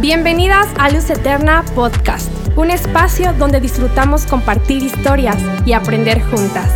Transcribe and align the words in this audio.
Bienvenidas 0.00 0.66
a 0.78 0.88
Luz 0.88 1.10
Eterna 1.10 1.62
Podcast, 1.74 2.30
un 2.56 2.70
espacio 2.70 3.34
donde 3.34 3.60
disfrutamos 3.60 4.24
compartir 4.24 4.82
historias 4.82 5.36
y 5.66 5.74
aprender 5.74 6.22
juntas. 6.22 6.72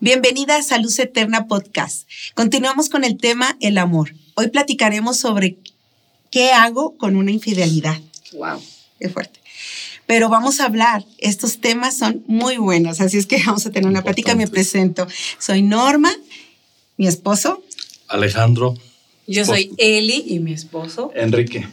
Bienvenidas 0.00 0.70
a 0.70 0.78
Luz 0.78 0.98
Eterna 0.98 1.46
Podcast. 1.48 2.06
Continuamos 2.34 2.90
con 2.90 3.04
el 3.04 3.16
tema 3.16 3.56
el 3.62 3.78
amor. 3.78 4.12
Hoy 4.34 4.48
platicaremos 4.48 5.16
sobre 5.16 5.56
qué 6.30 6.52
hago 6.52 6.98
con 6.98 7.16
una 7.16 7.30
infidelidad. 7.30 7.98
Wow, 8.34 8.60
qué 9.00 9.08
fuerte. 9.08 9.43
Pero 10.06 10.28
vamos 10.28 10.60
a 10.60 10.66
hablar, 10.66 11.04
estos 11.18 11.60
temas 11.60 11.96
son 11.96 12.22
muy 12.26 12.56
buenos, 12.58 13.00
así 13.00 13.16
es 13.16 13.26
que 13.26 13.42
vamos 13.46 13.66
a 13.66 13.70
tener 13.70 13.88
una 13.88 14.02
plática. 14.02 14.34
Me 14.34 14.48
presento. 14.48 15.06
Soy 15.38 15.62
Norma, 15.62 16.12
mi 16.96 17.06
esposo. 17.06 17.62
Alejandro. 18.08 18.74
Yo 19.26 19.46
soy 19.46 19.70
Eli 19.78 20.22
y 20.26 20.38
mi 20.38 20.52
esposo. 20.52 21.10
Enrique. 21.14 21.66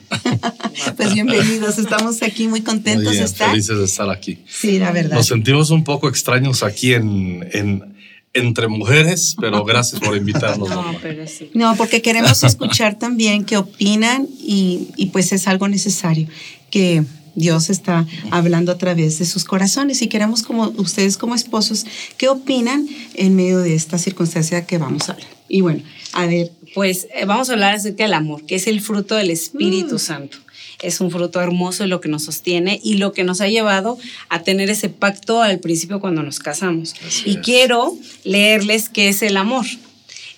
pues 0.96 1.14
bienvenidos, 1.14 1.78
estamos 1.80 2.24
aquí 2.24 2.48
muy 2.48 2.62
contentos 2.62 3.12
de 3.12 3.24
estar. 3.24 3.50
Felices 3.50 3.78
de 3.78 3.84
estar 3.84 4.10
aquí. 4.10 4.40
Sí, 4.48 4.80
la 4.80 4.94
verdad. 4.94 5.18
Nos 5.18 5.28
sentimos 5.28 5.70
un 5.70 5.84
poco 5.84 6.08
extraños 6.08 6.64
aquí 6.64 6.94
en, 6.94 7.50
en 7.52 7.92
entre 8.34 8.70
mujeres, 8.70 9.36
pero 9.40 9.64
gracias 9.66 10.00
por 10.00 10.16
invitarnos. 10.16 10.70
No, 10.70 10.96
pero 11.02 11.28
sí. 11.28 11.52
no 11.54 11.76
porque 11.76 12.02
queremos 12.02 12.44
escuchar 12.44 12.98
también 12.98 13.44
qué 13.44 13.58
opinan 13.58 14.28
y, 14.40 14.88
y 14.96 15.08
pues 15.08 15.34
es 15.34 15.48
algo 15.48 15.68
necesario 15.68 16.28
que 16.70 17.04
Dios 17.36 17.70
está 17.70 18.06
hablando 18.30 18.72
a 18.72 18.78
través 18.78 19.20
de 19.20 19.26
sus 19.26 19.46
corazones 19.46 20.02
y 20.02 20.08
queremos 20.08 20.44
como 20.44 20.70
ustedes 20.78 21.18
como 21.18 21.36
esposos, 21.36 21.86
¿qué 22.18 22.28
opinan 22.28 22.88
en 23.14 23.36
medio 23.36 23.60
de 23.60 23.76
esta 23.76 23.98
circunstancia 23.98 24.66
que 24.66 24.78
vamos 24.78 25.10
a 25.10 25.14
hablar? 25.14 25.28
Y 25.48 25.62
bueno, 25.62 25.84
a 26.14 26.26
ver. 26.26 26.52
Pues 26.74 27.08
eh, 27.14 27.26
vamos 27.26 27.50
a 27.50 27.54
hablar 27.54 27.76
acerca 27.76 28.04
del 28.04 28.14
amor, 28.14 28.46
que 28.46 28.56
es 28.56 28.68
el 28.68 28.82
fruto 28.82 29.16
del 29.16 29.32
Espíritu 29.32 29.96
mm. 29.96 30.00
Santo. 30.00 30.38
Es 30.82 31.00
un 31.00 31.12
fruto 31.12 31.40
hermoso 31.40 31.86
lo 31.86 32.02
que 32.02 32.10
nos 32.10 32.24
sostiene 32.24 32.80
y 32.84 32.96
lo 32.96 33.14
que 33.14 33.24
nos 33.24 33.40
ha 33.42 33.48
llevado 33.48 34.00
a 34.30 34.42
tener 34.42 34.70
ese 34.70 34.90
pacto 34.90 35.42
al 35.42 35.60
principio 35.60 36.00
cuando 36.00 36.24
nos 36.24 36.40
casamos. 36.40 36.96
y 37.26 37.38
quiero 37.38 37.96
leerles 38.24 38.90
qué 38.90 39.10
es 39.10 39.22
el 39.22 39.38
amor. 39.38 39.66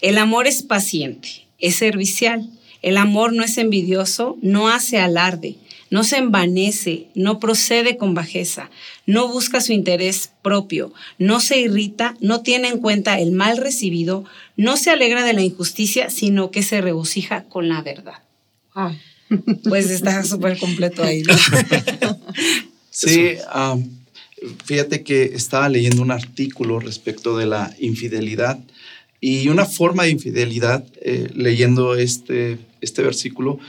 El 0.01 0.17
amor 0.17 0.47
es 0.47 0.63
paciente, 0.63 1.29
es 1.59 1.75
servicial. 1.75 2.49
El 2.81 2.97
amor 2.97 3.31
no 3.31 3.43
es 3.43 3.57
envidioso, 3.57 4.37
no 4.41 4.67
hace 4.67 4.97
alarde 4.97 5.55
no 5.93 6.03
se 6.03 6.17
envanece, 6.17 7.05
no 7.13 7.39
procede 7.39 7.97
con 7.97 8.15
bajeza, 8.15 8.71
no 9.05 9.27
busca 9.27 9.61
su 9.61 9.73
interés 9.73 10.31
propio, 10.41 10.91
no 11.19 11.39
se 11.39 11.59
irrita, 11.59 12.15
no 12.19 12.41
tiene 12.41 12.69
en 12.69 12.79
cuenta 12.79 13.19
el 13.19 13.31
mal 13.31 13.57
recibido, 13.57 14.25
no 14.57 14.75
se 14.75 14.89
alegra 14.89 15.23
de 15.23 15.33
la 15.33 15.43
injusticia, 15.43 16.09
sino 16.09 16.49
que 16.49 16.63
se 16.63 16.81
regocija 16.81 17.43
con 17.43 17.69
la 17.69 17.83
verdad. 17.83 18.23
Pues 19.69 19.91
está 19.91 20.23
súper 20.23 20.57
completo 20.57 21.03
ahí. 21.03 21.21
Sí, 22.89 23.35
fíjate 24.65 25.03
que 25.03 25.25
estaba 25.25 25.69
leyendo 25.69 26.01
un 26.01 26.11
artículo 26.11 26.79
respecto 26.79 27.37
de 27.37 27.45
la 27.45 27.75
infidelidad 27.79 28.59
y 29.21 29.47
una 29.47 29.65
forma 29.65 30.03
de 30.03 30.09
infidelidad, 30.09 30.85
eh, 31.01 31.29
leyendo 31.35 31.95
este, 31.95 32.57
este 32.81 33.03
versículo, 33.03 33.59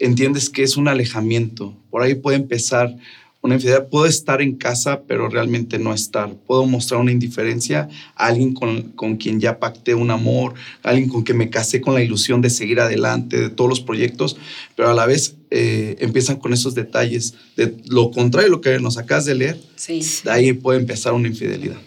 entiendes 0.00 0.50
que 0.50 0.62
es 0.62 0.76
un 0.76 0.88
alejamiento. 0.88 1.76
Por 1.90 2.02
ahí 2.02 2.14
puede 2.14 2.38
empezar 2.38 2.96
una 3.42 3.54
infidelidad. 3.54 3.88
Puedo 3.88 4.06
estar 4.06 4.42
en 4.42 4.56
casa, 4.56 5.02
pero 5.06 5.28
realmente 5.28 5.78
no 5.78 5.94
estar. 5.94 6.34
Puedo 6.46 6.66
mostrar 6.66 7.00
una 7.00 7.12
indiferencia 7.12 7.88
a 8.14 8.26
alguien 8.26 8.52
con, 8.54 8.82
con 8.92 9.16
quien 9.16 9.40
ya 9.40 9.58
pacté 9.58 9.94
un 9.94 10.10
amor, 10.10 10.54
a 10.82 10.90
alguien 10.90 11.08
con 11.08 11.22
quien 11.22 11.38
me 11.38 11.50
casé 11.50 11.80
con 11.80 11.94
la 11.94 12.02
ilusión 12.02 12.40
de 12.42 12.50
seguir 12.50 12.80
adelante, 12.80 13.38
de 13.38 13.50
todos 13.50 13.70
los 13.70 13.80
proyectos, 13.80 14.36
pero 14.76 14.90
a 14.90 14.94
la 14.94 15.06
vez 15.06 15.36
eh, 15.50 15.96
empiezan 16.00 16.36
con 16.36 16.52
esos 16.52 16.74
detalles 16.74 17.34
de 17.56 17.74
lo 17.86 18.10
contrario 18.10 18.48
de 18.48 18.56
lo 18.56 18.60
que 18.60 18.78
nos 18.80 18.98
acabas 18.98 19.24
de 19.24 19.34
leer. 19.34 19.60
Sí. 19.76 20.02
De 20.24 20.30
ahí 20.30 20.52
puede 20.52 20.80
empezar 20.80 21.12
una 21.12 21.28
infidelidad. 21.28 21.78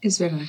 Es 0.00 0.18
verdad. 0.18 0.44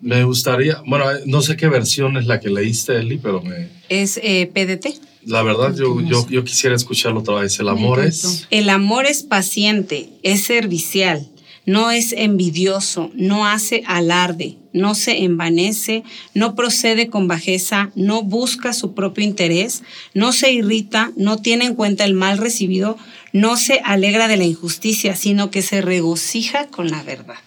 Me 0.00 0.24
gustaría, 0.24 0.82
bueno, 0.86 1.06
no 1.24 1.40
sé 1.40 1.56
qué 1.56 1.68
versión 1.68 2.16
es 2.16 2.26
la 2.26 2.38
que 2.38 2.50
leíste, 2.50 2.98
Eli, 2.98 3.16
pero 3.16 3.40
me... 3.40 3.68
Es 3.88 4.20
eh, 4.22 4.50
PDT. 4.52 5.00
La 5.26 5.42
verdad, 5.42 5.74
yo, 5.74 6.00
yo, 6.02 6.24
yo 6.28 6.44
quisiera 6.44 6.76
escucharlo 6.76 7.18
otra 7.18 7.34
vez. 7.34 7.58
El 7.58 7.68
amor 7.68 7.98
es... 7.98 8.46
El 8.50 8.70
amor 8.70 9.06
es 9.06 9.24
paciente, 9.24 10.08
es 10.22 10.44
servicial, 10.44 11.28
no 11.64 11.90
es 11.90 12.12
envidioso, 12.12 13.10
no 13.12 13.44
hace 13.44 13.82
alarde, 13.88 14.56
no 14.72 14.94
se 14.94 15.24
envanece, 15.24 16.04
no 16.32 16.54
procede 16.54 17.08
con 17.08 17.26
bajeza, 17.26 17.90
no 17.96 18.22
busca 18.22 18.72
su 18.72 18.94
propio 18.94 19.24
interés, 19.24 19.82
no 20.14 20.30
se 20.30 20.52
irrita, 20.52 21.10
no 21.16 21.42
tiene 21.42 21.64
en 21.64 21.74
cuenta 21.74 22.04
el 22.04 22.14
mal 22.14 22.38
recibido, 22.38 22.96
no 23.32 23.56
se 23.56 23.80
alegra 23.80 24.28
de 24.28 24.36
la 24.36 24.44
injusticia, 24.44 25.16
sino 25.16 25.50
que 25.50 25.62
se 25.62 25.80
regocija 25.80 26.68
con 26.68 26.88
la 26.88 27.02
verdad. 27.02 27.40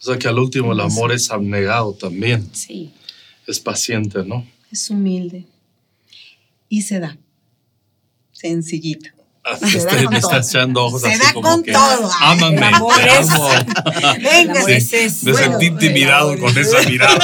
O 0.00 0.04
sea 0.04 0.18
que 0.18 0.26
al 0.26 0.38
último 0.38 0.72
el 0.72 0.80
amor 0.80 1.12
es 1.12 1.30
abnegado 1.30 1.92
también. 1.92 2.48
Sí. 2.52 2.92
Es 3.46 3.60
paciente, 3.60 4.24
¿no? 4.24 4.46
Es 4.72 4.88
humilde 4.88 5.44
y 6.68 6.82
se 6.82 7.00
da. 7.00 7.18
Sencillito. 8.32 9.10
Se 9.56 9.84
da 9.84 10.04
con 10.04 10.20
todo. 10.20 10.38
echando 10.38 10.84
ojos 10.84 11.02
se 11.02 11.08
así 11.08 11.18
da 11.18 11.32
como 11.32 11.48
con 11.48 11.62
que, 11.62 11.72
todo. 11.72 12.10
Ámame, 12.20 12.58
te 12.58 13.10
amo. 13.10 13.48
Venga, 14.22 14.60
amor 14.60 14.80
sí. 14.80 14.96
es 14.96 15.24
Me 15.24 15.32
Bueno, 15.32 15.48
sentí 15.48 15.66
intimidado 15.66 16.38
con 16.38 16.56
esa 16.56 16.82
mirada. 16.82 17.18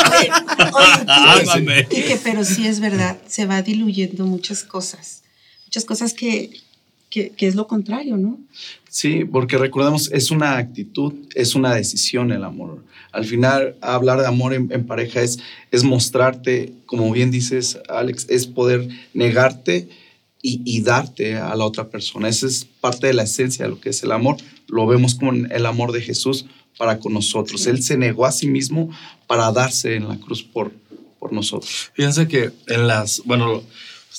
Ámame. 1.06 1.80
y 1.90 2.02
que, 2.02 2.18
pero 2.22 2.44
sí 2.44 2.66
es 2.66 2.80
verdad, 2.80 3.18
se 3.26 3.46
va 3.46 3.62
diluyendo 3.62 4.24
muchas 4.26 4.64
cosas. 4.64 5.22
Muchas 5.66 5.84
cosas 5.84 6.14
que, 6.14 6.50
que, 7.10 7.30
que 7.30 7.46
es 7.46 7.54
lo 7.54 7.66
contrario, 7.66 8.16
¿no? 8.16 8.38
Sí, 8.88 9.24
porque 9.24 9.58
recordemos, 9.58 10.10
es 10.12 10.30
una 10.30 10.56
actitud, 10.56 11.12
es 11.34 11.54
una 11.54 11.74
decisión 11.74 12.32
el 12.32 12.44
amor. 12.44 12.82
Al 13.14 13.24
final, 13.24 13.76
hablar 13.80 14.20
de 14.20 14.26
amor 14.26 14.54
en, 14.54 14.70
en 14.72 14.86
pareja 14.86 15.22
es, 15.22 15.38
es 15.70 15.84
mostrarte, 15.84 16.72
como 16.86 17.10
bien 17.12 17.30
dices, 17.30 17.78
Alex, 17.88 18.26
es 18.28 18.46
poder 18.46 18.88
negarte 19.14 19.88
y, 20.42 20.60
y 20.64 20.82
darte 20.82 21.36
a 21.36 21.54
la 21.54 21.64
otra 21.64 21.88
persona. 21.88 22.28
Esa 22.28 22.46
es 22.46 22.66
parte 22.80 23.06
de 23.06 23.14
la 23.14 23.22
esencia 23.22 23.64
de 23.64 23.70
lo 23.70 23.80
que 23.80 23.90
es 23.90 24.02
el 24.02 24.12
amor. 24.12 24.36
Lo 24.68 24.86
vemos 24.86 25.14
como 25.14 25.32
el 25.32 25.66
amor 25.66 25.92
de 25.92 26.00
Jesús 26.00 26.46
para 26.76 26.98
con 26.98 27.12
nosotros. 27.12 27.66
Él 27.66 27.82
se 27.82 27.96
negó 27.96 28.26
a 28.26 28.32
sí 28.32 28.48
mismo 28.48 28.90
para 29.26 29.50
darse 29.52 29.94
en 29.94 30.08
la 30.08 30.18
cruz 30.18 30.42
por, 30.42 30.72
por 31.18 31.32
nosotros. 31.32 31.90
Fíjense 31.94 32.28
que 32.28 32.50
en 32.66 32.86
las, 32.86 33.22
bueno, 33.24 33.62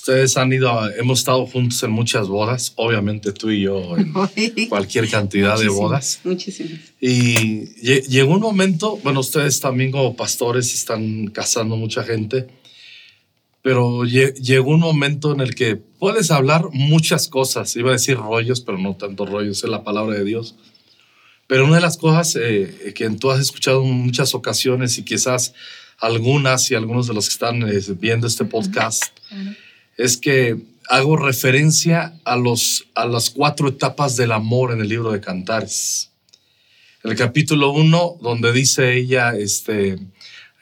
ustedes 0.08 0.36
han 0.36 0.52
ido, 0.52 0.70
a- 0.70 0.94
hemos 0.94 1.18
estado 1.18 1.44
juntos 1.46 1.82
en 1.82 1.90
muchas 1.90 2.28
bodas, 2.28 2.72
obviamente 2.76 3.32
tú 3.32 3.50
y 3.50 3.62
yo 3.62 3.96
en 3.96 4.12
cualquier 4.68 5.10
cantidad 5.10 5.58
de 5.58 5.68
bodas. 5.68 6.20
Muchísimas. 6.22 6.78
Y 7.00 7.34
lle- 7.84 8.06
llegó 8.06 8.34
un 8.34 8.40
momento, 8.40 8.98
bueno, 9.02 9.18
ustedes 9.18 9.58
también 9.58 9.90
como 9.90 10.14
pastores 10.14 10.72
están 10.74 11.26
casando 11.28 11.76
mucha 11.76 12.04
gente, 12.04 12.46
pero 13.62 14.04
lle- 14.04 14.32
llegó 14.34 14.70
un 14.70 14.80
momento 14.80 15.32
en 15.32 15.40
el 15.40 15.56
que 15.56 15.74
puedes 15.74 16.30
hablar 16.30 16.66
muchas 16.72 17.26
cosas, 17.26 17.74
iba 17.74 17.88
a 17.90 17.94
decir 17.94 18.16
rollos, 18.16 18.60
pero 18.60 18.78
no 18.78 18.94
tanto 18.94 19.26
rollos, 19.26 19.64
es 19.64 19.68
la 19.70 19.82
palabra 19.82 20.16
de 20.16 20.24
Dios. 20.24 20.54
Pero 21.48 21.64
una 21.64 21.76
de 21.76 21.80
las 21.82 21.96
cosas 21.96 22.36
eh, 22.40 22.92
que 22.94 23.10
tú 23.10 23.32
has 23.32 23.40
escuchado 23.40 23.82
en 23.82 23.90
muchas 23.90 24.34
ocasiones 24.36 24.98
y 24.98 25.02
quizás 25.04 25.52
algunas 25.98 26.70
y 26.70 26.76
algunos 26.76 27.08
de 27.08 27.14
los 27.14 27.26
que 27.28 27.32
están 27.32 27.68
eh, 27.68 27.80
viendo 28.00 28.26
este 28.28 28.44
podcast 28.44 29.02
es 29.96 30.16
que 30.16 30.56
hago 30.88 31.16
referencia 31.16 32.14
a, 32.24 32.36
los, 32.36 32.86
a 32.94 33.06
las 33.06 33.30
cuatro 33.30 33.68
etapas 33.68 34.16
del 34.16 34.32
amor 34.32 34.72
en 34.72 34.80
el 34.80 34.88
libro 34.88 35.12
de 35.12 35.20
Cantares. 35.20 36.10
El 37.02 37.14
capítulo 37.16 37.70
1, 37.72 38.18
donde 38.20 38.52
dice 38.52 38.96
ella, 38.96 39.34
este, 39.36 39.98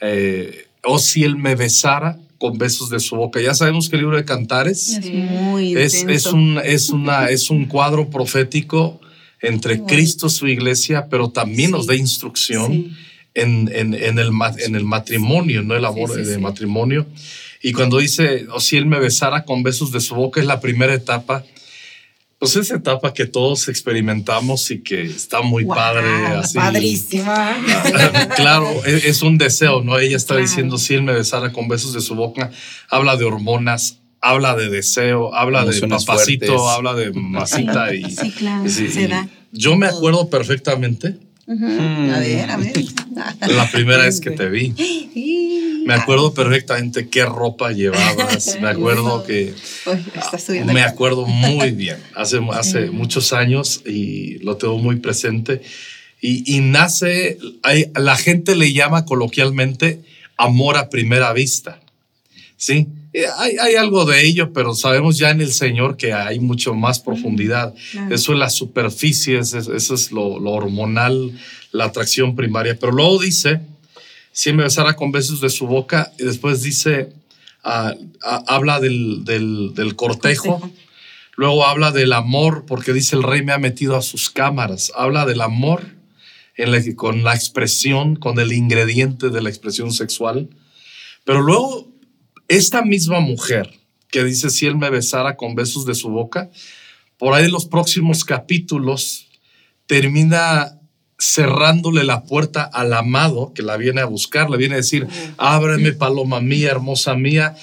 eh, 0.00 0.66
oh 0.82 0.98
si 0.98 1.24
él 1.24 1.36
me 1.36 1.54
besara 1.54 2.18
con 2.38 2.58
besos 2.58 2.90
de 2.90 3.00
su 3.00 3.16
boca. 3.16 3.40
Ya 3.40 3.54
sabemos 3.54 3.88
que 3.88 3.96
el 3.96 4.02
libro 4.02 4.16
de 4.16 4.24
Cantares 4.24 4.98
Es 4.98 5.10
muy 5.10 5.74
es, 5.76 6.26
un, 6.26 6.60
es, 6.62 6.90
una, 6.90 7.28
es 7.30 7.48
un 7.50 7.64
cuadro 7.66 8.10
profético 8.10 9.00
entre 9.40 9.82
Cristo, 9.82 10.28
su 10.28 10.46
iglesia, 10.48 11.06
pero 11.10 11.30
también 11.30 11.70
nos 11.70 11.86
da 11.86 11.94
instrucción 11.94 12.72
Sí. 12.72 12.92
en, 13.34 13.70
en, 13.74 13.94
en 13.94 14.18
el, 14.18 14.30
en 14.58 14.74
el 14.74 14.84
matrimonio, 14.84 15.62
no 15.62 15.74
el 15.76 15.84
amor 15.84 16.10
Sí, 16.10 16.20
sí, 16.22 16.28
de 16.28 16.34
sí. 16.36 16.40
matrimonio. 16.40 17.06
Y 17.66 17.72
cuando 17.72 17.96
dice, 17.98 18.46
o 18.52 18.60
si 18.60 18.76
él 18.76 18.84
me 18.84 18.98
besara 18.98 19.44
con 19.46 19.62
besos 19.62 19.90
de 19.90 20.00
su 20.00 20.14
boca, 20.14 20.38
es 20.38 20.46
la 20.46 20.60
primera 20.60 20.92
etapa. 20.92 21.42
Pues 22.38 22.56
esa 22.56 22.74
etapa 22.76 23.14
que 23.14 23.24
todos 23.24 23.68
experimentamos 23.68 24.70
y 24.70 24.82
que 24.82 25.00
está 25.02 25.40
muy 25.40 25.64
Guau, 25.64 25.78
padre. 25.78 26.08
Así. 26.36 26.58
Padrísima. 26.58 27.56
claro, 28.36 28.68
es, 28.84 29.04
es 29.06 29.22
un 29.22 29.38
deseo, 29.38 29.82
¿no? 29.82 29.98
Ella 29.98 30.16
está 30.18 30.34
Claro. 30.34 30.46
diciendo, 30.46 30.76
si 30.76 30.92
él 30.92 31.02
me 31.04 31.14
besara 31.14 31.52
con 31.52 31.66
besos 31.68 31.94
de 31.94 32.02
su 32.02 32.14
boca, 32.14 32.50
habla 32.90 33.16
de 33.16 33.24
hormonas, 33.24 34.00
habla 34.20 34.54
de 34.56 34.68
deseo, 34.68 35.34
habla 35.34 35.60
de 35.64 35.68
Emociones 35.70 36.04
papacito, 36.04 36.46
fuertes. 36.46 36.66
habla 36.76 36.94
de 36.94 37.12
masita 37.14 37.94
y... 37.94 38.04
Sí, 38.10 38.30
claro, 38.32 38.66
y 38.66 38.70
sí, 38.70 38.88
se 38.90 39.02
y 39.02 39.06
da. 39.06 39.26
Yo 39.52 39.74
me 39.76 39.86
acuerdo 39.86 40.28
perfectamente 40.28 41.16
A 41.48 42.18
ver, 42.18 42.50
a 42.50 42.56
ver. 42.58 42.72
La 43.48 43.70
primera 43.70 44.02
vez 44.04 44.20
que 44.20 44.30
te 44.40 44.48
vi. 44.50 44.74
Me 45.84 45.94
acuerdo 45.94 46.32
perfectamente 46.32 47.08
qué 47.08 47.24
ropa 47.24 47.72
llevabas. 47.72 48.58
Me 48.60 48.68
acuerdo 48.68 49.24
que. 49.24 49.54
Me 50.64 50.82
acuerdo 50.82 51.26
muy 51.26 51.70
bien. 51.70 51.98
Hace, 52.14 52.40
hace 52.52 52.90
muchos 52.90 53.32
años 53.32 53.82
y 53.86 54.38
lo 54.38 54.56
tengo 54.56 54.78
muy 54.78 54.96
presente. 54.96 55.62
Y, 56.26 56.60
nace, 56.60 57.36
la 57.94 58.16
gente 58.16 58.56
le 58.56 58.72
llama 58.72 59.04
coloquialmente 59.04 60.00
amor 60.38 60.78
a 60.78 60.88
primera 60.88 61.34
vista. 61.34 61.80
¿Sí? 62.56 62.86
Hay, 63.36 63.74
algo 63.74 64.06
de 64.06 64.24
ello, 64.24 64.52
pero 64.54 64.74
sabemos 64.74 65.18
ya 65.18 65.28
en 65.28 65.42
el 65.42 65.52
Señor 65.52 65.98
que 65.98 66.14
hay 66.14 66.40
mucho 66.40 66.72
más 66.72 66.98
profundidad. 66.98 67.74
Eso 68.10 68.32
es 68.32 68.38
la 68.38 68.48
superficie, 68.48 69.38
eso, 69.38 69.60
es 69.76 70.12
lo, 70.12 70.32
hormonal, 70.32 71.38
la 71.72 71.84
atracción 71.84 72.34
primaria. 72.34 72.74
Pero 72.80 72.92
luego 72.92 73.20
dice, 73.20 73.60
si 74.34 74.52
me 74.52 74.64
besara 74.64 74.96
con 74.96 75.12
besos 75.12 75.40
de 75.40 75.48
su 75.48 75.68
boca, 75.68 76.12
y 76.18 76.24
después 76.24 76.60
dice, 76.60 77.12
ah, 77.62 77.94
ah, 78.20 78.42
habla 78.48 78.80
del, 78.80 79.24
del, 79.24 79.94
cortejo. 79.94 80.72
Luego 81.36 81.64
habla 81.64 81.92
del 81.92 82.12
amor, 82.12 82.64
porque 82.66 82.92
dice 82.92 83.14
el 83.14 83.22
rey 83.22 83.44
me 83.44 83.52
ha 83.52 83.58
metido 83.58 83.96
a 83.96 84.02
sus 84.02 84.30
cámaras. 84.30 84.90
Habla 84.96 85.24
del 85.24 85.40
amor 85.40 85.86
en 86.56 86.94
con 86.96 87.22
la 87.22 87.34
expresión, 87.34 88.16
con 88.16 88.40
el 88.40 88.52
ingrediente 88.52 89.30
de 89.30 89.40
la 89.40 89.50
expresión 89.50 89.92
sexual. 89.92 90.50
Pero 91.24 91.40
luego 91.40 91.88
esta 92.48 92.82
misma 92.82 93.20
mujer 93.20 93.70
que 94.10 94.24
dice, 94.24 94.50
si 94.50 94.66
él 94.66 94.76
me 94.76 94.90
besara 94.90 95.36
con 95.36 95.54
besos 95.54 95.86
de 95.86 95.94
su 95.94 96.08
boca, 96.08 96.50
por 97.18 97.34
ahí 97.34 97.44
en 97.44 97.52
los 97.52 97.66
próximos 97.66 98.24
capítulos 98.24 99.28
termina 99.86 100.80
cerrándole 101.18 102.04
la 102.04 102.24
puerta 102.24 102.62
al 102.62 102.92
amado 102.92 103.52
que 103.54 103.62
la 103.62 103.76
viene 103.76 104.00
a 104.00 104.06
buscar, 104.06 104.50
le 104.50 104.56
viene 104.56 104.74
a 104.74 104.78
decir, 104.78 105.06
ábreme 105.36 105.92
paloma 105.92 106.40
mía, 106.40 106.70
hermosa 106.70 107.14
mía. 107.14 107.56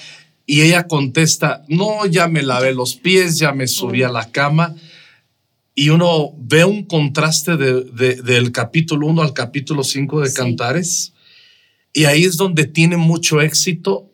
Y 0.46 0.62
ella 0.62 0.86
contesta, 0.86 1.64
no, 1.68 2.06
ya 2.06 2.28
me 2.28 2.42
lavé 2.42 2.74
los 2.74 2.96
pies, 2.96 3.38
ya 3.38 3.52
me 3.52 3.66
subí 3.66 4.02
a 4.02 4.08
la 4.08 4.30
cama. 4.30 4.74
Y 5.74 5.88
uno 5.90 6.32
ve 6.36 6.64
un 6.64 6.84
contraste 6.84 7.56
del 7.56 8.52
capítulo 8.52 9.06
1 9.06 9.22
al 9.22 9.32
capítulo 9.32 9.84
5 9.84 10.20
de 10.20 10.32
Cantares. 10.32 11.12
Y 11.92 12.04
ahí 12.04 12.24
es 12.24 12.36
donde 12.36 12.66
tiene 12.66 12.96
mucho 12.96 13.40
éxito 13.40 14.10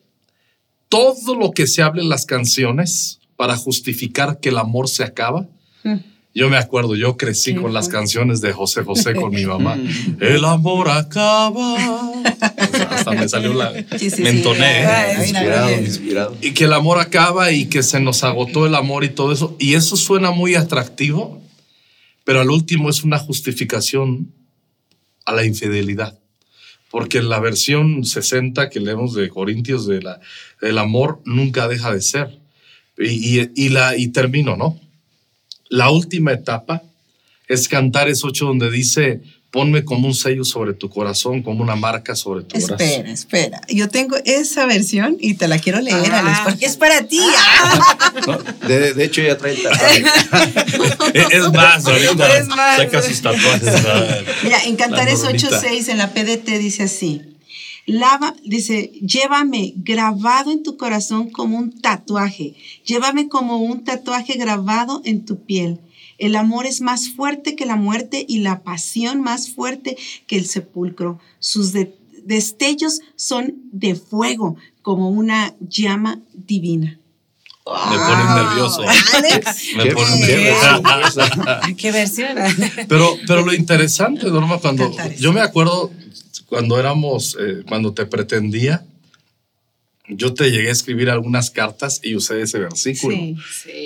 todo 0.88 1.34
lo 1.34 1.52
que 1.52 1.66
se 1.66 1.82
habla 1.82 2.02
en 2.02 2.08
las 2.08 2.26
canciones 2.26 3.20
para 3.36 3.56
justificar 3.56 4.40
que 4.40 4.48
el 4.48 4.58
amor 4.58 4.88
se 4.88 5.04
acaba. 5.04 5.46
Mm. 5.84 5.96
Yo 6.38 6.48
me 6.48 6.56
acuerdo, 6.56 6.94
yo 6.94 7.16
crecí 7.16 7.56
con 7.56 7.74
las 7.74 7.88
canciones 7.88 8.40
de 8.40 8.52
José 8.52 8.84
José 8.84 9.12
con 9.16 9.32
mi 9.32 9.44
mamá. 9.54 9.76
el 10.20 10.44
amor 10.44 10.88
acaba. 10.88 11.76
hasta 12.90 13.10
me 13.10 13.28
salió 13.28 13.54
la. 13.54 13.72
me 13.72 14.28
entoné. 14.28 14.84
inspirado, 15.18 15.72
inspirado. 15.72 16.36
Y 16.40 16.52
que 16.52 16.66
el 16.66 16.74
amor 16.74 17.00
acaba 17.00 17.50
y 17.50 17.66
que 17.66 17.82
se 17.82 17.98
nos 17.98 18.22
agotó 18.22 18.66
el 18.66 18.76
amor 18.76 19.02
y 19.02 19.08
todo 19.08 19.32
eso. 19.32 19.56
Y 19.58 19.74
eso 19.74 19.96
suena 19.96 20.30
muy 20.30 20.54
atractivo, 20.54 21.42
pero 22.22 22.40
al 22.40 22.50
último 22.50 22.88
es 22.88 23.02
una 23.02 23.18
justificación 23.18 24.32
a 25.26 25.32
la 25.32 25.44
infidelidad 25.44 26.20
porque 26.88 27.18
en 27.18 27.28
la 27.28 27.40
versión 27.40 28.04
60 28.04 28.70
que 28.70 28.78
leemos 28.78 29.12
de 29.12 29.28
Corintios 29.28 29.88
de 29.88 30.02
la, 30.02 30.20
el 30.62 30.78
amor 30.78 31.20
nunca 31.24 31.66
deja 31.66 31.92
de 31.92 32.00
ser. 32.00 32.38
Y, 32.96 33.40
y, 33.60 33.68
la, 33.70 33.96
y 33.96 34.08
termino, 34.08 34.56
¿no? 34.56 34.80
La 35.68 35.90
última 35.90 36.32
etapa 36.32 36.82
es 37.46 37.68
Cantares 37.68 38.24
8 38.24 38.44
donde 38.44 38.70
dice, 38.70 39.20
ponme 39.50 39.84
como 39.84 40.06
un 40.06 40.14
sello 40.14 40.44
sobre 40.44 40.74
tu 40.74 40.90
corazón, 40.90 41.42
como 41.42 41.62
una 41.62 41.76
marca 41.76 42.14
sobre 42.14 42.44
tu 42.44 42.60
corazón. 42.60 42.80
Espera, 42.80 43.10
espera. 43.10 43.60
Yo 43.68 43.88
tengo 43.88 44.16
esa 44.24 44.66
versión 44.66 45.16
y 45.20 45.34
te 45.34 45.48
la 45.48 45.58
quiero 45.58 45.80
leer, 45.80 46.12
Alex, 46.12 46.38
porque 46.44 46.66
es 46.66 46.76
para 46.76 47.06
ti. 47.06 47.20
de, 48.66 49.04
hecho, 49.04 49.22
ya 49.22 49.38
trae 49.38 49.54
el 49.54 49.62
tatuaje. 49.62 50.04
es 51.36 51.52
más, 51.52 51.86
ahorita 51.86 52.38
es 52.38 52.48
más. 52.48 52.76
saca 52.76 53.02
sus 53.02 53.22
tatuajes. 53.22 53.82
Mira, 54.42 54.64
en 54.64 54.76
Cantares 54.76 55.24
8.6, 55.24 55.88
en 55.88 55.98
la 55.98 56.12
PDT, 56.12 56.46
dice 56.58 56.84
así. 56.84 57.37
Lava, 57.88 58.36
dice, 58.44 58.92
llévame 59.00 59.72
grabado 59.76 60.52
en 60.52 60.62
tu 60.62 60.76
corazón 60.76 61.30
como 61.30 61.58
un 61.58 61.80
tatuaje. 61.80 62.54
Llévame 62.84 63.28
como 63.28 63.58
un 63.58 63.82
tatuaje 63.84 64.34
grabado 64.34 65.02
en 65.04 65.24
tu 65.24 65.42
piel 65.44 65.80
el 66.18 66.34
amor 66.34 66.66
es 66.66 66.80
más 66.80 67.10
fuerte 67.10 67.56
que 67.56 67.64
la 67.64 67.76
muerte 67.76 68.24
y 68.28 68.40
la 68.40 68.62
pasión 68.62 69.22
más 69.22 69.50
fuerte 69.50 69.96
que 70.26 70.36
el 70.36 70.46
sepulcro. 70.46 71.20
Sus 71.38 71.72
destellos 72.24 73.00
son 73.16 73.54
de 73.72 73.94
fuego, 73.94 74.56
como 74.82 75.10
una 75.10 75.54
llama 75.60 76.18
divina. 76.34 76.98
Me 77.64 77.98
ponen 77.98 78.26
nervioso. 78.34 78.82
Me 79.76 79.92
ponen 79.92 80.20
nervioso. 80.20 80.80
¿Qué 81.76 81.92
versión? 81.92 82.30
Pero, 82.88 83.16
pero 83.26 83.44
lo 83.44 83.54
interesante, 83.54 84.26
Norma, 84.30 84.58
cuando 84.58 84.90
yo 85.18 85.32
me 85.32 85.40
acuerdo 85.40 85.92
cuando 86.48 86.78
éramos, 86.78 87.36
eh, 87.38 87.62
cuando 87.66 87.92
te 87.92 88.06
pretendía, 88.06 88.84
yo 90.08 90.32
te 90.32 90.50
llegué 90.50 90.68
a 90.68 90.72
escribir 90.72 91.10
algunas 91.10 91.50
cartas 91.50 92.00
y 92.02 92.14
usé 92.14 92.40
ese 92.40 92.58
versículo. 92.58 93.16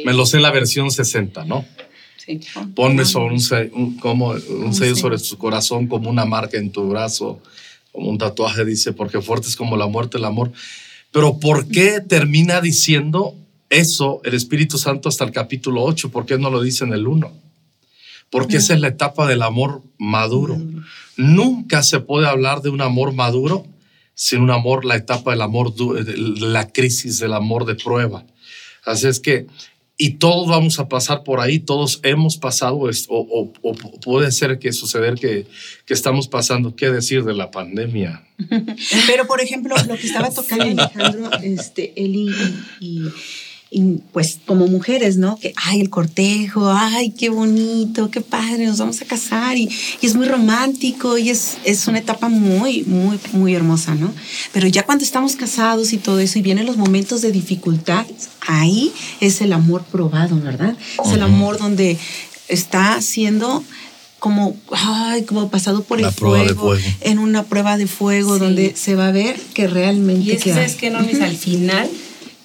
Me 0.05 0.13
lo 0.13 0.25
sé 0.25 0.37
en 0.37 0.45
la 0.45 0.53
versión 0.53 0.91
60, 0.91 1.45
¿no? 1.45 1.65
Ponme 2.77 3.05
sobre 3.05 3.35
un, 3.73 3.97
como, 3.99 4.29
un 4.31 4.73
sello 4.75 4.95
sobre 4.95 5.19
tu 5.19 5.37
corazón 5.37 5.89
como 5.89 6.09
una 6.09 6.25
marca 6.25 6.57
en 6.57 6.71
tu 6.71 6.89
brazo, 6.89 7.43
como 7.91 8.09
un 8.09 8.19
tatuaje 8.19 8.65
dice, 8.65 8.93
porque 8.93 9.21
fuerte 9.21 9.49
es 9.49 9.57
como 9.57 9.77
la 9.77 9.89
muerte, 9.89 10.19
el 10.19 10.25
amor. 10.25 10.53
Pero 11.11 11.41
¿por 11.41 11.67
qué 11.67 12.01
termina 12.01 12.61
diciendo 12.61 13.35
eso 13.71 14.21
el 14.25 14.35
Espíritu 14.35 14.79
Santo 14.79 15.09
hasta 15.09 15.25
el 15.25 15.33
capítulo 15.33 15.83
8? 15.83 16.11
¿Por 16.13 16.27
qué 16.27 16.39
no 16.39 16.49
lo 16.49 16.63
dice 16.63 16.85
en 16.85 16.93
el 16.93 17.09
1? 17.09 17.33
Porque 18.33 18.57
esa 18.57 18.73
es 18.73 18.81
la 18.81 18.89
etapa 18.89 19.29
del 19.29 19.43
amor 19.43 19.83
maduro. 19.99 20.59
Nunca 21.19 21.83
se 21.83 22.01
puede 22.01 22.27
hablar 22.27 22.63
de 22.63 22.71
un 22.71 22.81
amor 22.81 23.13
maduro 23.13 23.67
sin 24.15 24.41
un 24.41 24.51
amor, 24.51 24.87
la 24.87 24.97
etapa 24.97 25.33
del 25.33 25.43
amor, 25.43 25.75
la 26.41 26.73
crisis 26.73 27.19
del 27.19 27.35
amor 27.35 27.67
de 27.67 27.75
prueba. 27.75 28.25
Así 28.85 29.07
es 29.07 29.21
que 29.21 29.47
y 29.99 30.15
todos 30.15 30.49
vamos 30.49 30.79
a 30.79 30.89
pasar 30.89 31.23
por 31.23 31.41
ahí, 31.41 31.61
todos 31.61 32.01
hemos 32.03 32.39
pasado 32.39 32.89
esto, 32.89 33.13
o, 33.13 33.53
puede 34.03 34.33
ser 34.33 34.59
que 34.59 34.73
suceder 34.73 35.15
que, 35.15 35.47
que, 35.87 35.95
estamos 35.95 36.27
pasando, 36.27 36.75
¿qué 36.75 36.91
decir 36.91 37.23
de 37.25 37.35
la 37.35 37.51
pandemia? 37.51 38.25
Pero, 39.07 39.27
por 39.27 39.41
ejemplo, 39.41 39.77
lo 39.87 39.95
que 39.95 40.07
estaba 40.07 40.31
tocando 40.31 40.65
Alejandro, 40.83 41.31
este, 41.43 41.93
Eli 42.03 42.35
y 42.81 43.03
pues 44.13 44.39
como 44.47 44.67
mujeres, 44.67 45.17
¿no? 45.17 45.39
Que, 45.39 45.55
ay, 45.57 45.81
el 45.81 45.89
cortejo, 45.89 46.71
ay, 46.71 47.11
qué 47.11 47.31
bonito, 47.31 48.11
qué 48.11 48.21
padre, 48.21 48.67
nos 48.67 48.79
vamos 48.79 49.01
a 49.01 49.05
casar 49.05 49.57
y, 49.57 49.69
es 50.03 50.15
muy 50.15 50.27
romántico 50.27 51.17
y 51.17 51.31
es, 51.31 51.57
es 51.65 51.87
una 51.87 51.99
etapa 51.99 52.29
muy, 52.29 52.85
muy, 52.85 53.19
muy 53.33 53.55
hermosa, 53.55 53.95
¿no? 53.95 54.13
Pero 54.53 54.67
ya 54.69 54.85
cuando 54.85 55.05
estamos 55.05 55.37
casados 55.37 55.93
y 55.93 55.99
todo 55.99 56.19
eso 56.19 56.39
y 56.39 56.43
vienen 56.43 56.67
los 56.67 56.77
momentos 56.77 57.23
de 57.23 57.33
dificultad, 57.33 58.07
ahí 58.47 58.93
es 59.21 59.41
el 59.41 59.53
amor 59.53 59.85
probado, 59.85 60.39
¿verdad? 60.41 60.77
Es 61.05 61.13
el 61.13 61.23
amor 61.23 61.59
donde 61.59 61.97
está 62.49 63.01
siendo 63.01 63.65
como, 64.19 64.57
ay, 64.71 65.23
como 65.23 65.49
pasado 65.49 65.83
por 65.83 66.01
el 66.01 66.11
fuego, 66.13 66.75
en 67.01 67.19
una 67.19 67.43
prueba 67.45 67.77
de 67.77 67.87
fuego 67.87 68.39
donde 68.39 68.77
se 68.77 68.95
va 68.95 69.09
a 69.09 69.13
ver 69.13 69.41
que 69.55 69.67
realmente... 69.67 70.25
Y 70.25 70.33
es 70.33 70.43
que, 70.45 70.53
¿sabes 70.53 70.75
qué, 70.77 70.91
no? 70.91 70.99
al 70.99 71.37
final 71.37 71.91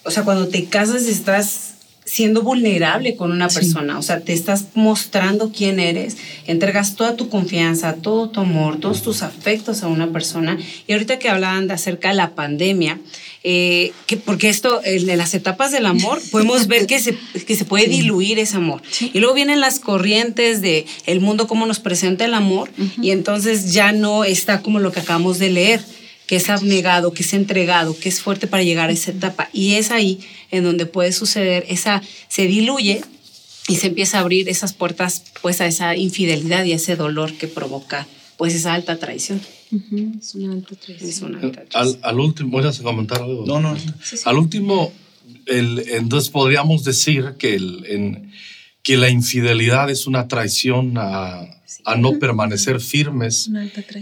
o 0.07 0.11
sea, 0.11 0.23
cuando 0.23 0.47
te 0.47 0.65
casas 0.65 1.03
estás 1.03 1.73
siendo 2.05 2.41
vulnerable 2.41 3.17
con 3.17 3.33
una 3.33 3.49
persona, 3.49 3.99
o 3.99 4.01
sea, 4.01 4.21
te 4.21 4.31
estás 4.31 4.67
mostrando 4.75 5.51
quién 5.51 5.81
eres, 5.81 6.15
entregas 6.45 6.95
toda 6.95 7.17
tu 7.17 7.27
confianza, 7.27 7.95
todo 7.95 8.29
tu 8.29 8.39
amor, 8.39 8.79
todos 8.79 9.01
tus 9.01 9.21
afectos 9.23 9.83
a 9.83 9.87
una 9.87 10.07
persona. 10.13 10.57
Y 10.87 10.93
ahorita 10.93 11.19
que 11.19 11.27
hablaban 11.27 11.67
de 11.67 11.73
acerca 11.73 12.07
de 12.07 12.15
la 12.15 12.33
pandemia, 12.33 13.01
eh, 13.43 13.91
que 14.05 14.15
porque 14.15 14.47
esto, 14.47 14.79
en 14.85 15.17
las 15.17 15.33
etapas 15.33 15.73
del 15.73 15.85
amor, 15.85 16.21
podemos 16.31 16.67
ver 16.67 16.87
que 16.87 16.99
se, 16.99 17.17
que 17.45 17.55
se 17.57 17.65
puede 17.65 17.87
diluir 17.87 18.39
ese 18.39 18.55
amor. 18.55 18.81
Y 19.01 19.19
luego 19.19 19.35
vienen 19.35 19.59
las 19.59 19.81
corrientes 19.81 20.61
de 20.61 20.85
el 21.05 21.19
mundo, 21.19 21.47
cómo 21.47 21.65
nos 21.65 21.81
presenta 21.81 22.23
el 22.23 22.33
amor, 22.33 22.69
y 23.01 23.11
entonces 23.11 23.73
ya 23.73 23.91
no 23.91 24.23
está 24.23 24.61
como 24.61 24.79
lo 24.79 24.93
que 24.93 25.01
acabamos 25.01 25.39
de 25.39 25.49
leer 25.49 25.96
que 26.27 26.35
es 26.35 26.49
abnegado, 26.49 27.13
que 27.13 27.23
es 27.23 27.33
entregado, 27.33 27.97
que 27.97 28.09
es 28.09 28.21
fuerte 28.21 28.47
para 28.47 28.63
llegar 28.63 28.89
a 28.89 28.93
esa 28.93 29.11
etapa. 29.11 29.49
Y 29.53 29.75
es 29.75 29.91
ahí 29.91 30.19
en 30.51 30.63
donde 30.63 30.85
puede 30.85 31.13
suceder, 31.13 31.65
esa 31.69 32.03
se 32.27 32.47
diluye 32.47 33.01
y 33.67 33.75
se 33.77 33.87
empieza 33.87 34.17
a 34.17 34.21
abrir 34.21 34.49
esas 34.49 34.73
puertas 34.73 35.23
pues 35.41 35.61
a 35.61 35.67
esa 35.67 35.95
infidelidad 35.95 36.65
y 36.65 36.73
a 36.73 36.75
ese 36.75 36.95
dolor 36.95 37.33
que 37.33 37.47
provoca 37.47 38.07
pues 38.37 38.53
esa 38.53 38.73
alta 38.73 38.97
traición. 38.97 39.41
Es 40.19 40.35
una 40.35 40.53
alta 40.53 40.75
traición. 40.75 41.57
Al, 41.73 42.19
último, 42.19 42.51
¿voy 42.51 42.65
a 42.65 42.71
comentar 42.83 43.21
algo? 43.21 43.45
No, 43.45 43.59
no. 43.59 43.75
Al 44.25 44.37
último, 44.37 44.93
el, 45.45 45.79
entonces 45.89 46.29
podríamos 46.29 46.83
decir 46.83 47.35
que, 47.37 47.55
el, 47.55 47.85
en, 47.87 48.31
que 48.87 48.95
la 48.95 49.09
infidelidad 49.09 49.89
es 49.89 50.07
una 50.07 50.29
traición 50.29 50.93
a, 50.95 51.45
no 51.97 52.19
permanecer 52.19 52.79
firmes 52.79 53.49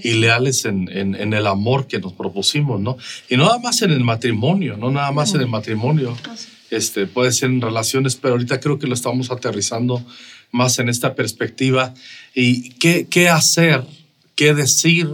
y 0.04 0.14
leales 0.14 0.66
en, 0.66 0.88
en, 0.96 1.34
el 1.34 1.48
amor 1.48 1.88
que 1.88 1.98
nos 1.98 2.14
propusimos, 2.14 2.80
¿no? 2.80 2.96
Y 3.28 3.36
no 3.36 3.46
nada 3.46 3.58
más 3.58 3.82
en 3.82 3.90
el 3.90 4.02
matrimonio, 4.02 4.78
no 4.78 4.92
nada 4.92 5.12
más 5.12 5.34
en 5.34 5.42
el 5.42 5.48
matrimonio, 5.48 6.16
este, 6.70 7.08
puede 7.08 7.32
ser 7.32 7.50
en 7.50 7.62
relaciones, 7.62 8.16
pero 8.16 8.36
ahorita 8.36 8.60
creo 8.60 8.78
que 8.78 8.86
lo 8.86 8.94
estamos 8.94 9.32
aterrizando 9.32 10.06
más 10.52 10.78
en 10.78 10.88
esta 10.90 11.16
perspectiva. 11.16 11.96
¿Y 12.36 12.70
qué, 12.74 13.08
qué 13.10 13.28
hacer? 13.28 13.84
¿Qué 14.36 14.54
decir? 14.54 15.10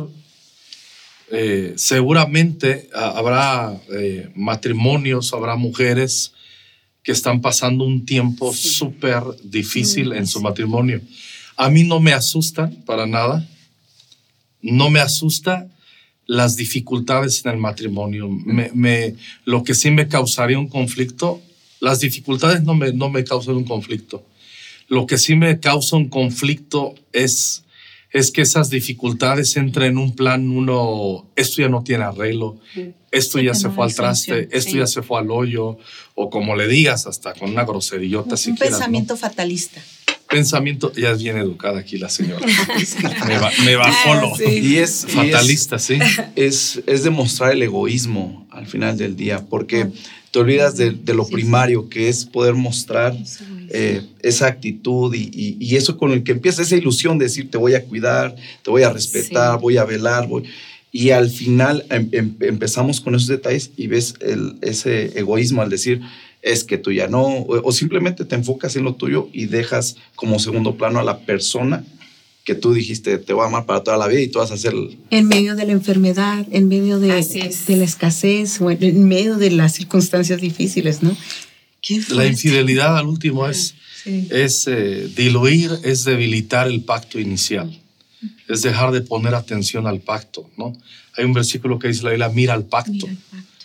Eh, 1.32 1.76
seguramente 1.78 2.90
habrá 2.94 3.80
eh, 3.94 4.30
matrimonios, 4.36 5.32
habrá 5.32 5.56
mujeres 5.56 6.34
que 7.04 7.12
están 7.12 7.42
pasando 7.42 7.84
un 7.84 8.06
tiempo 8.06 8.54
súper 8.54 9.24
difícil 9.44 10.14
en 10.14 10.28
su 10.28 10.42
matrimonio. 10.42 11.02
A 11.58 11.70
mí 11.70 11.84
no 11.84 12.00
me 12.00 12.14
asustan 12.14 12.76
para 12.86 13.06
nada. 13.06 13.48
No 14.62 14.90
me 14.90 15.00
asusta 15.00 15.68
las 16.28 16.56
dificultades 16.56 17.44
en 17.46 17.52
el 17.52 17.58
matrimonio. 17.58 18.30
Me, 18.30 19.16
lo 19.46 19.64
que 19.64 19.74
sí 19.74 19.92
me 19.92 20.08
causaría 20.08 20.60
un 20.60 20.68
conflicto, 20.68 21.42
las 21.80 22.00
dificultades 22.00 22.64
no 22.64 22.76
me, 22.76 22.94
no 22.94 23.10
me 23.10 23.24
causan 23.24 23.56
un 23.56 23.66
conflicto. 23.66 24.24
Lo 24.88 25.08
que 25.08 25.18
sí 25.18 25.36
me 25.36 25.60
causa 25.60 25.96
un 25.96 26.10
conflicto 26.10 26.96
es, 27.12 27.64
es 28.12 28.32
que 28.32 28.42
esas 28.42 28.70
dificultades 28.70 29.56
entren 29.56 29.92
en 29.92 29.98
un 29.98 30.16
plan, 30.16 30.50
uno, 30.50 31.30
esto 31.36 31.62
ya 31.62 31.70
no 31.70 31.84
tiene 31.84 32.04
arreglo, 32.04 32.58
esto 33.10 33.40
ya 33.40 33.54
se 33.54 33.70
fue 33.70 33.86
al 33.86 33.96
traste, 33.96 34.50
esto 34.52 34.78
ya 34.78 34.88
se 34.88 35.02
fue 35.02 35.20
al 35.20 35.32
hoyo, 35.32 35.78
o 36.16 36.30
como 36.30 36.56
le 36.56 36.68
digas, 36.68 37.08
hasta 37.08 37.34
con 37.34 37.52
una 37.52 37.64
groserillota. 37.64 38.36
Un 38.48 38.58
pensamiento 38.58 39.16
fatalista. 39.16 39.82
Pensamiento, 40.30 40.94
ya 40.94 41.12
es 41.12 41.22
bien 41.22 41.38
educada 41.38 41.80
aquí 41.80 41.98
la 41.98 42.08
señora. 42.08 42.46
me, 43.66 43.76
bajó 43.76 44.16
lo. 44.16 44.34
Ah, 44.34 44.50
y 44.50 44.78
es 44.78 45.06
fatalista, 45.08 45.78
sí. 45.78 46.00
Es, 46.38 46.82
es 46.88 47.04
demostrar 47.04 47.52
el 47.52 47.62
egoísmo 47.64 48.48
al 48.50 48.66
final 48.66 48.98
del 48.98 49.18
día, 49.18 49.46
porque 49.50 49.92
te 50.32 50.40
olvidas 50.40 50.78
de, 50.78 51.14
lo 51.14 51.28
primario 51.28 51.90
que 51.90 52.08
es 52.08 52.26
poder 52.26 52.54
mostrar 52.54 53.16
eh, 53.70 54.02
esa 54.22 54.48
actitud 54.48 55.14
y, 55.14 55.58
y, 55.60 55.76
eso 55.76 55.98
con 55.98 56.12
el 56.12 56.24
que 56.24 56.32
empieza 56.32 56.62
esa 56.62 56.76
ilusión 56.76 57.18
de 57.18 57.26
decir 57.26 57.52
te 57.52 57.58
voy 57.58 57.76
a 57.76 57.84
cuidar, 57.84 58.36
te 58.64 58.72
voy 58.72 58.84
a 58.84 58.92
respetar, 58.92 59.60
voy 59.60 59.78
a 59.78 59.84
velar, 59.84 60.28
voy, 60.28 60.44
y 60.92 61.12
al 61.12 61.30
final 61.30 61.86
em, 61.90 62.10
em, 62.12 62.36
empezamos 62.42 63.00
con 63.00 63.16
esos 63.16 63.28
detalles 63.28 63.72
y 63.78 63.88
ves 63.88 64.16
el, 64.20 64.58
ese 64.62 65.18
egoísmo 65.18 65.62
al 65.62 65.70
decir, 65.70 66.02
es 66.42 66.64
que 66.64 66.78
tú 66.78 66.92
ya 66.92 67.08
no, 67.08 67.24
o, 67.24 67.72
simplemente 67.72 68.26
te 68.26 68.36
enfocas 68.36 68.76
en 68.76 68.84
lo 68.84 68.96
tuyo 68.96 69.30
y 69.32 69.46
dejas 69.46 69.96
como 70.16 70.40
segundo 70.40 70.76
plano 70.76 71.00
a 71.00 71.04
la 71.04 71.20
persona 71.20 71.86
que 72.52 72.56
tú 72.60 72.74
dijiste, 72.74 73.18
te 73.18 73.32
voy 73.32 73.46
a 73.46 73.48
amar 73.48 73.66
para 73.66 73.82
toda 73.82 73.96
la 73.96 74.08
vida 74.08 74.20
y 74.20 74.28
tú 74.28 74.40
vas 74.40 74.52
a 74.52 74.56
hacer... 74.56 74.74
En 75.10 75.28
medio 75.30 75.56
de 75.56 75.66
la 75.66 75.72
enfermedad, 75.72 76.46
en 76.52 76.68
medio 76.68 77.00
de, 77.00 77.08
de 77.08 77.78
la 77.78 77.86
escasez, 77.86 78.60
o 78.60 78.70
en 78.70 79.08
medio 79.08 79.38
de 79.38 79.52
las 79.52 79.74
circunstancias 79.76 80.42
difíciles, 80.42 81.02
¿no? 81.02 81.16
la 82.10 82.26
infidelidad 82.28 82.98
al 82.98 83.08
último 83.08 83.48
es, 83.48 83.76
es 84.06 84.68
eh, 84.68 85.10
diluir, 85.16 85.72
es 85.84 86.04
debilitar 86.04 86.68
el 86.68 86.82
pacto 86.82 87.20
inicial. 87.20 87.80
Es 88.50 88.64
dejar 88.64 88.92
de 88.92 89.00
poner 89.00 89.34
atención 89.34 89.88
al 89.88 90.02
pacto, 90.02 90.50
¿no? 90.58 90.74
Hay 91.16 91.24
un 91.24 91.32
versículo 91.32 91.80
que 91.80 91.88
dice 91.88 92.04
la 92.04 92.10
Biblia, 92.10 92.30
mira 92.30 92.54
al 92.54 92.66
pacto, 92.66 93.08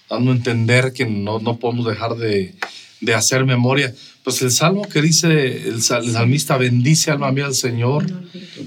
dando 0.08 0.30
a 0.30 0.34
entender 0.34 0.92
que 0.92 1.06
no, 1.06 1.40
no 1.40 1.58
podemos 1.58 1.86
dejar 1.86 2.14
de, 2.14 2.54
de, 3.00 3.14
hacer 3.14 3.44
memoria. 3.44 3.94
Pues 4.22 4.42
el 4.42 4.50
salmo 4.50 4.88
que 4.88 5.02
dice 5.02 5.68
el, 5.68 5.82
salmista, 5.82 6.56
bendice 6.56 7.10
alma 7.10 7.30
mía 7.32 7.46
al 7.46 7.54
Señor, 7.54 8.06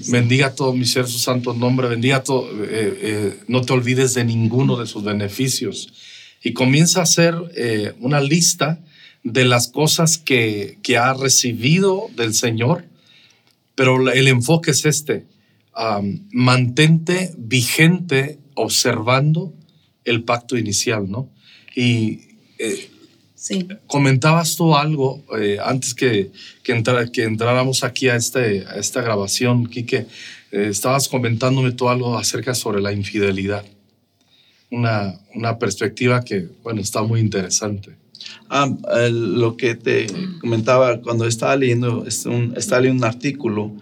bendiga 0.08 0.54
todo 0.54 0.72
mi 0.72 0.86
ser 0.86 1.06
su 1.06 1.18
santo 1.18 1.52
nombre, 1.54 1.88
bendiga 1.88 2.22
todo, 2.22 2.48
eh, 2.64 2.98
eh, 3.02 3.38
no 3.48 3.60
te 3.60 3.72
olvides 3.72 4.14
de 4.14 4.24
ninguno 4.24 4.76
de 4.76 4.86
sus 4.86 5.04
beneficios. 5.04 5.92
Y 6.42 6.52
comienza 6.52 7.00
a 7.00 7.02
hacer 7.02 7.34
eh, 7.54 7.92
una 8.00 8.20
lista 8.20 8.80
de 9.22 9.44
las 9.44 9.68
cosas 9.68 10.16
que, 10.16 10.78
que 10.82 10.96
ha 10.96 11.12
recibido 11.12 12.06
del 12.16 12.32
Señor, 12.32 12.86
pero 13.74 14.10
el 14.10 14.28
enfoque 14.28 14.70
es 14.70 14.86
este, 14.86 15.26
mantente 16.32 17.32
vigente 17.38 18.38
observando 18.54 19.54
el 20.04 20.24
pacto 20.24 20.56
inicial, 20.56 21.10
¿no? 21.10 21.30
Y 21.74 22.20
eh, 22.58 22.90
comentabas 23.86 24.56
tú 24.56 24.76
algo 24.76 25.22
eh, 25.38 25.58
antes 25.64 25.94
que, 25.94 26.30
que, 26.62 26.82
que, 27.12 27.24
entráramos 27.24 27.84
aquí 27.84 28.08
a, 28.08 28.16
este, 28.16 28.66
a 28.66 28.76
esta 28.76 29.00
grabación, 29.02 29.66
Quique, 29.66 30.06
eh, 30.52 30.68
estabas 30.68 31.08
comentándome 31.08 31.72
tú 31.72 31.88
algo 31.88 32.18
acerca 32.18 32.54
sobre 32.54 32.80
la 32.80 32.92
infidelidad. 32.92 33.64
Una, 34.70 35.18
una 35.34 35.58
perspectiva 35.58 36.22
que, 36.22 36.48
bueno, 36.62 36.80
está 36.80 37.02
muy 37.02 37.20
interesante. 37.20 37.96
Ah, 38.48 38.68
lo 39.10 39.56
que 39.56 39.74
te 39.74 40.06
comentaba 40.40 41.00
cuando 41.00 41.26
estaba 41.26 41.56
leyendo, 41.56 42.04
estaba 42.06 42.80
leyendo 42.80 43.06
un 43.06 43.10
artículo 43.12 43.72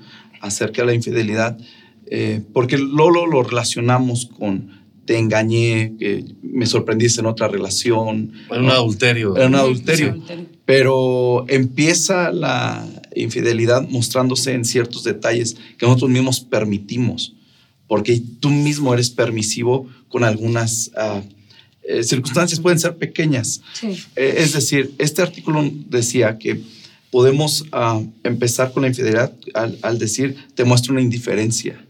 acerca 0.40 0.82
de 0.82 0.86
la 0.86 0.94
infidelidad, 0.94 1.58
eh, 2.06 2.42
porque 2.52 2.78
Lolo 2.78 3.26
lo 3.26 3.42
relacionamos 3.42 4.26
con 4.26 4.77
te 5.08 5.16
engañé, 5.16 5.94
que 5.98 6.22
me 6.42 6.66
sorprendiste 6.66 7.20
en 7.20 7.26
otra 7.28 7.48
relación. 7.48 8.30
En 8.50 8.64
un 8.64 8.68
adulterio. 8.68 9.34
En 9.38 9.46
un 9.46 9.54
adulterio. 9.54 10.22
Pero 10.66 11.46
empieza 11.48 12.30
la 12.30 12.86
infidelidad 13.14 13.88
mostrándose 13.88 14.52
en 14.52 14.66
ciertos 14.66 15.04
detalles 15.04 15.56
que 15.78 15.86
nosotros 15.86 16.10
mismos 16.10 16.40
permitimos, 16.40 17.32
porque 17.86 18.20
tú 18.38 18.50
mismo 18.50 18.92
eres 18.92 19.08
permisivo 19.08 19.88
con 20.08 20.24
algunas 20.24 20.90
ah, 20.94 21.22
eh, 21.84 22.02
circunstancias, 22.02 22.60
pueden 22.60 22.78
ser 22.78 22.98
pequeñas. 22.98 23.62
Eh, 24.14 24.34
es 24.36 24.52
decir, 24.52 24.92
este 24.98 25.22
artículo 25.22 25.66
decía 25.88 26.36
que 26.36 26.60
podemos 27.10 27.64
ah, 27.72 28.02
empezar 28.24 28.72
con 28.72 28.82
la 28.82 28.88
infidelidad 28.88 29.32
al, 29.54 29.78
al 29.80 29.98
decir, 29.98 30.36
te 30.54 30.64
muestro 30.64 30.92
una 30.92 31.00
indiferencia 31.00 31.82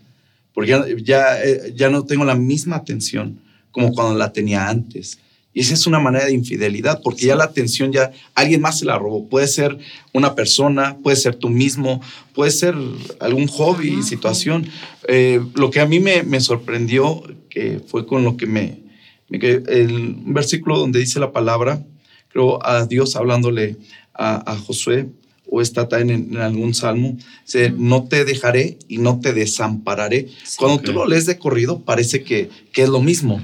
porque 0.59 0.77
ya, 1.05 1.41
eh, 1.41 1.73
ya, 1.77 1.89
no 1.89 2.05
tengo 2.05 2.25
la 2.25 2.35
misma 2.35 2.75
atención 2.75 3.39
como 3.71 3.93
cuando 3.93 4.19
la 4.19 4.33
tenía 4.33 4.69
antes. 4.69 5.21
Y 5.55 5.61
esa 5.61 5.75
es 5.75 5.87
una 5.87 6.01
manera 6.01 6.25
de 6.25 6.33
infidelidad, 6.33 7.01
porque 7.01 7.27
ya 7.27 7.37
la 7.37 7.45
atención 7.45 7.93
ya 7.93 8.11
alguien 8.35 8.61
más 8.61 8.81
se 8.81 8.85
la 8.85 8.99
robó. 8.99 9.29
Puede 9.29 9.47
ser 9.47 9.79
una 10.13 10.35
persona, 10.35 10.99
puede 11.01 11.17
ser 11.17 11.37
tú 11.37 11.49
mismo, 11.49 12.03
puede 12.35 12.51
ser 12.51 12.75
algún 13.21 13.47
hobby, 13.47 14.03
situación. 14.03 14.67
Eh, 15.07 15.41
lo 15.55 15.71
que 15.71 15.79
a 15.79 15.87
mí 15.87 16.01
me, 16.01 16.25
me, 16.25 16.41
sorprendió, 16.41 17.23
que 17.49 17.79
fue 17.79 18.05
con 18.05 18.25
lo 18.25 18.37
que 18.37 18.47
me... 18.49 18.81
me 19.29 19.39
el 19.39 20.17
versículo 20.25 20.77
donde 20.77 20.99
dice 20.99 21.21
la 21.21 21.31
palabra, 21.31 21.87
creo 22.31 22.67
a 22.67 22.85
Dios 22.85 23.15
hablándole 23.15 23.77
a, 24.13 24.51
a 24.51 24.57
Josué, 24.57 25.07
o 25.51 25.63
está 25.63 25.89
también 25.89 26.29
en, 26.33 26.37
algún 26.39 26.75
salmo, 26.75 27.17
dice, 27.45 27.73
no 27.77 28.05
te 28.05 28.25
dejaré 28.25 28.79
y 28.89 28.99
no 28.99 29.21
te 29.21 29.33
desampararé. 29.33 30.29
Cuando 30.59 30.81
tú 30.81 30.93
lo 30.93 31.07
lees 31.07 31.27
de 31.27 31.39
corrido, 31.39 31.81
parece 31.81 32.23
que, 32.23 32.51
que 32.73 32.83
es 32.83 32.89
lo 32.89 33.01
mismo, 33.01 33.43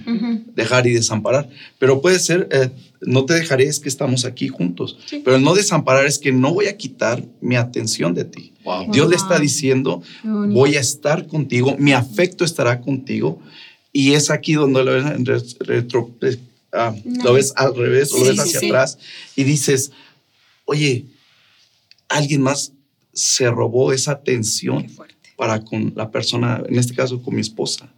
dejar 0.55 0.87
y 0.87 0.93
desamparar, 0.93 1.49
pero 1.79 2.01
puede 2.01 2.19
ser, 2.19 2.49
eh, 2.51 2.71
no 3.01 3.25
te 3.25 3.35
dejaré 3.35 3.65
es 3.65 3.81
que 3.81 3.89
estamos 3.89 4.25
aquí 4.25 4.49
juntos, 4.49 4.99
pero 5.25 5.37
el 5.37 5.43
no 5.43 5.55
desamparar 5.55 6.07
es 6.07 6.19
que 6.19 6.33
no 6.33 6.53
voy 6.53 6.67
a 6.67 6.77
quitar 6.77 7.25
mi 7.41 7.57
atención 7.57 8.15
de 8.15 8.25
ti. 8.25 8.53
Dios 8.91 9.09
le 9.09 9.17
está 9.17 9.39
diciendo, 9.39 10.03
voy 10.23 10.77
a 10.77 10.81
estar 10.81 11.27
contigo, 11.27 11.77
mi 11.79 11.93
afecto 11.93 12.45
estará 12.45 12.81
contigo, 12.81 13.41
y 13.93 14.15
es 14.15 14.31
aquí 14.31 14.55
donde 14.55 14.85
lo 14.85 14.93
ves, 14.93 15.57
retro, 15.61 16.11
ah, 16.73 16.95
lo 17.23 17.35
ves 17.35 17.53
al 17.57 17.77
revés 17.77 18.13
o 18.13 18.19
lo 18.19 18.25
ves 18.25 18.41
hacia 18.41 18.59
atrás 18.59 18.99
y 19.37 19.45
dices, 19.45 19.93
oye, 20.65 21.07
alguien 22.09 22.43
más 22.43 22.73
se 23.13 23.51
robó 23.51 23.93
esa 23.93 24.13
atención 24.13 24.87
para 25.37 25.65
con 25.65 25.93
la 25.97 26.11
persona, 26.11 26.63
en 26.69 26.79
este 26.79 26.95
caso 26.95 27.23
con 27.23 27.35
mi 27.35 27.41
esposa. 27.41 27.93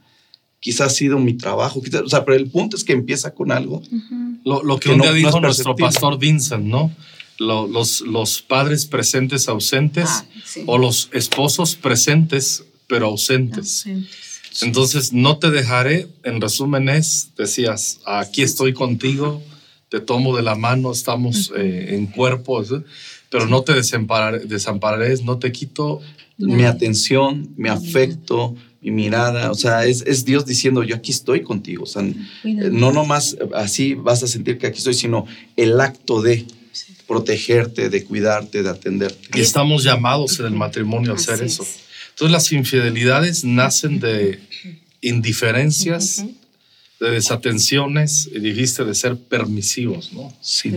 Quizás 0.61 0.93
ha 0.93 0.95
sido 0.95 1.19
mi 1.19 1.35
trabajo, 1.35 1.81
o 1.81 2.09
sea, 2.09 2.25
pero 2.25 2.37
el 2.37 2.51
punto 2.51 2.77
es 2.77 2.85
que 2.85 2.93
empieza 2.93 3.35
con 3.35 3.53
algo. 3.53 3.83
Lo, 4.45 4.79
que, 4.79 4.91
un 4.91 5.01
día 5.01 5.13
dijo 5.13 5.41
nuestro 5.41 5.77
pastor 5.77 6.19
Vincent, 6.19 6.65
¿no? 6.65 6.93
los, 7.39 8.01
los 8.01 8.43
padres 8.43 8.87
presentes 8.87 9.49
ausentes 9.49 10.09
ah, 10.09 10.27
o 10.67 10.79
los 10.79 11.09
esposos 11.13 11.77
presentes 11.77 12.65
pero 12.89 13.07
ausentes. 13.07 13.85
Entonces, 14.63 15.13
no 15.13 15.39
te 15.39 15.51
dejaré, 15.51 16.09
en 16.23 16.41
resumen 16.41 16.89
es, 16.89 17.33
decías, 17.37 18.01
aquí 18.07 18.43
estoy 18.43 18.73
contigo, 18.73 19.43
te 19.91 20.01
tomo 20.01 20.37
de 20.37 20.43
la 20.43 20.55
mano, 20.55 20.93
estamos 20.93 21.53
eh, 21.57 21.95
en 21.95 22.07
cuerpo 22.07 22.63
pero 23.37 23.49
no 23.49 23.61
te 23.61 23.75
desampararé, 23.75 25.15
no 25.23 25.39
te 25.39 25.53
quito 25.53 26.01
mi 26.39 26.65
atención, 26.65 27.53
mi 27.59 27.69
afecto, 27.69 28.55
mi 28.81 28.91
mirada, 28.91 29.51
o 29.51 29.55
sea, 29.55 29.85
es, 29.85 30.25
Dios 30.25 30.47
diciendo, 30.47 30.83
yo 30.83 30.97
aquí 30.97 31.11
estoy 31.11 31.43
contigo, 31.43 31.83
o 31.83 31.87
sea, 31.87 32.03
no 32.45 32.93
nomás 32.93 33.37
así 33.55 33.93
vas 33.93 34.23
a 34.23 34.27
sentir 34.27 34.57
que 34.57 34.69
aquí 34.69 34.79
estoy, 34.79 34.95
sino 34.95 35.27
el 35.55 35.79
acto 35.83 36.23
de, 36.23 36.47
protegerte, 37.07 37.91
de 37.91 38.05
cuidarte, 38.05 38.63
de 38.63 38.71
atenderte. 38.71 39.39
Y 39.39 39.43
estamos 39.43 39.85
llamados 39.85 40.41
en 40.41 40.47
el 40.47 40.55
matrimonio 40.55 41.13
a 41.13 41.17
hacer 41.17 41.43
eso. 41.43 41.67
Entonces 42.09 42.33
las 42.33 42.51
infidelidades 42.53 43.45
nacen 43.45 44.01
de 44.01 44.41
indiferencias, 45.03 46.25
de 46.99 47.11
desatenciones, 47.11 48.29
y 48.35 48.41
dijiste 48.41 48.85
de 48.85 48.95
ser 48.95 49.17
permisivos, 49.17 50.15
¿no? 50.15 50.33
Sí. 50.41 50.73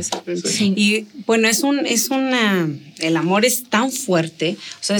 Y 0.76 1.06
bueno, 1.26 1.48
es 1.48 1.64
un, 1.64 1.86
es 1.86 2.10
una, 2.10 2.68
el 3.00 3.16
amor 3.16 3.46
es 3.46 3.64
tan 3.70 3.90
fuerte, 3.90 4.58
o 4.60 4.84
sea, 4.84 4.98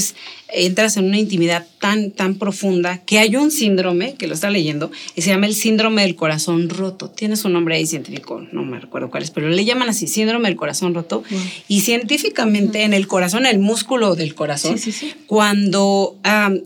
entras 0.52 0.96
en 0.96 1.06
una 1.06 1.20
intimidad 1.20 1.68
tan, 1.80 2.12
tan 2.12 2.36
profunda 2.36 3.00
que 3.06 3.20
hay 3.20 3.36
un 3.36 3.52
síndrome, 3.52 4.16
que 4.16 4.28
lo 4.28 4.34
está 4.34 4.50
leyendo, 4.50 4.92
y 5.14 5.22
se 5.22 5.30
llama 5.30 5.46
el 5.46 5.56
síndrome 5.56 6.04
del 6.04 6.16
corazón 6.16 6.70
roto. 6.70 7.10
Tiene 7.10 7.36
su 7.36 7.50
nombre 7.50 7.76
ahí 7.76 7.86
científico, 7.86 8.48
no 8.54 8.64
me 8.64 8.80
recuerdo 8.80 9.10
cuál 9.10 9.24
es, 9.24 9.32
pero 9.32 9.50
le 9.50 9.66
llaman 9.66 9.90
así, 9.90 10.08
síndrome 10.08 10.48
del 10.48 10.58
corazón 10.58 10.94
roto. 10.94 11.24
Y 11.68 11.82
científicamente 11.82 12.84
en 12.84 12.94
el 12.94 13.08
corazón, 13.08 13.46
el 13.46 13.60
músculo 13.60 14.16
del 14.16 14.36
corazón, 14.36 14.78
cuando 15.28 16.18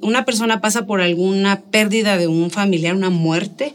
una 0.02 0.26
persona 0.26 0.62
pasa 0.62 0.86
por 0.86 1.02
alguna 1.02 1.62
pérdida 1.62 2.18
de 2.18 2.28
un 2.28 2.52
familiar, 2.52 2.96
una 2.96 3.10
muerte, 3.10 3.74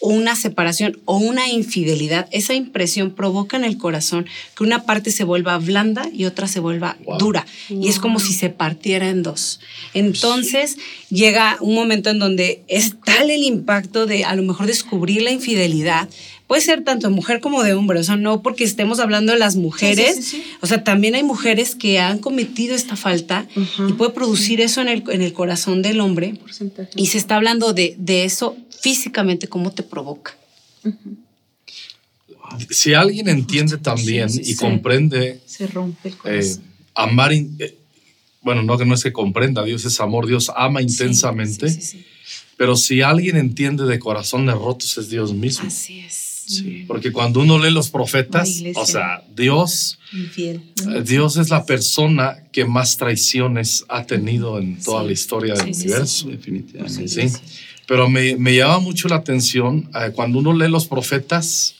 o 0.00 0.08
una 0.08 0.36
separación 0.36 0.98
o 1.04 1.16
una 1.16 1.48
infidelidad, 1.48 2.28
esa 2.30 2.54
impresión 2.54 3.10
provoca 3.10 3.56
en 3.56 3.64
el 3.64 3.78
corazón 3.78 4.26
que 4.56 4.64
una 4.64 4.84
parte 4.84 5.10
se 5.10 5.24
vuelva 5.24 5.58
blanda 5.58 6.08
y 6.12 6.24
otra 6.24 6.46
se 6.46 6.60
vuelva 6.60 6.96
dura. 7.18 7.46
Y 7.68 7.88
es 7.88 7.98
como 7.98 8.20
si 8.20 8.32
se 8.32 8.50
partiera 8.50 9.08
en 9.08 9.22
dos. 9.22 9.60
Entonces 9.94 10.76
llega 11.10 11.56
un 11.60 11.74
momento 11.74 12.10
en 12.10 12.18
donde 12.18 12.62
es 12.68 12.94
tal 13.04 13.30
el 13.30 13.42
impacto 13.42 14.06
de 14.06 14.24
a 14.24 14.34
lo 14.34 14.42
mejor 14.42 14.66
descubrir 14.66 15.22
la 15.22 15.30
infidelidad. 15.30 16.08
Puede 16.48 16.62
ser 16.62 16.82
tanto 16.82 17.08
de 17.08 17.14
mujer 17.14 17.40
como 17.40 17.62
de 17.62 17.74
hombre, 17.74 18.00
o 18.00 18.02
sea, 18.02 18.16
no 18.16 18.42
porque 18.42 18.64
estemos 18.64 19.00
hablando 19.00 19.32
de 19.34 19.38
las 19.38 19.56
mujeres, 19.56 20.34
o 20.62 20.66
sea, 20.66 20.82
también 20.82 21.14
hay 21.14 21.22
mujeres 21.22 21.74
que 21.74 21.98
han 21.98 22.18
cometido 22.18 22.74
esta 22.74 22.96
falta 22.96 23.46
y 23.86 23.92
puede 23.92 24.12
producir 24.12 24.62
eso 24.62 24.80
en 24.80 24.88
el, 24.88 25.04
en 25.10 25.20
el 25.20 25.34
corazón 25.34 25.82
del 25.82 26.00
hombre. 26.00 26.40
Y 26.96 27.08
se 27.08 27.18
está 27.18 27.36
hablando 27.36 27.74
de, 27.74 27.96
de 27.98 28.24
eso 28.24 28.56
físicamente 28.80 29.46
cómo 29.46 29.72
te 29.72 29.82
provoca. 29.82 30.38
Si 32.70 32.94
alguien 32.94 33.28
entiende 33.28 33.76
también 33.76 34.30
y 34.32 34.54
comprende, 34.54 35.40
se 35.44 35.66
rompe 35.66 36.14
el 36.24 36.40
eh, 36.40 36.56
amar, 36.94 37.30
eh, 37.34 37.76
bueno, 38.40 38.62
no 38.62 38.78
que 38.78 38.86
no 38.86 38.94
es 38.94 39.02
que 39.02 39.12
comprenda, 39.12 39.64
Dios 39.64 39.84
es 39.84 40.00
amor, 40.00 40.26
Dios 40.26 40.50
ama 40.56 40.80
intensamente, 40.80 41.78
pero 42.56 42.74
si 42.74 43.02
alguien 43.02 43.36
entiende 43.36 43.84
de 43.84 43.98
corazones 43.98 44.54
rotos 44.54 44.96
es 44.96 45.10
Dios 45.10 45.34
mismo. 45.34 45.66
Así 45.66 46.00
es. 46.00 46.37
Porque 46.86 47.12
cuando 47.12 47.40
uno 47.40 47.58
lee 47.58 47.70
los 47.70 47.90
profetas, 47.90 48.62
o 48.74 48.86
sea, 48.86 49.22
Dios, 49.34 49.98
eh, 50.14 50.60
Dios 51.04 51.36
es 51.36 51.50
la 51.50 51.66
persona 51.66 52.44
que 52.52 52.64
más 52.64 52.96
traiciones 52.96 53.84
ha 53.88 54.04
tenido 54.04 54.58
en 54.58 54.80
toda 54.82 55.02
la 55.02 55.12
historia 55.12 55.54
del 55.54 55.74
universo. 55.74 56.28
Definitivamente. 56.28 57.08
Sí. 57.08 57.38
Pero 57.86 58.08
me, 58.08 58.36
me 58.36 58.54
llama 58.54 58.80
mucho 58.80 59.08
la 59.08 59.16
atención 59.16 59.90
eh, 59.94 60.10
cuando 60.14 60.38
uno 60.38 60.52
lee 60.52 60.68
los 60.68 60.86
profetas, 60.86 61.74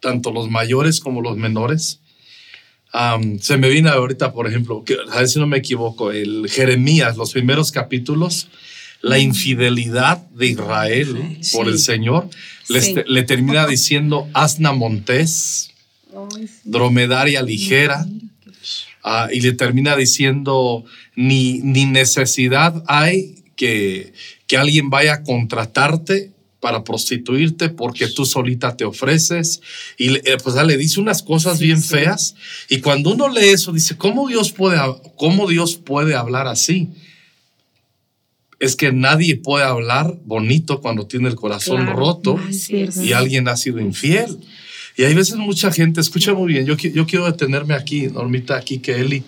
tanto 0.00 0.32
los 0.32 0.50
mayores 0.50 1.00
como 1.00 1.20
los 1.20 1.36
menores. 1.36 2.00
se 3.40 3.56
me 3.56 3.68
viene 3.68 3.88
ahorita, 3.90 4.32
por 4.32 4.46
ejemplo, 4.46 4.82
que, 4.84 4.96
a 5.10 5.18
ver 5.18 5.28
si 5.28 5.38
no 5.38 5.46
me 5.46 5.58
equivoco, 5.58 6.12
el 6.12 6.48
Jeremías, 6.48 7.16
los 7.16 7.32
primeros 7.32 7.72
capítulos, 7.72 8.48
la 9.02 9.16
mm. 9.16 9.20
infidelidad 9.20 10.18
de 10.30 10.46
Israel 10.48 11.38
por 11.52 11.68
el 11.68 11.78
Señor, 11.78 12.28
le, 12.70 13.22
termina 13.24 13.66
diciendo 13.66 14.28
asna 14.32 14.72
montés, 14.72 15.70
dromedaria 16.64 17.42
ligera, 17.42 18.06
ah, 19.02 19.28
y 19.32 19.40
le 19.40 19.52
termina 19.52 19.96
diciendo 19.96 20.84
ni, 21.16 21.58
ni 21.60 21.86
necesidad 21.86 22.82
hay 22.86 23.42
que, 23.56 24.12
que 24.46 24.56
alguien 24.56 24.90
vaya 24.90 25.14
a 25.14 25.22
contratarte 25.22 26.30
para 26.60 26.84
prostituirte 26.84 27.70
porque 27.70 28.06
tú 28.06 28.26
solita 28.26 28.76
te 28.76 28.84
ofreces 28.84 29.60
y 29.96 30.16
eh, 30.16 30.36
pues 30.42 30.54
le 30.56 30.76
dice 30.76 31.00
unas 31.00 31.22
cosas 31.22 31.58
bien 31.58 31.82
feas. 31.82 32.34
Y 32.68 32.80
cuando 32.80 33.12
uno 33.12 33.28
lee 33.28 33.48
eso 33.48 33.72
dice 33.72 33.96
cómo 33.96 34.28
Dios 34.28 34.52
puede 34.52 34.78
cómo 35.16 35.48
Dios 35.48 35.76
puede 35.76 36.14
hablar 36.14 36.46
así 36.46 36.90
es 38.60 38.76
que 38.76 38.92
nadie 38.92 39.36
puede 39.36 39.64
hablar 39.64 40.16
bonito 40.24 40.80
cuando 40.80 41.06
tiene 41.08 41.28
el 41.28 41.34
corazón 41.34 41.88
roto 41.88 42.38
y 43.02 43.12
alguien 43.12 43.48
ha 43.48 43.56
sido 43.56 43.80
infiel. 43.80 44.38
Y 44.96 45.02
hay 45.02 45.14
veces 45.14 45.36
mucha 45.36 45.72
gente 45.72 46.00
escucha 46.00 46.34
muy 46.34 46.52
bien 46.52 46.66
yo, 46.66 46.76
yo 46.76 47.06
quiero 47.06 47.24
detenerme 47.24 47.74
aquí 47.74 48.08
Normita 48.08 48.56
aquí 48.56 48.80
que 48.80 48.96
Eli 48.96 49.24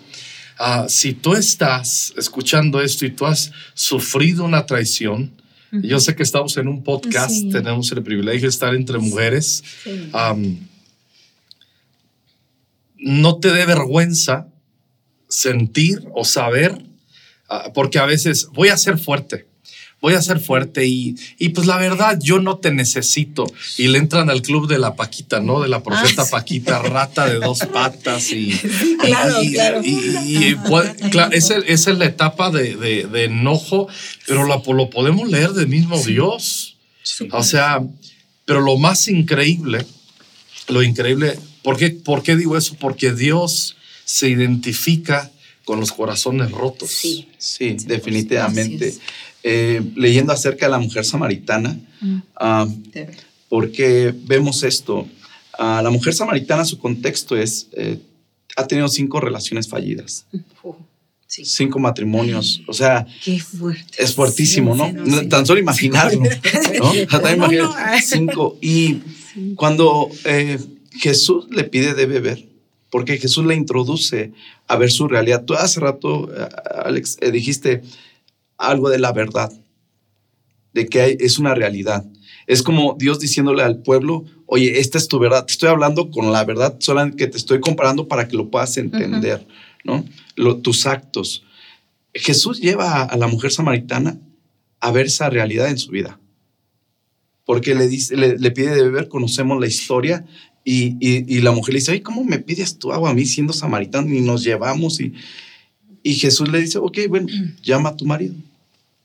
Ah, 0.57 0.85
si 0.87 1.13
tú 1.13 1.33
estás 1.33 2.13
escuchando 2.17 2.81
esto 2.81 3.05
y 3.05 3.11
tú 3.11 3.25
has 3.25 3.51
sufrido 3.73 4.45
una 4.45 4.65
traición, 4.65 5.31
yo 5.71 5.99
sé 5.99 6.15
que 6.15 6.21
estamos 6.21 6.55
en 6.57 6.67
un 6.67 6.83
podcast, 6.83 7.33
tenemos 7.51 7.91
el 7.91 8.03
privilegio 8.03 8.43
de 8.43 8.49
estar 8.49 8.75
entre 8.75 8.99
mujeres, 8.99 9.63
no 12.97 13.39
te 13.39 13.51
dé 13.51 13.65
vergüenza 13.65 14.47
sentir 15.27 16.07
o 16.13 16.23
saber, 16.23 16.79
porque 17.73 17.99
a 17.99 18.05
veces 18.05 18.47
voy 18.53 18.69
a 18.69 18.77
ser 18.77 18.97
fuerte 18.97 19.45
voy 20.03 20.15
a 20.15 20.21
ser 20.21 20.41
fuerte 20.41 20.85
y, 20.85 21.15
y, 21.39 21.49
pues 21.49 21.65
la 21.65 21.77
verdad 21.77 22.19
yo 22.21 22.41
no 22.41 22.57
te 22.57 22.73
necesito. 22.73 23.45
Y 23.77 23.87
le 23.87 23.99
entran 23.99 24.29
al 24.29 24.41
club 24.41 24.67
de 24.67 24.77
la 24.77 24.97
Paquita, 24.97 25.39
¿no? 25.39 25.61
De 25.61 25.69
la 25.69 25.81
profeta 25.81 26.23
ah, 26.23 26.29
Paquita, 26.29 26.79
rata 26.79 27.25
de 27.25 27.35
dos 27.35 27.59
patas 27.73 28.33
y... 28.33 28.51
claro, 28.99 29.37
claro. 29.53 29.81
Y, 29.81 30.57
esa, 31.31 31.55
es 31.55 31.87
la 31.87 32.03
etapa 32.03 32.51
de, 32.51 32.75
de, 32.75 33.23
enojo, 33.23 33.87
pero 34.27 34.43
lo, 34.43 34.61
lo, 34.73 34.89
podemos 34.89 35.29
leer 35.29 35.51
del 35.51 35.69
mismo 35.69 35.97
Dios. 36.03 36.75
O 37.31 37.43
sea, 37.43 37.81
pero 38.43 38.59
lo 38.59 38.75
más 38.75 39.07
increíble, 39.07 39.85
lo 40.67 40.83
increíble, 40.83 41.39
¿por 41.61 41.77
qué, 41.77 41.91
¿por 41.91 42.23
qué 42.23 42.35
digo 42.35 42.57
eso? 42.57 42.75
Porque 42.77 43.13
Dios 43.13 43.77
se 44.03 44.27
identifica 44.27 45.31
con 45.65 45.79
los 45.79 45.91
corazones 45.91 46.51
rotos. 46.51 46.89
Sí, 46.89 47.29
sí, 47.37 47.77
definitivamente. 47.85 48.95
Eh, 49.43 49.81
leyendo 49.95 50.31
acerca 50.31 50.67
de 50.67 50.71
la 50.71 50.79
mujer 50.79 51.03
samaritana, 51.03 51.77
mm. 51.99 52.17
ah, 52.35 52.67
porque 53.49 54.13
vemos 54.25 54.63
esto. 54.63 55.07
Ah, 55.59 55.81
la 55.83 55.89
mujer 55.89 56.13
samaritana, 56.13 56.65
su 56.65 56.79
contexto 56.79 57.35
es, 57.35 57.67
eh, 57.73 57.99
ha 58.55 58.65
tenido 58.67 58.87
cinco 58.87 59.19
relaciones 59.19 59.67
fallidas. 59.67 60.25
Cinco 61.27 61.79
matrimonios, 61.79 62.61
o 62.67 62.73
sea, 62.73 63.07
es 63.97 64.13
fuertísimo, 64.13 64.75
¿no? 64.75 65.27
Tan 65.27 65.45
solo 65.45 65.59
imaginarlo, 65.59 66.21
¿no? 66.21 66.93
cinco. 68.03 68.57
Y 68.61 68.99
cuando 69.55 70.09
eh, 70.25 70.59
Jesús 70.91 71.47
le 71.49 71.63
pide 71.63 71.95
de 71.95 72.05
beber, 72.05 72.52
porque 72.93 73.17
Jesús 73.17 73.43
le 73.43 73.55
introduce 73.55 74.33
a 74.67 74.77
ver 74.77 74.91
su 74.91 75.07
realidad. 75.07 75.45
Tú 75.45 75.55
hace 75.55 75.79
rato, 75.79 76.29
Alex, 76.85 77.17
dijiste, 77.31 77.81
algo 78.55 78.87
de 78.87 78.99
la 78.99 79.11
verdad, 79.11 79.51
de 80.75 80.85
que 80.85 81.17
es 81.19 81.39
una 81.39 81.55
realidad. 81.55 82.05
Es 82.45 82.61
como 82.61 82.95
Dios 82.99 83.19
diciéndole 83.19 83.63
al 83.63 83.81
pueblo, 83.81 84.25
oye, 84.45 84.79
esta 84.79 84.99
es 84.99 85.07
tu 85.07 85.17
verdad, 85.17 85.43
te 85.47 85.53
estoy 85.53 85.69
hablando 85.69 86.11
con 86.11 86.31
la 86.31 86.45
verdad, 86.45 86.75
solamente 86.81 87.17
que 87.17 87.25
te 87.25 87.37
estoy 87.37 87.59
comparando 87.59 88.07
para 88.07 88.27
que 88.27 88.37
lo 88.37 88.51
puedas 88.51 88.77
entender, 88.77 89.43
¿no? 89.83 90.05
tus 90.61 90.85
actos. 90.85 91.43
Jesús 92.13 92.59
lleva 92.61 93.01
a, 93.01 93.17
la 93.17 93.25
mujer 93.25 93.51
samaritana 93.51 94.19
a 94.79 94.91
ver 94.91 95.07
esa 95.07 95.31
realidad 95.31 95.67
en 95.67 95.79
su 95.79 95.89
vida. 95.89 96.19
Porque 97.43 97.73
le, 97.73 97.87
dice, 97.87 98.15
le, 98.15 98.51
pide 98.51 98.75
de 98.75 98.83
beber, 98.83 99.07
conocemos 99.07 99.59
la 99.59 99.65
historia, 99.65 100.27
y, 100.65 100.95
y, 101.01 101.41
la 101.41 101.51
mujer 101.51 101.73
le 101.73 101.79
dice, 101.81 102.01
¿cómo 102.01 102.23
me 102.23 102.39
pides 102.39 102.77
tu 102.77 102.93
agua 102.93 103.09
a 103.09 103.13
mí 103.13 103.25
siendo 103.25 103.51
samaritano? 103.51 104.13
Y 104.13 104.21
nos 104.21 104.43
llevamos, 104.43 105.01
y, 105.01 105.13
y 106.03 106.15
Jesús 106.15 106.49
le 106.49 106.61
dice, 106.61 106.77
ok, 106.77 106.99
bueno, 107.09 107.27
llama 107.61 107.89
a 107.89 107.97
tu 107.97 108.05
marido. 108.05 108.33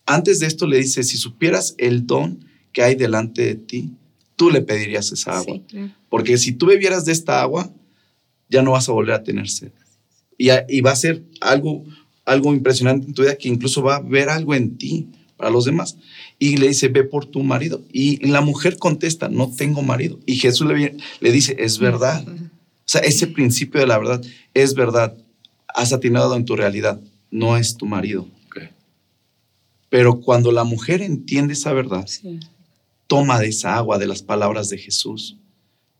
Antes 0.06 0.38
de 0.38 0.46
esto 0.46 0.66
le 0.66 0.78
dice, 0.78 1.02
si 1.02 1.16
supieras 1.16 1.74
el 1.78 2.06
don 2.06 2.44
que 2.72 2.82
hay 2.82 2.94
delante 2.94 3.42
de 3.42 3.54
ti, 3.56 3.90
tú 4.36 4.50
le 4.50 4.62
pedirías 4.62 5.10
esa 5.10 5.38
agua. 5.38 5.60
Porque 6.08 6.38
si 6.38 6.52
tú 6.52 6.66
bebieras 6.66 7.04
de 7.04 7.12
esta 7.12 7.42
agua, 7.42 7.72
ya 8.48 8.62
no 8.62 8.72
vas 8.72 8.88
a 8.88 8.92
volver 8.92 9.14
a 9.14 9.24
tener 9.24 9.48
sed. 9.48 9.72
Y, 10.38 10.50
y, 10.68 10.80
va 10.80 10.92
a 10.92 10.96
ser 10.96 11.24
algo, 11.40 11.84
algo 12.24 12.54
impresionante 12.54 13.06
en 13.06 13.14
tu 13.14 13.22
vida 13.22 13.36
que 13.36 13.48
incluso 13.48 13.82
va 13.82 13.96
a 13.96 14.00
ver 14.00 14.28
algo 14.28 14.54
en 14.54 14.78
ti 14.78 15.08
para 15.38 15.50
los 15.50 15.64
demás. 15.64 15.96
Y 16.38 16.58
le 16.58 16.68
dice, 16.68 16.88
ve 16.88 17.04
por 17.04 17.24
tu 17.24 17.42
marido. 17.42 17.82
Y 17.90 18.26
la 18.26 18.42
mujer 18.42 18.76
contesta, 18.76 19.30
no 19.30 19.50
tengo 19.50 19.80
marido. 19.80 20.18
Y 20.26 20.36
Jesús 20.36 20.68
le, 20.68 20.96
le 21.20 21.32
dice, 21.32 21.56
es 21.58 21.78
verdad. 21.78 22.26
O 22.28 22.90
sea, 22.90 23.00
ese 23.00 23.26
principio 23.26 23.80
de 23.80 23.86
la 23.86 23.96
verdad 23.96 24.22
es 24.52 24.74
verdad 24.74 25.16
has 25.78 25.92
atinado 25.92 26.34
en 26.34 26.44
tu 26.44 26.56
realidad, 26.56 27.00
no 27.30 27.56
es 27.56 27.76
tu 27.76 27.86
marido. 27.86 28.26
Pero 29.90 30.20
cuando 30.20 30.52
la 30.52 30.64
mujer 30.64 31.00
entiende 31.00 31.54
esa 31.54 31.72
verdad, 31.72 32.06
toma 33.06 33.38
de 33.38 33.48
esa 33.48 33.76
agua, 33.76 33.96
de 33.96 34.06
las 34.06 34.22
palabras 34.22 34.68
de 34.68 34.76
Jesús, 34.76 35.38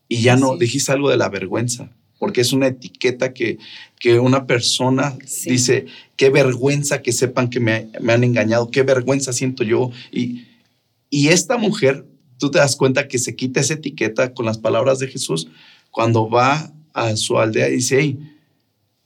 y 0.08 0.20
ya 0.20 0.36
no 0.36 0.58
dijiste 0.58 0.92
algo 0.92 1.08
de 1.08 1.16
la 1.16 1.30
vergüenza. 1.30 1.90
Porque 2.18 2.40
es 2.40 2.52
una 2.52 2.66
etiqueta 2.66 3.32
que, 3.32 3.58
que 3.98 4.18
una 4.18 4.46
persona 4.46 5.16
dice, 5.44 5.86
qué 6.16 6.30
vergüenza 6.30 7.02
que 7.02 7.12
sepan 7.12 7.48
que 7.48 7.60
me, 7.60 7.88
me, 8.00 8.12
han 8.12 8.24
engañado, 8.24 8.70
qué 8.70 8.82
vergüenza 8.82 9.32
siento 9.32 9.62
yo. 9.64 9.90
Y, 10.10 10.44
y 11.10 11.28
esta 11.28 11.56
mujer, 11.56 12.04
tú 12.38 12.50
te 12.50 12.58
das 12.58 12.76
cuenta 12.76 13.08
que 13.08 13.18
se 13.18 13.36
quita 13.36 13.60
esa 13.60 13.74
etiqueta 13.74 14.34
con 14.34 14.46
las 14.46 14.58
palabras 14.58 14.98
de 14.98 15.08
Jesús 15.08 15.48
cuando 15.90 16.28
va 16.28 16.72
a 16.92 17.16
su 17.16 17.38
aldea 17.38 17.68
y 17.68 17.76
dice, 17.76 17.98
hey, 18.00 18.18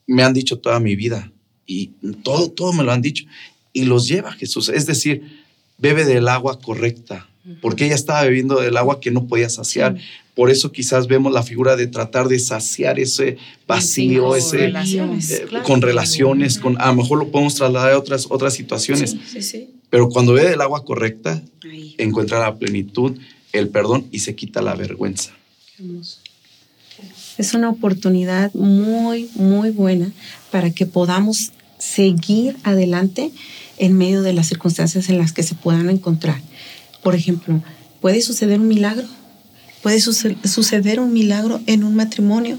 me 0.07 0.23
han 0.23 0.33
dicho 0.33 0.59
toda 0.59 0.79
mi 0.79 0.95
vida 0.95 1.31
y 1.65 1.87
todo, 2.23 2.51
todo 2.51 2.73
me 2.73 2.83
lo 2.83 2.91
han 2.91 3.01
dicho. 3.01 3.25
Y 3.71 3.85
los 3.85 4.07
lleva 4.07 4.29
a 4.29 4.33
Jesús. 4.33 4.69
Es 4.69 4.85
decir, 4.85 5.43
bebe 5.77 6.05
del 6.05 6.27
agua 6.27 6.59
correcta, 6.59 7.29
porque 7.61 7.85
ella 7.85 7.95
estaba 7.95 8.23
bebiendo 8.23 8.61
del 8.61 8.77
agua 8.77 8.99
que 8.99 9.11
no 9.11 9.27
podía 9.27 9.49
saciar. 9.49 9.97
Por 10.33 10.49
eso 10.49 10.71
quizás 10.71 11.07
vemos 11.07 11.31
la 11.33 11.43
figura 11.43 11.75
de 11.75 11.87
tratar 11.87 12.27
de 12.27 12.39
saciar 12.39 12.99
ese 12.99 13.37
vacío, 13.67 14.35
ese 14.35 14.67
eh, 14.67 15.45
con 15.63 15.81
relaciones, 15.81 16.57
con 16.57 16.79
a 16.81 16.87
lo 16.87 16.95
mejor 16.95 17.19
lo 17.19 17.29
podemos 17.29 17.55
trasladar 17.55 17.91
a 17.91 17.99
otras 17.99 18.27
otras 18.29 18.53
situaciones. 18.53 19.15
Pero 19.89 20.09
cuando 20.09 20.33
bebe 20.33 20.49
del 20.49 20.61
agua 20.61 20.83
correcta, 20.85 21.43
encuentra 21.97 22.39
la 22.39 22.55
plenitud, 22.55 23.17
el 23.51 23.69
perdón 23.69 24.07
y 24.11 24.19
se 24.19 24.35
quita 24.35 24.61
la 24.61 24.75
vergüenza. 24.75 25.31
Es 27.37 27.53
una 27.53 27.69
oportunidad 27.69 28.53
muy, 28.53 29.29
muy 29.35 29.69
buena 29.69 30.11
para 30.51 30.71
que 30.71 30.85
podamos 30.85 31.51
seguir 31.77 32.55
adelante 32.63 33.31
en 33.77 33.97
medio 33.97 34.21
de 34.21 34.33
las 34.33 34.47
circunstancias 34.47 35.09
en 35.09 35.17
las 35.17 35.33
que 35.33 35.43
se 35.43 35.55
puedan 35.55 35.89
encontrar. 35.89 36.41
Por 37.03 37.15
ejemplo, 37.15 37.61
puede 38.01 38.21
suceder 38.21 38.59
un 38.59 38.67
milagro, 38.67 39.07
puede 39.81 39.99
suceder 39.99 40.99
un 40.99 41.13
milagro 41.13 41.61
en 41.67 41.83
un 41.83 41.95
matrimonio 41.95 42.57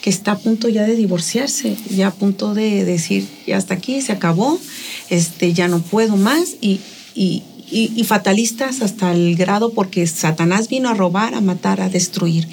que 0.00 0.10
está 0.10 0.32
a 0.32 0.38
punto 0.38 0.68
ya 0.68 0.82
de 0.82 0.96
divorciarse, 0.96 1.76
ya 1.88 2.08
a 2.08 2.10
punto 2.10 2.54
de 2.54 2.84
decir, 2.84 3.26
ya 3.46 3.56
hasta 3.56 3.74
aquí, 3.74 4.02
se 4.02 4.12
acabó, 4.12 4.58
este, 5.10 5.52
ya 5.52 5.68
no 5.68 5.80
puedo 5.80 6.16
más 6.16 6.56
y, 6.60 6.80
y, 7.14 7.44
y 7.70 8.04
fatalistas 8.04 8.82
hasta 8.82 9.12
el 9.12 9.36
grado 9.36 9.72
porque 9.72 10.06
Satanás 10.06 10.68
vino 10.68 10.88
a 10.88 10.94
robar, 10.94 11.34
a 11.34 11.40
matar, 11.40 11.80
a 11.80 11.88
destruir. 11.88 12.48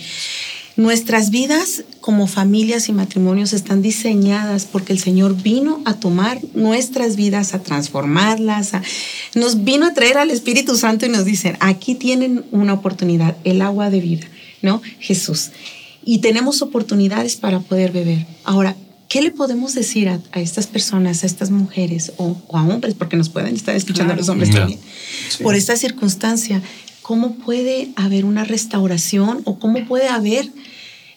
Nuestras 0.79 1.29
vidas 1.29 1.83
como 1.99 2.25
familias 2.25 2.87
y 2.87 2.93
matrimonios 2.93 3.51
están 3.51 3.81
diseñadas 3.81 4.63
porque 4.63 4.93
el 4.93 4.99
Señor 4.99 5.35
vino 5.35 5.81
a 5.83 5.95
tomar 5.95 6.39
nuestras 6.53 7.17
vidas, 7.17 7.53
a 7.53 7.61
transformarlas, 7.61 8.71
nos 9.35 9.65
vino 9.65 9.87
a 9.87 9.93
traer 9.93 10.17
al 10.17 10.31
Espíritu 10.31 10.77
Santo 10.77 11.05
y 11.05 11.09
nos 11.09 11.25
dicen, 11.25 11.57
aquí 11.59 11.95
tienen 11.95 12.45
una 12.51 12.71
oportunidad, 12.71 13.35
el 13.43 13.61
agua 13.61 13.89
de 13.89 13.99
vida, 13.99 14.27
¿no? 14.61 14.81
Jesús. 14.99 15.49
Y 16.05 16.19
tenemos 16.19 16.61
oportunidades 16.61 17.35
para 17.35 17.59
poder 17.59 17.91
beber. 17.91 18.25
Ahora, 18.45 18.77
¿qué 19.09 19.21
le 19.21 19.31
podemos 19.31 19.75
decir 19.75 20.07
a, 20.07 20.21
estas 20.39 20.67
personas, 20.67 21.23
a 21.23 21.25
estas 21.25 21.51
mujeres 21.51 22.13
o, 22.15 22.37
a 22.53 22.63
hombres, 22.63 22.93
porque 22.93 23.17
nos 23.17 23.27
pueden 23.27 23.53
estar 23.53 23.75
escuchando 23.75 24.13
a 24.13 24.15
los 24.15 24.29
hombres 24.29 24.51
también, 24.51 24.79
por 25.43 25.55
esta 25.55 25.75
circunstancia? 25.75 26.61
¿Cómo 27.09 27.33
puede 27.37 27.89
haber 27.95 28.23
una 28.23 28.43
restauración 28.43 29.41
o 29.45 29.57
cómo 29.57 29.83
puede 29.87 30.09
haber 30.09 30.47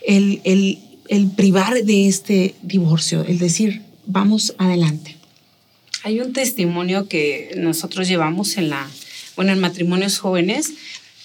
el, 0.06 0.40
el, 0.44 0.78
el 1.08 1.28
privar 1.28 1.84
de 1.84 2.08
este 2.08 2.54
divorcio, 2.62 3.26
el 3.28 3.38
decir, 3.38 3.82
vamos 4.06 4.54
adelante. 4.56 5.18
Hay 6.02 6.18
un 6.20 6.32
testimonio 6.32 7.08
que 7.08 7.52
nosotros 7.58 8.08
llevamos 8.08 8.56
en 8.56 8.70
la, 8.70 8.88
bueno, 9.36 9.52
en 9.52 9.60
matrimonios 9.60 10.18
jóvenes 10.18 10.72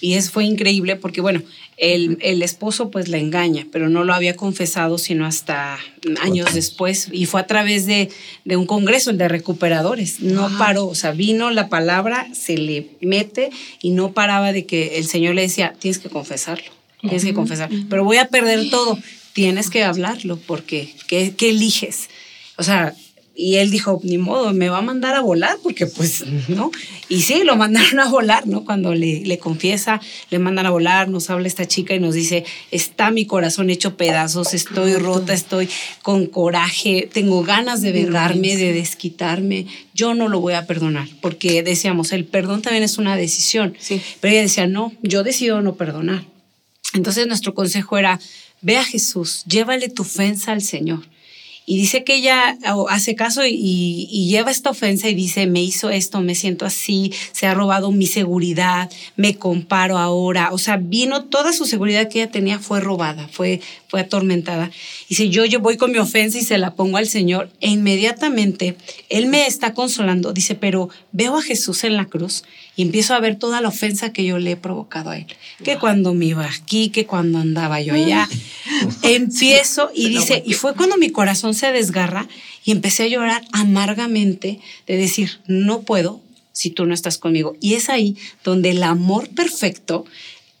y 0.00 0.14
es, 0.14 0.30
fue 0.30 0.44
increíble 0.44 0.96
porque, 0.96 1.20
bueno, 1.20 1.42
el, 1.76 2.18
el, 2.20 2.42
esposo 2.42 2.90
pues 2.90 3.08
la 3.08 3.18
engaña, 3.18 3.66
pero 3.70 3.88
no 3.88 4.04
lo 4.04 4.14
había 4.14 4.36
confesado 4.36 4.98
sino 4.98 5.26
hasta 5.26 5.78
años 6.20 6.52
después 6.54 7.08
y 7.12 7.26
fue 7.26 7.40
a 7.40 7.46
través 7.46 7.86
de, 7.86 8.08
de 8.44 8.56
un 8.56 8.66
congreso, 8.66 9.10
el 9.10 9.18
de 9.18 9.28
recuperadores. 9.28 10.20
No 10.20 10.50
paró, 10.58 10.86
o 10.86 10.94
sea, 10.94 11.12
vino 11.12 11.50
la 11.50 11.68
palabra, 11.68 12.28
se 12.32 12.56
le 12.56 12.88
mete 13.00 13.50
y 13.80 13.90
no 13.90 14.12
paraba 14.12 14.52
de 14.52 14.66
que 14.66 14.98
el 14.98 15.06
Señor 15.06 15.34
le 15.34 15.42
decía, 15.42 15.74
tienes 15.78 15.98
que 15.98 16.08
confesarlo 16.08 16.78
tienes 17.00 17.24
que 17.24 17.34
confesar, 17.34 17.70
pero 17.88 18.04
voy 18.04 18.16
a 18.16 18.28
perder 18.28 18.70
todo, 18.70 18.98
tienes 19.32 19.70
que 19.70 19.84
hablarlo, 19.84 20.38
porque 20.46 20.92
¿qué, 21.06 21.34
¿qué, 21.36 21.50
eliges? 21.50 22.08
O 22.56 22.62
sea, 22.62 22.94
y 23.40 23.58
él 23.58 23.70
dijo, 23.70 24.00
ni 24.02 24.18
modo, 24.18 24.52
me 24.52 24.68
va 24.68 24.78
a 24.78 24.82
mandar 24.82 25.14
a 25.14 25.20
volar, 25.20 25.58
porque 25.62 25.86
pues, 25.86 26.24
¿no? 26.48 26.72
Y 27.08 27.22
sí, 27.22 27.44
lo 27.44 27.54
mandaron 27.54 28.00
a 28.00 28.08
volar, 28.08 28.48
¿no? 28.48 28.64
Cuando 28.64 28.96
le, 28.96 29.20
le 29.20 29.38
confiesa, 29.38 30.00
le 30.30 30.40
mandan 30.40 30.66
a 30.66 30.70
volar, 30.70 31.08
nos 31.08 31.30
habla 31.30 31.46
esta 31.46 31.64
chica 31.64 31.94
y 31.94 32.00
nos 32.00 32.14
dice, 32.14 32.44
está 32.72 33.12
mi 33.12 33.26
corazón 33.26 33.70
hecho 33.70 33.96
pedazos, 33.96 34.54
estoy 34.54 34.96
rota, 34.96 35.34
estoy 35.34 35.68
con 36.02 36.26
coraje, 36.26 37.08
tengo 37.12 37.44
ganas 37.44 37.80
de 37.80 37.92
vengarme, 37.92 38.56
de 38.56 38.72
desquitarme, 38.72 39.66
yo 39.94 40.14
no 40.14 40.28
lo 40.28 40.40
voy 40.40 40.54
a 40.54 40.66
perdonar, 40.66 41.06
porque 41.20 41.62
decíamos, 41.62 42.10
el 42.10 42.24
perdón 42.24 42.60
también 42.60 42.82
es 42.82 42.98
una 42.98 43.14
decisión, 43.14 43.76
sí. 43.78 44.02
pero 44.20 44.32
ella 44.32 44.42
decía, 44.42 44.66
no, 44.66 44.92
yo 45.02 45.22
decido 45.22 45.62
no 45.62 45.76
perdonar. 45.76 46.24
Entonces 46.92 47.28
nuestro 47.28 47.54
consejo 47.54 47.98
era, 47.98 48.18
ve 48.62 48.78
a 48.78 48.84
Jesús, 48.84 49.44
llévale 49.46 49.88
tu 49.88 50.02
ofensa 50.02 50.50
al 50.50 50.62
Señor. 50.62 51.04
Y 51.68 51.76
dice 51.76 52.02
que 52.02 52.14
ella 52.14 52.56
hace 52.88 53.14
caso 53.14 53.42
y, 53.44 54.26
lleva 54.30 54.50
esta 54.50 54.70
ofensa 54.70 55.10
y 55.10 55.14
dice, 55.14 55.46
me 55.46 55.62
hizo 55.62 55.90
esto, 55.90 56.22
me 56.22 56.34
siento 56.34 56.64
así, 56.64 57.12
se 57.32 57.46
ha 57.46 57.52
robado 57.52 57.92
mi 57.92 58.06
seguridad, 58.06 58.90
me 59.16 59.34
comparo 59.34 59.98
ahora. 59.98 60.48
O 60.52 60.56
sea, 60.56 60.78
vino 60.78 61.24
toda 61.24 61.52
su 61.52 61.66
seguridad 61.66 62.08
que 62.08 62.22
ella 62.22 62.30
tenía 62.30 62.58
fue 62.58 62.80
robada, 62.80 63.28
fue, 63.28 63.60
fue 63.88 64.00
atormentada. 64.00 64.70
Y 65.08 65.14
si 65.14 65.30
yo, 65.30 65.44
yo 65.44 65.60
voy 65.60 65.76
con 65.76 65.90
mi 65.90 65.98
ofensa 65.98 66.38
y 66.38 66.42
se 66.42 66.58
la 66.58 66.74
pongo 66.74 66.98
al 66.98 67.08
Señor, 67.08 67.50
e 67.60 67.70
inmediatamente 67.70 68.76
Él 69.08 69.26
me 69.26 69.46
está 69.46 69.74
consolando. 69.74 70.32
Dice, 70.32 70.54
pero 70.54 70.90
veo 71.12 71.36
a 71.36 71.42
Jesús 71.42 71.84
en 71.84 71.96
la 71.96 72.04
cruz 72.04 72.44
y 72.76 72.82
empiezo 72.82 73.14
a 73.14 73.20
ver 73.20 73.36
toda 73.36 73.60
la 73.60 73.68
ofensa 73.68 74.12
que 74.12 74.24
yo 74.24 74.38
le 74.38 74.52
he 74.52 74.56
provocado 74.56 75.10
a 75.10 75.18
Él. 75.18 75.26
Que 75.64 75.78
cuando 75.78 76.14
me 76.14 76.26
iba 76.26 76.44
aquí, 76.44 76.90
que 76.90 77.06
cuando 77.06 77.38
andaba 77.38 77.80
yo 77.80 77.94
allá. 77.94 78.28
Empiezo 79.02 79.90
y 79.94 80.10
dice, 80.10 80.42
y 80.46 80.52
fue 80.52 80.74
cuando 80.74 80.98
mi 80.98 81.10
corazón 81.10 81.54
se 81.54 81.72
desgarra 81.72 82.28
y 82.64 82.72
empecé 82.72 83.04
a 83.04 83.08
llorar 83.08 83.42
amargamente 83.52 84.60
de 84.86 84.96
decir, 84.96 85.40
no 85.46 85.80
puedo 85.80 86.20
si 86.52 86.70
tú 86.70 86.84
no 86.84 86.92
estás 86.92 87.18
conmigo. 87.18 87.56
Y 87.60 87.74
es 87.74 87.88
ahí 87.88 88.16
donde 88.44 88.70
el 88.70 88.82
amor 88.82 89.28
perfecto 89.30 90.04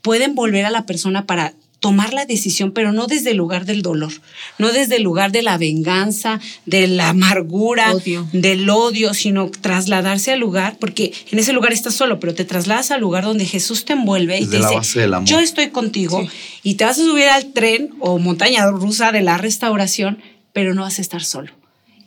puede 0.00 0.24
envolver 0.24 0.64
a 0.64 0.70
la 0.70 0.86
persona 0.86 1.26
para 1.26 1.54
tomar 1.80 2.12
la 2.12 2.26
decisión, 2.26 2.72
pero 2.72 2.92
no 2.92 3.06
desde 3.06 3.30
el 3.30 3.36
lugar 3.36 3.64
del 3.64 3.82
dolor, 3.82 4.12
no 4.58 4.72
desde 4.72 4.96
el 4.96 5.02
lugar 5.02 5.30
de 5.30 5.42
la 5.42 5.58
venganza, 5.58 6.40
de 6.66 6.88
la 6.88 7.10
amargura, 7.10 7.94
del 8.32 8.68
odio, 8.68 9.14
sino 9.14 9.50
trasladarse 9.50 10.32
al 10.32 10.40
lugar, 10.40 10.76
porque 10.80 11.12
en 11.30 11.38
ese 11.38 11.52
lugar 11.52 11.72
estás 11.72 11.94
solo, 11.94 12.18
pero 12.18 12.34
te 12.34 12.44
trasladas 12.44 12.90
al 12.90 13.00
lugar 13.00 13.24
donde 13.24 13.46
Jesús 13.46 13.84
te 13.84 13.92
envuelve 13.92 14.40
y 14.40 14.46
te 14.46 14.56
dice, 14.56 15.08
yo 15.24 15.38
estoy 15.38 15.68
contigo 15.70 16.26
y 16.62 16.74
te 16.74 16.84
vas 16.84 16.98
a 16.98 17.04
subir 17.04 17.28
al 17.28 17.52
tren 17.52 17.90
o 18.00 18.18
montaña 18.18 18.68
rusa 18.70 19.12
de 19.12 19.22
la 19.22 19.38
restauración, 19.38 20.18
pero 20.52 20.74
no 20.74 20.82
vas 20.82 20.98
a 20.98 21.02
estar 21.02 21.22
solo. 21.22 21.52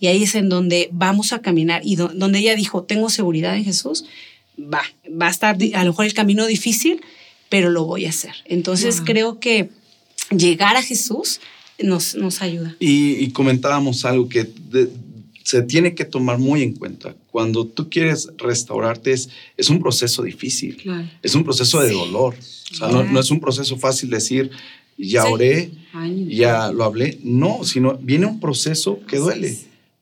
Y 0.02 0.08
ahí 0.08 0.24
es 0.24 0.36
en 0.36 0.50
donde 0.50 0.90
vamos 0.92 1.32
a 1.32 1.40
caminar 1.40 1.82
y 1.86 1.96
donde 1.96 2.40
ella 2.40 2.56
dijo, 2.56 2.84
tengo 2.84 3.10
seguridad 3.10 3.56
en 3.56 3.64
Jesús, 3.64 4.06
va, 4.60 4.82
va 5.10 5.28
a 5.28 5.30
estar 5.30 5.56
a 5.56 5.84
lo 5.84 5.92
mejor 5.92 6.06
el 6.06 6.14
camino 6.14 6.46
difícil, 6.46 7.02
pero 7.52 7.70
lo 7.70 7.84
voy 7.84 8.06
a 8.06 8.10
hacer. 8.10 8.34
Entonces 8.46 9.02
creo 9.04 9.42
que 9.42 9.70
llegar 10.36 10.78
a 10.78 10.82
Jesús 10.82 11.42
nos, 11.84 12.16
nos 12.16 12.42
ayuda. 12.42 12.78
Y, 12.80 13.30
comentábamos 13.32 14.06
algo 14.06 14.30
que 14.30 14.50
se 15.44 15.62
tiene 15.62 15.94
que 15.94 16.06
tomar 16.06 16.38
muy 16.40 16.64
en 16.64 16.72
cuenta. 16.72 17.14
Cuando 17.30 17.68
tú 17.68 17.90
quieres 17.90 18.30
restaurarte 18.38 19.12
es, 19.12 19.30
es 19.58 19.70
un 19.70 19.82
proceso 19.82 20.24
difícil, 20.24 20.82
es 21.22 21.36
un 21.36 21.44
proceso 21.44 21.82
de 21.82 21.92
dolor. 21.92 22.36
O 22.72 22.74
sea, 22.74 22.88
no, 22.88 23.20
es 23.20 23.30
un 23.32 23.42
proceso 23.42 23.78
fácil 23.78 24.10
decir, 24.10 24.50
ya 24.98 25.26
oré, 25.26 25.72
ya 26.30 26.72
lo 26.72 26.86
hablé. 26.86 27.20
No, 27.22 27.66
sino 27.66 27.98
viene 27.98 28.28
un 28.28 28.40
proceso 28.40 29.02
que 29.06 29.18
duele. 29.18 29.58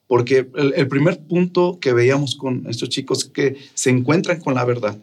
Porque 0.06 0.48
el, 0.56 0.74
el, 0.76 0.88
primer 0.88 1.20
punto 1.20 1.80
que 1.82 1.94
veíamos 1.94 2.36
con 2.36 2.68
estos 2.68 2.90
chicos 2.90 3.26
es 3.26 3.30
que 3.32 3.58
se 3.74 3.90
encuentran 3.90 4.40
con 4.40 4.54
la 4.54 4.66
verdad. 4.66 5.00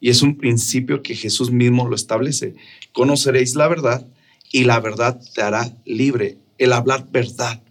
Y 0.00 0.10
es 0.10 0.22
un 0.22 0.36
principio 0.36 1.02
que 1.02 1.14
Jesús 1.14 1.50
mismo 1.50 1.88
lo 1.88 1.96
establece. 1.96 2.54
Conoceréis 2.92 3.54
la 3.54 3.68
verdad 3.68 4.06
y 4.52 4.64
la 4.64 4.80
verdad 4.80 5.20
te 5.34 5.42
hará 5.42 5.72
libre. 5.84 6.38
El 6.58 6.72
hablar 6.72 7.06
verdad. 7.10 7.62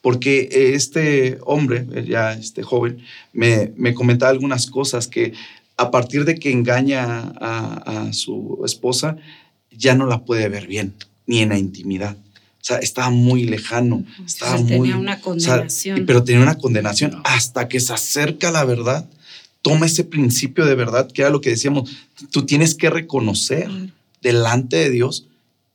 Porque 0.00 0.48
este 0.74 1.38
hombre, 1.42 1.86
ya 2.06 2.32
este 2.32 2.62
joven, 2.62 2.98
me, 3.32 3.72
me 3.76 3.94
comentaba 3.94 4.30
algunas 4.30 4.66
cosas 4.66 5.06
que 5.06 5.32
a 5.76 5.90
partir 5.90 6.24
de 6.24 6.36
que 6.36 6.50
engaña 6.50 7.32
a, 7.40 8.12
su 8.12 8.62
esposa, 8.64 9.16
ya 9.70 9.94
no 9.94 10.06
la 10.06 10.24
puede 10.24 10.48
ver 10.48 10.66
bien, 10.66 10.94
ni 11.26 11.40
en 11.40 11.50
la 11.50 11.58
intimidad. 11.58 12.16
O 12.16 12.64
sea, 12.64 12.78
estaba 12.78 13.10
muy 13.10 13.44
lejano. 13.44 14.04
Estaba 14.24 14.58
muy, 14.58 14.68
tenía 14.68 14.96
una 14.96 15.20
condenación. 15.20 16.06
pero 16.06 16.22
tenía 16.22 16.42
una 16.42 16.58
condenación 16.58 17.20
hasta 17.24 17.68
que 17.68 17.80
se 17.80 17.92
acerca 17.92 18.48
a 18.48 18.52
la 18.52 18.64
verdad 18.64 19.08
toma 19.62 19.86
ese 19.86 20.04
principio 20.04 20.64
de 20.66 20.74
verdad, 20.74 21.10
que 21.10 21.22
era 21.22 21.30
lo 21.30 21.40
que 21.40 21.50
decíamos, 21.50 21.90
tú 22.30 22.44
tienes 22.44 22.74
que 22.74 22.90
reconocer 22.90 23.68
delante 24.20 24.76
de 24.76 24.90
Dios 24.90 25.26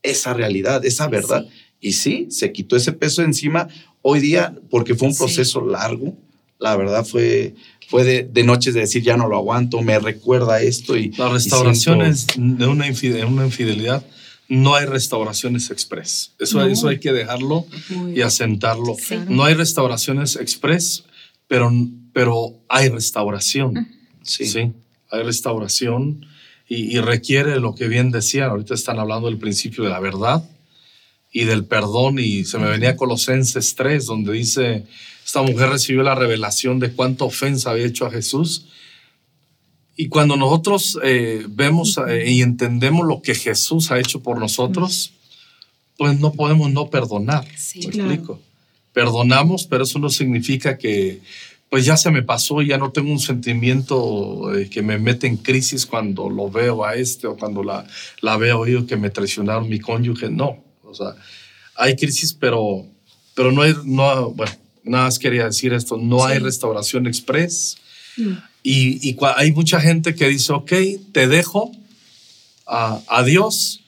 esa 0.03 0.33
realidad, 0.33 0.85
esa 0.85 1.07
verdad. 1.07 1.45
Y 1.79 1.93
sí, 1.93 2.27
se 2.29 2.51
quitó 2.51 2.75
ese 2.75 2.91
peso 2.93 3.21
encima 3.23 3.67
hoy 4.01 4.19
día 4.19 4.55
porque 4.69 4.95
fue 4.95 5.07
un 5.07 5.13
Sí. 5.13 5.19
proceso 5.19 5.65
largo. 5.65 6.15
La 6.59 6.75
verdad 6.75 7.05
fue, 7.05 7.55
fue 7.87 8.03
de, 8.03 8.23
de 8.23 8.43
noches 8.43 8.73
de 8.73 8.81
decir, 8.81 9.03
ya 9.03 9.15
no 9.15 9.27
lo 9.27 9.37
aguanto, 9.37 9.81
me 9.81 9.99
recuerda 9.99 10.61
esto 10.61 10.97
y... 10.97 11.11
La 11.11 11.29
y 11.29 11.33
restauración 11.33 11.99
siento- 11.99 12.05
es 12.05 12.57
de 12.59 12.67
una, 12.67 12.87
infide- 12.87 13.23
una 13.25 13.45
infidelidad. 13.45 14.03
No 14.49 14.75
hay 14.75 14.85
restauraciones 14.85 15.69
express. 15.71 16.31
Eso, 16.39 16.59
No. 16.59 16.65
eso 16.65 16.87
hay 16.87 16.99
que 16.99 17.11
dejarlo 17.13 17.65
Muy 17.89 18.17
y 18.17 18.21
asentarlo. 18.21 18.95
Sí. 18.97 19.15
No 19.29 19.43
hay 19.43 19.53
restauraciones 19.53 20.35
express, 20.37 21.03
pero, 21.47 21.69
pero 22.17 22.55
hay 22.67 22.89
restauración. 22.89 23.87
Sí. 24.23 24.47
Sí, 24.47 24.71
hay 25.11 25.21
restauración 25.21 26.25
y, 26.67 26.97
y 26.97 26.99
requiere 26.99 27.59
lo 27.59 27.75
que 27.75 27.87
bien 27.87 28.09
decían. 28.09 28.49
Ahorita 28.49 28.73
están 28.73 28.97
hablando 28.97 29.27
del 29.27 29.37
principio 29.37 29.83
de 29.83 29.91
la 29.91 29.99
verdad 29.99 30.43
y 31.31 31.43
del 31.43 31.65
perdón. 31.65 32.17
Y 32.17 32.43
se 32.45 32.57
me 32.57 32.71
venía 32.71 32.97
Colosenses 32.97 33.75
3, 33.75 34.07
donde 34.07 34.33
dice: 34.33 34.87
Esta 35.23 35.43
mujer 35.43 35.69
recibió 35.69 36.01
la 36.01 36.15
revelación 36.15 36.79
de 36.79 36.91
cuánta 36.91 37.23
ofensa 37.23 37.69
había 37.69 37.85
hecho 37.85 38.07
a 38.07 38.09
Jesús. 38.09 38.65
Y 39.95 40.07
cuando 40.07 40.37
nosotros 40.37 40.97
eh, 41.03 41.45
vemos 41.47 41.99
eh, 42.09 42.31
y 42.31 42.41
entendemos 42.41 43.05
lo 43.05 43.21
que 43.21 43.35
Jesús 43.35 43.91
ha 43.91 43.99
hecho 43.99 44.23
por 44.23 44.39
nosotros, 44.39 45.11
pues 45.97 46.19
no 46.19 46.33
podemos 46.33 46.71
no 46.71 46.89
perdonar. 46.89 47.47
Sí, 47.55 47.85
¿Me 47.85 47.91
claro. 47.91 48.09
explico? 48.09 48.41
Perdonamos, 48.91 49.67
pero 49.67 49.83
eso 49.83 49.99
no 49.99 50.09
significa 50.09 50.79
que 50.79 51.21
pues 51.69 51.85
ya 51.85 51.97
se 51.97 52.11
me 52.11 52.23
pasó 52.23 52.61
ya 52.61 52.77
no 52.77 52.91
tengo 52.91 53.11
un 53.11 53.19
sentimiento 53.19 54.55
eh, 54.55 54.69
que 54.69 54.81
me 54.81 54.97
mete 54.97 55.27
en 55.27 55.37
crisis 55.37 55.85
cuando 55.85 56.29
lo 56.29 56.49
veo 56.49 56.85
a 56.85 56.95
este 56.95 57.27
o 57.27 57.35
cuando 57.35 57.63
la, 57.63 57.85
la 58.21 58.37
veo 58.37 58.65
yo 58.65 58.85
que 58.87 58.95
me 58.95 59.09
traicionaron 59.09 59.67
mi 59.67 59.79
cónyuge. 59.79 60.29
No, 60.29 60.63
o 60.83 60.93
sea, 60.93 61.15
hay 61.75 61.95
crisis, 61.95 62.33
pero, 62.33 62.85
pero 63.35 63.51
no 63.51 63.61
hay, 63.61 63.73
no, 63.83 64.31
bueno, 64.31 64.51
nada 64.83 65.05
más 65.05 65.19
quería 65.19 65.45
decir 65.45 65.73
esto, 65.73 65.97
no 65.97 66.25
hay 66.25 66.39
restauración 66.39 67.07
express. 67.07 67.77
Y, 68.63 69.07
y 69.07 69.17
hay 69.35 69.51
mucha 69.51 69.79
gente 69.79 70.15
que 70.15 70.27
dice, 70.27 70.51
ok, 70.53 70.73
te 71.11 71.27
dejo, 71.27 71.71
adiós. 72.65 73.83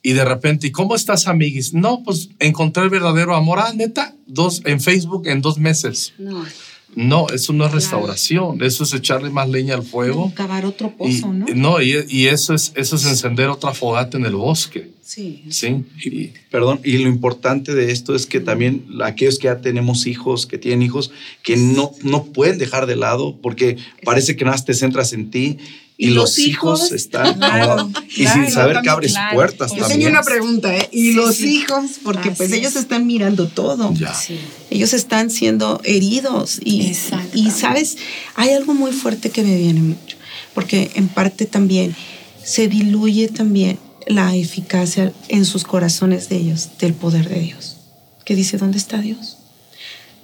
Y 0.00 0.12
de 0.12 0.24
repente, 0.24 0.66
¿y 0.66 0.70
cómo 0.70 0.94
estás, 0.94 1.26
amiguis? 1.26 1.72
No, 1.72 2.02
pues 2.04 2.28
encontré 2.38 2.84
el 2.84 2.90
verdadero 2.90 3.34
amor. 3.34 3.58
Ah, 3.58 3.72
neta, 3.74 4.14
dos, 4.26 4.60
en 4.66 4.80
Facebook 4.80 5.26
en 5.26 5.40
dos 5.40 5.58
meses. 5.58 6.12
No, 6.18 6.44
No, 6.96 7.28
eso 7.28 7.52
no 7.52 7.66
es 7.66 7.72
restauración, 7.72 8.62
eso 8.62 8.84
es 8.84 8.92
echarle 8.94 9.30
más 9.30 9.48
leña 9.48 9.74
al 9.74 9.82
fuego. 9.82 10.32
Cavar 10.34 10.64
otro 10.64 10.88
Y, 10.88 10.98
pozo, 10.98 11.32
¿no? 11.32 11.46
no, 11.54 11.80
y, 11.82 11.94
y 12.08 12.26
eso, 12.26 12.54
es, 12.54 12.72
eso 12.76 12.96
es 12.96 13.04
encender 13.06 13.48
otra 13.48 13.72
fogata 13.74 14.16
en 14.16 14.26
el 14.26 14.34
bosque. 14.36 14.90
sí. 15.02 15.42
Sí. 15.50 15.84
Y- 16.04 16.32
Perdón, 16.50 16.80
y 16.84 16.98
lo 16.98 17.08
importante 17.08 17.74
de 17.74 17.90
esto 17.90 18.14
es 18.14 18.26
que 18.26 18.38
también 18.38 18.86
aquellos 19.02 19.38
que 19.38 19.46
ya 19.46 19.60
tenemos 19.60 20.06
hijos, 20.06 20.46
que 20.46 20.56
tienen 20.56 20.82
hijos, 20.82 21.10
que 21.42 21.56
no, 21.56 21.90
no 22.04 22.24
pueden 22.26 22.58
dejar 22.58 22.86
de 22.86 22.94
lado 22.96 23.36
porque 23.42 23.76
parece 24.04 24.36
que 24.36 24.44
nada 24.44 24.54
más 24.56 24.64
te 24.64 24.72
centras 24.74 25.12
en 25.12 25.30
ti 25.30 25.58
y, 25.96 26.08
Y 26.08 26.10
los, 26.10 26.38
hijos, 26.38 26.80
hijos, 26.80 26.92
están 26.92 27.34
claro, 27.38 27.84
un 27.84 27.92
lado. 27.92 28.02
y 28.16 28.24
claro, 28.24 28.42
sin 28.44 28.52
saber 28.52 28.80
que 28.82 28.88
abres 28.90 29.12
claro, 29.12 29.34
puertas 29.36 29.70
Yo 29.70 29.78
también. 29.78 29.90
tenía 30.00 30.08
una 30.08 30.22
pregunta, 30.22 30.76
¿eh? 30.76 30.88
Y 30.92 31.10
Sí, 31.10 31.12
los 31.12 31.36
sí. 31.36 31.56
hijos, 31.56 31.84
porque 32.02 32.30
pues 32.32 32.50
Así 32.50 32.58
ellos 32.60 32.72
es. 32.74 32.80
están 32.82 33.06
mirando 33.06 33.46
todo. 33.48 33.92
Ya. 33.94 34.12
Sí. 34.12 34.38
Ellos 34.70 34.92
están 34.92 35.30
siendo 35.30 35.80
heridos 35.84 36.58
y, 36.64 36.96
y, 37.32 37.50
sabes, 37.50 37.96
hay 38.34 38.50
algo 38.50 38.74
muy 38.74 38.90
fuerte 38.92 39.30
que 39.30 39.42
me 39.44 39.56
viene 39.56 39.80
mucho, 39.80 40.16
porque 40.52 40.90
en 40.96 41.08
parte 41.08 41.46
también 41.46 41.94
se 42.42 42.66
diluye 42.68 43.28
también 43.28 43.78
la 44.06 44.34
eficacia 44.36 45.12
en 45.28 45.44
sus 45.44 45.64
corazones 45.64 46.28
de 46.28 46.36
ellos, 46.36 46.70
del 46.80 46.92
poder 46.94 47.28
de 47.28 47.40
Dios. 47.40 47.76
Que 48.24 48.34
dice, 48.34 48.58
¿dónde 48.58 48.78
está 48.78 48.98
Dios? 48.98 49.36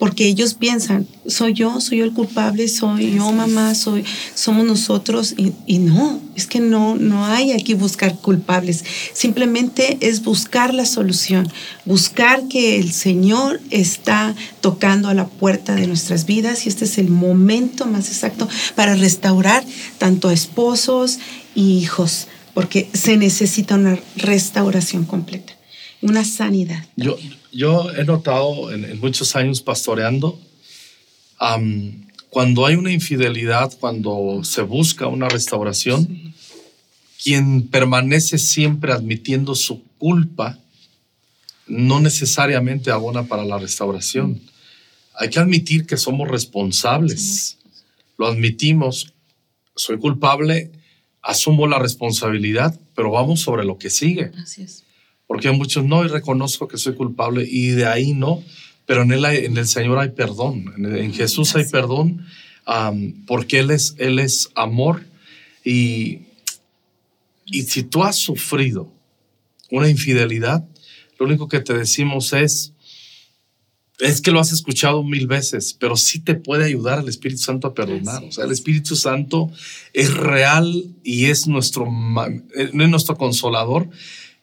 Porque 0.00 0.26
ellos 0.26 0.54
piensan, 0.54 1.06
soy 1.26 1.52
yo, 1.52 1.78
soy 1.78 1.98
yo 1.98 2.06
el 2.06 2.14
culpable, 2.14 2.66
soy 2.68 3.16
yo 3.16 3.30
mamá, 3.32 3.74
soy, 3.74 4.02
somos 4.34 4.64
nosotros 4.64 5.34
y, 5.36 5.52
y 5.66 5.78
no, 5.78 6.18
es 6.34 6.46
que 6.46 6.58
no, 6.58 6.96
no 6.96 7.26
hay 7.26 7.52
aquí 7.52 7.74
buscar 7.74 8.16
culpables, 8.16 8.82
simplemente 9.12 9.98
es 10.00 10.24
buscar 10.24 10.72
la 10.72 10.86
solución, 10.86 11.52
buscar 11.84 12.48
que 12.48 12.80
el 12.80 12.92
Señor 12.92 13.60
está 13.68 14.34
tocando 14.62 15.08
a 15.08 15.14
la 15.14 15.28
puerta 15.28 15.74
de 15.74 15.86
nuestras 15.86 16.24
vidas 16.24 16.64
y 16.64 16.70
este 16.70 16.86
es 16.86 16.96
el 16.96 17.10
momento 17.10 17.84
más 17.84 18.08
exacto 18.08 18.48
para 18.74 18.94
restaurar 18.94 19.62
tanto 19.98 20.28
a 20.28 20.32
esposos 20.32 21.18
y 21.54 21.76
hijos, 21.76 22.26
porque 22.54 22.88
se 22.94 23.18
necesita 23.18 23.74
una 23.74 23.98
restauración 24.16 25.04
completa, 25.04 25.52
una 26.00 26.24
sanidad. 26.24 26.86
Yo, 26.96 27.18
yo 27.52 27.90
he 27.92 28.04
notado 28.04 28.72
en, 28.72 28.84
en 28.84 29.00
muchos 29.00 29.36
años 29.36 29.60
pastoreando, 29.60 30.38
cuando 32.28 32.66
hay 32.66 32.74
una 32.76 32.92
infidelidad, 32.92 33.72
cuando 33.78 34.42
se 34.44 34.62
busca 34.62 35.06
una 35.06 35.28
restauración, 35.28 36.34
quien 37.22 37.68
permanece 37.68 38.38
siempre 38.38 38.92
admitiendo 38.92 39.54
su 39.54 39.82
culpa, 39.98 40.58
no 41.66 42.00
necesariamente 42.00 42.90
abona 42.90 43.24
para 43.24 43.44
la 43.44 43.58
restauración. 43.58 44.40
Hay 45.14 45.30
que 45.30 45.38
admitir 45.38 45.86
que 45.86 45.96
somos 45.96 46.28
responsables. 46.28 47.58
Lo 48.16 48.26
admitimos. 48.26 49.12
Soy 49.76 49.98
culpable, 49.98 50.70
asumo 51.22 51.66
la 51.66 51.78
responsabilidad, 51.78 52.78
pero 52.94 53.10
vamos 53.12 53.40
sobre 53.40 53.64
lo 53.64 53.78
que 53.78 53.90
sigue. 53.90 54.30
Así 54.36 54.62
es. 54.62 54.84
Porque 55.30 55.46
hay 55.46 55.56
muchos 55.56 55.84
no 55.84 56.04
y 56.04 56.08
reconozco 56.08 56.66
que 56.66 56.76
soy 56.76 56.96
culpable 56.96 57.46
y 57.48 57.68
de 57.68 57.86
ahí 57.86 58.14
no, 58.14 58.42
pero 58.84 59.02
en 59.02 59.12
el, 59.12 59.24
en 59.24 59.56
el 59.56 59.68
Señor 59.68 60.00
hay 60.00 60.08
perdón, 60.08 60.74
en, 60.76 60.96
en 60.96 61.14
Jesús 61.14 61.54
hay 61.54 61.66
perdón 61.70 62.26
am, 62.64 63.24
porque 63.28 63.60
Él 63.60 63.70
es, 63.70 63.94
Él 63.98 64.18
es 64.18 64.50
amor 64.56 65.06
y, 65.64 66.22
y 67.46 67.62
si 67.62 67.84
tú 67.84 68.02
has 68.02 68.16
sufrido 68.16 68.92
una 69.70 69.88
infidelidad, 69.88 70.66
lo 71.20 71.26
único 71.26 71.46
que 71.46 71.60
te 71.60 71.74
decimos 71.74 72.32
es, 72.32 72.72
es 74.00 74.20
que 74.20 74.32
lo 74.32 74.40
has 74.40 74.50
escuchado 74.50 75.04
mil 75.04 75.28
veces, 75.28 75.76
pero 75.78 75.94
sí 75.94 76.18
te 76.18 76.34
puede 76.34 76.64
ayudar 76.64 76.98
el 76.98 77.08
Espíritu 77.08 77.42
Santo 77.42 77.68
a 77.68 77.74
perdonar. 77.74 78.24
O 78.24 78.32
sea, 78.32 78.46
el 78.46 78.50
Espíritu 78.50 78.96
Santo 78.96 79.48
es 79.92 80.12
real 80.12 80.86
y 81.04 81.26
es 81.26 81.46
nuestro, 81.46 81.86
es 82.56 82.74
nuestro 82.74 83.16
consolador, 83.16 83.88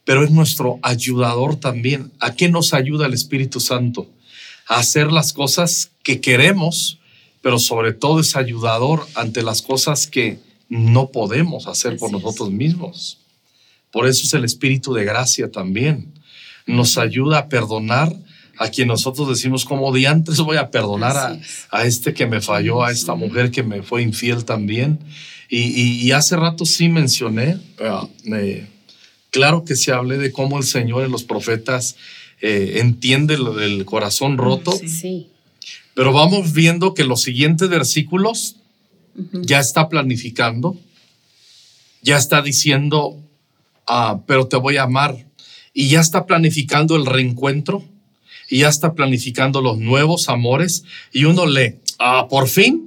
pero 0.08 0.24
es 0.24 0.32
nuestro 0.32 0.80
ayudador 0.84 1.58
también. 1.58 2.12
¿A 2.22 2.34
qué 2.34 2.48
nos 2.48 2.74
ayuda 2.74 3.06
el 3.08 3.14
Espíritu 3.14 3.60
Santo? 3.60 4.10
A 4.68 4.80
hacer 4.80 5.12
las 5.12 5.34
cosas 5.34 5.92
que 6.02 6.22
queremos, 6.22 6.98
pero 7.42 7.60
sobre 7.60 7.92
todo 7.92 8.22
es 8.22 8.36
ayudador 8.38 9.06
ante 9.16 9.44
las 9.44 9.62
cosas 9.62 10.08
que 10.08 10.40
no 10.70 11.10
podemos 11.10 11.68
hacer 11.68 11.98
por 11.98 12.10
es. 12.10 12.14
nosotros 12.14 12.50
mismos. 12.52 13.18
Por 13.92 14.08
eso 14.08 14.24
es 14.26 14.34
el 14.34 14.46
Espíritu 14.46 14.94
de 14.94 15.04
gracia 15.04 15.52
también. 15.52 16.14
Nos 16.66 16.98
ayuda 16.98 17.40
a 17.40 17.50
perdonar 17.50 18.16
a 18.60 18.70
quien 18.70 18.88
nosotros 18.88 19.28
decimos 19.28 19.66
como 19.66 19.94
diantres 19.94 20.40
voy 20.40 20.56
a 20.58 20.72
perdonar 20.72 21.16
a, 21.18 21.40
a 21.72 21.84
este 21.86 22.14
que 22.14 22.26
me 22.28 22.40
falló, 22.42 22.82
a 22.84 22.92
esta 22.92 23.14
mujer 23.14 23.52
que 23.52 23.62
me 23.64 23.84
fue 23.84 24.02
infiel 24.04 24.46
también. 24.46 25.00
Y, 25.50 25.60
y- 25.60 26.02
y 26.08 26.12
hace 26.14 26.36
rato 26.38 26.66
sí 26.66 26.88
mencioné, 26.90 27.58
ah, 27.82 28.08
eh, 28.26 28.68
claro 29.38 29.64
que 29.64 29.76
se 29.76 29.92
hablé 29.92 30.18
de 30.18 30.32
cómo 30.32 30.58
el 30.58 30.64
Señor 30.64 31.04
en 31.06 31.12
los 31.12 31.24
profetas 31.24 31.96
eh, 32.42 32.80
entiende 32.82 33.38
lo 33.38 33.54
del 33.54 33.86
corazón 33.86 34.38
roto, 34.38 34.72
Sí. 34.72 35.28
pero 35.94 36.12
vamos 36.12 36.54
viendo 36.54 36.94
que 36.96 37.04
los 37.04 37.22
siguientes 37.22 37.70
versículos 37.70 38.56
ya 39.34 39.60
está 39.60 39.90
planificando, 39.90 40.76
ya 42.02 42.18
está 42.18 42.42
diciendo, 42.42 43.18
ah, 43.88 44.22
pero 44.28 44.48
te 44.48 44.58
voy 44.58 44.78
a 44.78 44.84
amar, 44.84 45.26
y 45.74 45.90
ya 45.90 46.00
está 46.00 46.26
planificando 46.26 46.96
el 46.96 47.06
reencuentro, 47.06 47.84
y 48.50 48.60
ya 48.60 48.70
está 48.70 48.94
planificando 48.94 49.62
los 49.62 49.78
nuevos 49.78 50.30
amores, 50.30 50.84
y 51.14 51.26
uno 51.26 51.46
lee, 51.46 51.76
ah, 52.00 52.28
por 52.30 52.48
fin, 52.48 52.84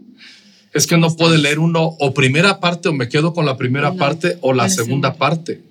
es 0.73 0.87
que 0.87 0.97
no 0.97 1.15
puede 1.17 1.39
leer 1.39 1.59
uno 1.59 1.97
o 1.99 2.15
primera 2.15 2.59
parte 2.61 2.89
o 2.89 2.93
me 2.93 3.09
quedo 3.09 3.33
con 3.35 3.45
la 3.45 3.57
primera 3.57 3.91
No, 3.91 3.97
parte 3.97 4.29
o 4.29 4.33
la 4.33 4.39
con 4.41 4.57
la 4.57 4.69
segunda 4.69 5.09
segunda. 5.11 5.15
parte. 5.15 5.70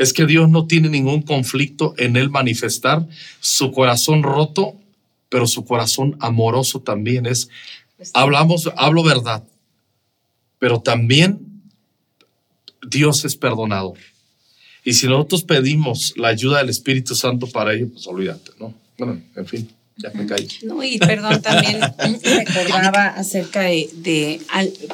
Es 0.00 0.14
que 0.14 0.24
Dios 0.24 0.48
no 0.48 0.66
tiene 0.66 0.88
ningún 0.88 1.20
conflicto 1.20 1.92
en 1.98 2.16
él 2.16 2.30
manifestar 2.30 3.06
su 3.38 3.70
corazón 3.70 4.22
roto, 4.22 4.74
pero 5.28 5.46
su 5.46 5.66
corazón 5.66 6.16
amoroso 6.20 6.80
también 6.80 7.26
es 7.26 7.50
hablamos, 8.14 8.70
hablo 8.78 9.02
verdad, 9.02 9.44
pero 10.58 10.80
también 10.80 11.38
Dios 12.88 13.26
es 13.26 13.36
perdonador. 13.36 13.98
Y 14.86 14.94
si 14.94 15.06
nosotros 15.06 15.44
pedimos 15.44 16.14
la 16.16 16.28
ayuda 16.28 16.60
del 16.60 16.70
Espíritu 16.70 17.14
Santo 17.14 17.46
para 17.46 17.74
ello, 17.74 17.90
pues 17.92 18.06
olvídate, 18.06 18.52
¿no? 18.58 18.72
Bueno, 18.96 19.20
en 19.36 19.46
fin. 19.46 19.68
Ya 20.02 20.10
me 20.14 20.26
caí. 20.26 20.48
No, 20.62 20.82
y 20.82 20.98
perdón, 20.98 21.42
también 21.42 21.80
recordaba 22.24 23.06
acerca 23.06 23.60
de, 23.60 24.40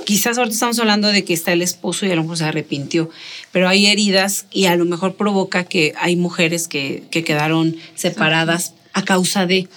quizás 0.05 0.38
ahorita 0.38 0.55
estamos 0.55 0.79
hablando 0.79 1.09
de 1.09 1.25
que 1.25 1.33
está 1.33 1.53
el 1.53 1.62
esposo 1.62 2.07
y 2.07 2.11
a 2.11 2.16
lo 2.16 2.23
mejor 2.23 2.38
se 2.38 2.45
arrepintió, 2.45 3.11
pero 3.53 3.69
hay 3.69 3.87
heridas 3.87 4.47
y 4.51 4.66
a 4.66 4.77
lo 4.77 4.85
mejor 4.85 5.14
provoca 5.16 5.64
que 5.64 5.95
hay 5.99 6.16
mujeres 6.16 6.69
que, 6.69 7.05
que 7.11 7.25
quedaron 7.25 7.77
separadas 7.95 8.73
a 8.97 9.03
causa 9.03 9.45
de, 9.45 9.69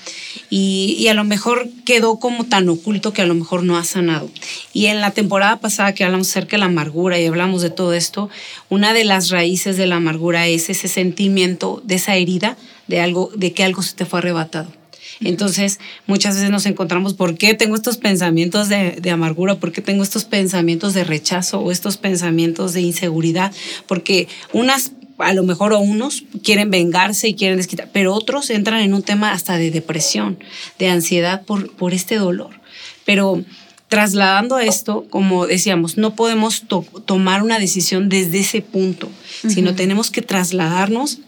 y, 0.49 1.05
a 1.09 1.13
lo 1.13 1.25
mejor 1.25 1.67
quedó 1.85 2.19
como 2.19 2.45
tan 2.45 2.69
oculto 2.69 3.11
que 3.11 3.21
a 3.21 3.25
lo 3.25 3.35
mejor 3.35 3.63
no 3.63 3.77
ha 3.77 3.83
sanado. 3.83 4.31
Y 4.71 4.85
en 4.85 5.01
la 5.01 5.11
temporada 5.11 5.59
pasada 5.59 5.93
que 5.93 6.05
hablamos 6.05 6.29
acerca 6.29 6.55
de 6.55 6.59
la 6.59 6.67
amargura 6.67 7.19
y 7.19 7.25
hablamos 7.25 7.61
de 7.61 7.69
todo 7.69 7.93
esto, 7.93 8.29
una 8.69 8.93
de 8.93 9.03
las 9.03 9.29
raíces 9.29 9.75
de 9.75 9.87
la 9.87 9.97
amargura 9.97 10.47
es 10.47 10.69
ese 10.69 10.87
sentimiento 10.87 11.81
de 11.83 11.95
esa 11.95 12.15
herida 12.15 12.55
de 12.87 13.01
algo, 13.01 13.29
de 13.35 13.51
que 13.51 13.65
algo 13.65 13.81
se 13.81 13.93
te 13.93 14.05
fue 14.05 14.19
arrebatado. 14.19 14.78
Entonces, 15.21 15.79
muchas 16.07 16.35
veces 16.35 16.49
nos 16.49 16.65
encontramos, 16.65 17.13
¿por 17.13 17.37
qué 17.37 17.53
tengo 17.53 17.75
estos 17.75 17.97
pensamientos 17.97 18.69
de, 18.69 18.91
de, 19.01 19.11
amargura? 19.11 19.55
¿Por 19.55 19.71
qué 19.71 19.81
tengo 19.81 20.03
estos 20.03 20.25
pensamientos 20.25 20.93
de 20.93 21.03
rechazo 21.03 21.59
o 21.59 21.71
estos 21.71 21.97
pensamientos 21.97 22.73
de 22.73 22.81
inseguridad? 22.81 23.53
Porque 23.87 24.27
unas 24.53 24.91
a 25.19 25.33
lo 25.33 25.43
mejor 25.43 25.73
unos 25.73 26.23
quieren 26.43 26.71
vengarse 26.71 27.27
y 27.27 27.33
quieren 27.33 27.57
desquitar, 27.57 27.89
pero 27.91 28.13
otros 28.13 28.49
entran 28.49 28.81
en 28.81 28.93
un 28.93 29.03
tema 29.03 29.33
hasta 29.33 29.57
de 29.57 29.69
depresión, 29.69 30.39
de 30.79 30.87
ansiedad 30.87 31.43
por, 31.43 31.75
por 31.75 31.93
este 31.93 32.15
dolor. 32.15 32.51
Pero 33.05 33.43
trasladando 33.89 34.59
esto, 34.59 35.05
como 35.09 35.45
decíamos, 35.45 35.97
no 35.97 36.15
podemos 36.15 36.63
tomar 37.05 37.43
una 37.43 37.59
decisión 37.59 38.07
desde 38.07 38.39
ese 38.39 38.61
punto, 38.61 39.09
sino 39.47 39.75
tenemos 39.75 40.11
que 40.11 40.21
trasladarnos 40.21 41.19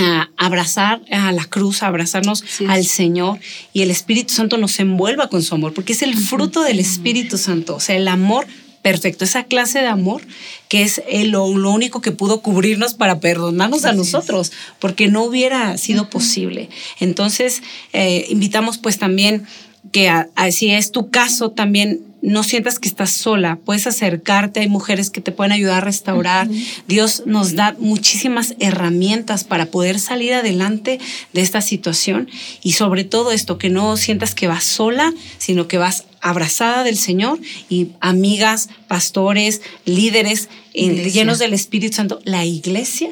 a 0.00 0.30
abrazar 0.36 1.02
a 1.10 1.32
la 1.32 1.44
cruz, 1.44 1.82
a 1.82 1.86
abrazarnos 1.86 2.44
al 2.68 2.84
Señor 2.84 3.38
y 3.72 3.82
el 3.82 3.90
Espíritu 3.90 4.34
Santo 4.34 4.56
nos 4.56 4.78
envuelva 4.80 5.28
con 5.28 5.42
su 5.42 5.54
amor, 5.54 5.74
porque 5.74 5.92
es 5.92 6.02
el 6.02 6.16
fruto 6.16 6.62
del 6.62 6.78
Espíritu 6.78 7.38
Santo, 7.38 7.76
o 7.76 7.80
sea, 7.80 7.96
el 7.96 8.08
amor 8.08 8.46
perfecto, 8.82 9.24
esa 9.24 9.44
clase 9.44 9.80
de 9.80 9.88
amor 9.88 10.22
que 10.68 10.82
es 10.82 11.02
lo, 11.26 11.44
único 11.44 12.00
que 12.00 12.12
pudo 12.12 12.40
cubrirnos 12.40 12.94
para 12.94 13.20
perdonarnos 13.20 13.84
a 13.84 13.92
nosotros, 13.92 14.52
porque 14.78 15.08
no 15.08 15.22
hubiera 15.22 15.76
sido 15.76 16.08
posible. 16.08 16.70
Entonces, 16.98 17.62
eh, 17.92 18.26
invitamos 18.30 18.78
pues 18.78 18.98
también 18.98 19.46
que 19.92 20.10
si 20.52 20.70
es 20.70 20.92
tu 20.92 21.10
caso 21.10 21.50
también 21.50 22.09
no 22.22 22.42
sientas 22.42 22.78
que 22.78 22.88
estás 22.88 23.10
sola, 23.10 23.58
puedes 23.64 23.86
acercarte, 23.86 24.60
hay 24.60 24.68
mujeres 24.68 25.10
que 25.10 25.20
te 25.20 25.32
pueden 25.32 25.52
ayudar 25.52 25.78
a 25.78 25.80
restaurar. 25.80 26.48
Dios 26.86 27.22
nos 27.26 27.54
da 27.54 27.74
muchísimas 27.78 28.54
herramientas 28.58 29.44
para 29.44 29.66
poder 29.66 29.98
salir 29.98 30.34
adelante 30.34 31.00
de 31.32 31.40
esta 31.40 31.60
situación 31.60 32.28
y 32.62 32.72
sobre 32.72 33.04
todo 33.04 33.32
esto, 33.32 33.58
que 33.58 33.70
no 33.70 33.96
sientas 33.96 34.34
que 34.34 34.48
vas 34.48 34.64
sola, 34.64 35.12
sino 35.38 35.68
que 35.68 35.78
vas 35.78 36.04
abrazada 36.20 36.84
del 36.84 36.96
Señor 36.96 37.40
y 37.68 37.92
amigas, 38.00 38.68
pastores, 38.88 39.62
líderes 39.84 40.48
eh, 40.74 41.10
llenos 41.10 41.38
del 41.38 41.54
Espíritu 41.54 41.96
Santo, 41.96 42.20
la 42.24 42.44
iglesia, 42.44 43.10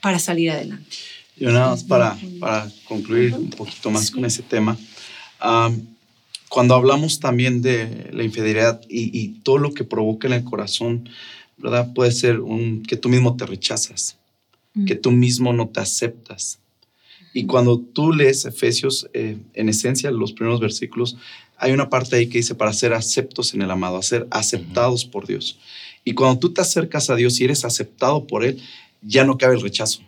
para 0.00 0.18
salir 0.18 0.50
adelante. 0.50 0.96
Yo 1.36 1.52
nada 1.52 1.70
más 1.70 1.84
para, 1.84 2.18
para 2.40 2.68
concluir 2.84 3.34
un 3.34 3.50
poquito 3.50 3.90
más 3.90 4.10
con 4.10 4.24
ese 4.24 4.42
tema 4.42 4.76
cuando 6.48 6.74
hablamos 6.74 7.20
también 7.20 7.62
de 7.62 8.10
la 8.12 8.24
infidelidad 8.24 8.80
y, 8.88 9.40
todo 9.42 9.58
lo 9.58 9.72
que 9.72 9.84
provoca 9.84 10.26
en 10.26 10.34
el 10.34 10.44
corazón, 10.44 11.08
¿verdad? 11.56 11.92
Puede 11.94 12.12
ser 12.12 12.40
un, 12.40 12.82
que 12.82 12.96
tú 12.96 13.08
mismo 13.08 13.36
te 13.36 13.46
rechazas, 13.46 14.16
que 14.86 14.94
tú 14.94 15.10
mismo 15.10 15.52
no 15.52 15.68
te 15.68 15.80
aceptas. 15.80 16.60
Y 17.34 17.46
cuando 17.46 17.78
tú 17.78 18.12
lees 18.12 18.44
Efesios, 18.44 19.08
eh, 19.12 19.38
en 19.54 19.68
esencia, 19.68 20.10
los 20.10 20.32
primeros 20.32 20.60
versículos, 20.60 21.16
hay 21.58 21.72
una 21.72 21.90
parte 21.90 22.16
ahí 22.16 22.28
que 22.28 22.38
dice 22.38 22.54
para 22.54 22.72
ser 22.72 22.94
aceptos 22.94 23.54
en 23.54 23.62
el 23.62 23.70
amado, 23.70 23.96
a 23.96 24.02
ser 24.02 24.26
aceptados 24.30 25.04
por 25.04 25.26
Dios. 25.26 25.58
Y 26.04 26.14
cuando 26.14 26.38
tú 26.38 26.52
te 26.52 26.60
acercas 26.60 27.10
a 27.10 27.16
Dios 27.16 27.38
y 27.40 27.44
eres 27.44 27.64
aceptado 27.64 28.26
por 28.26 28.44
Él, 28.44 28.60
ya 29.02 29.24
no 29.24 29.36
cabe 29.36 29.56
el 29.56 29.60
rechazo. 29.60 30.00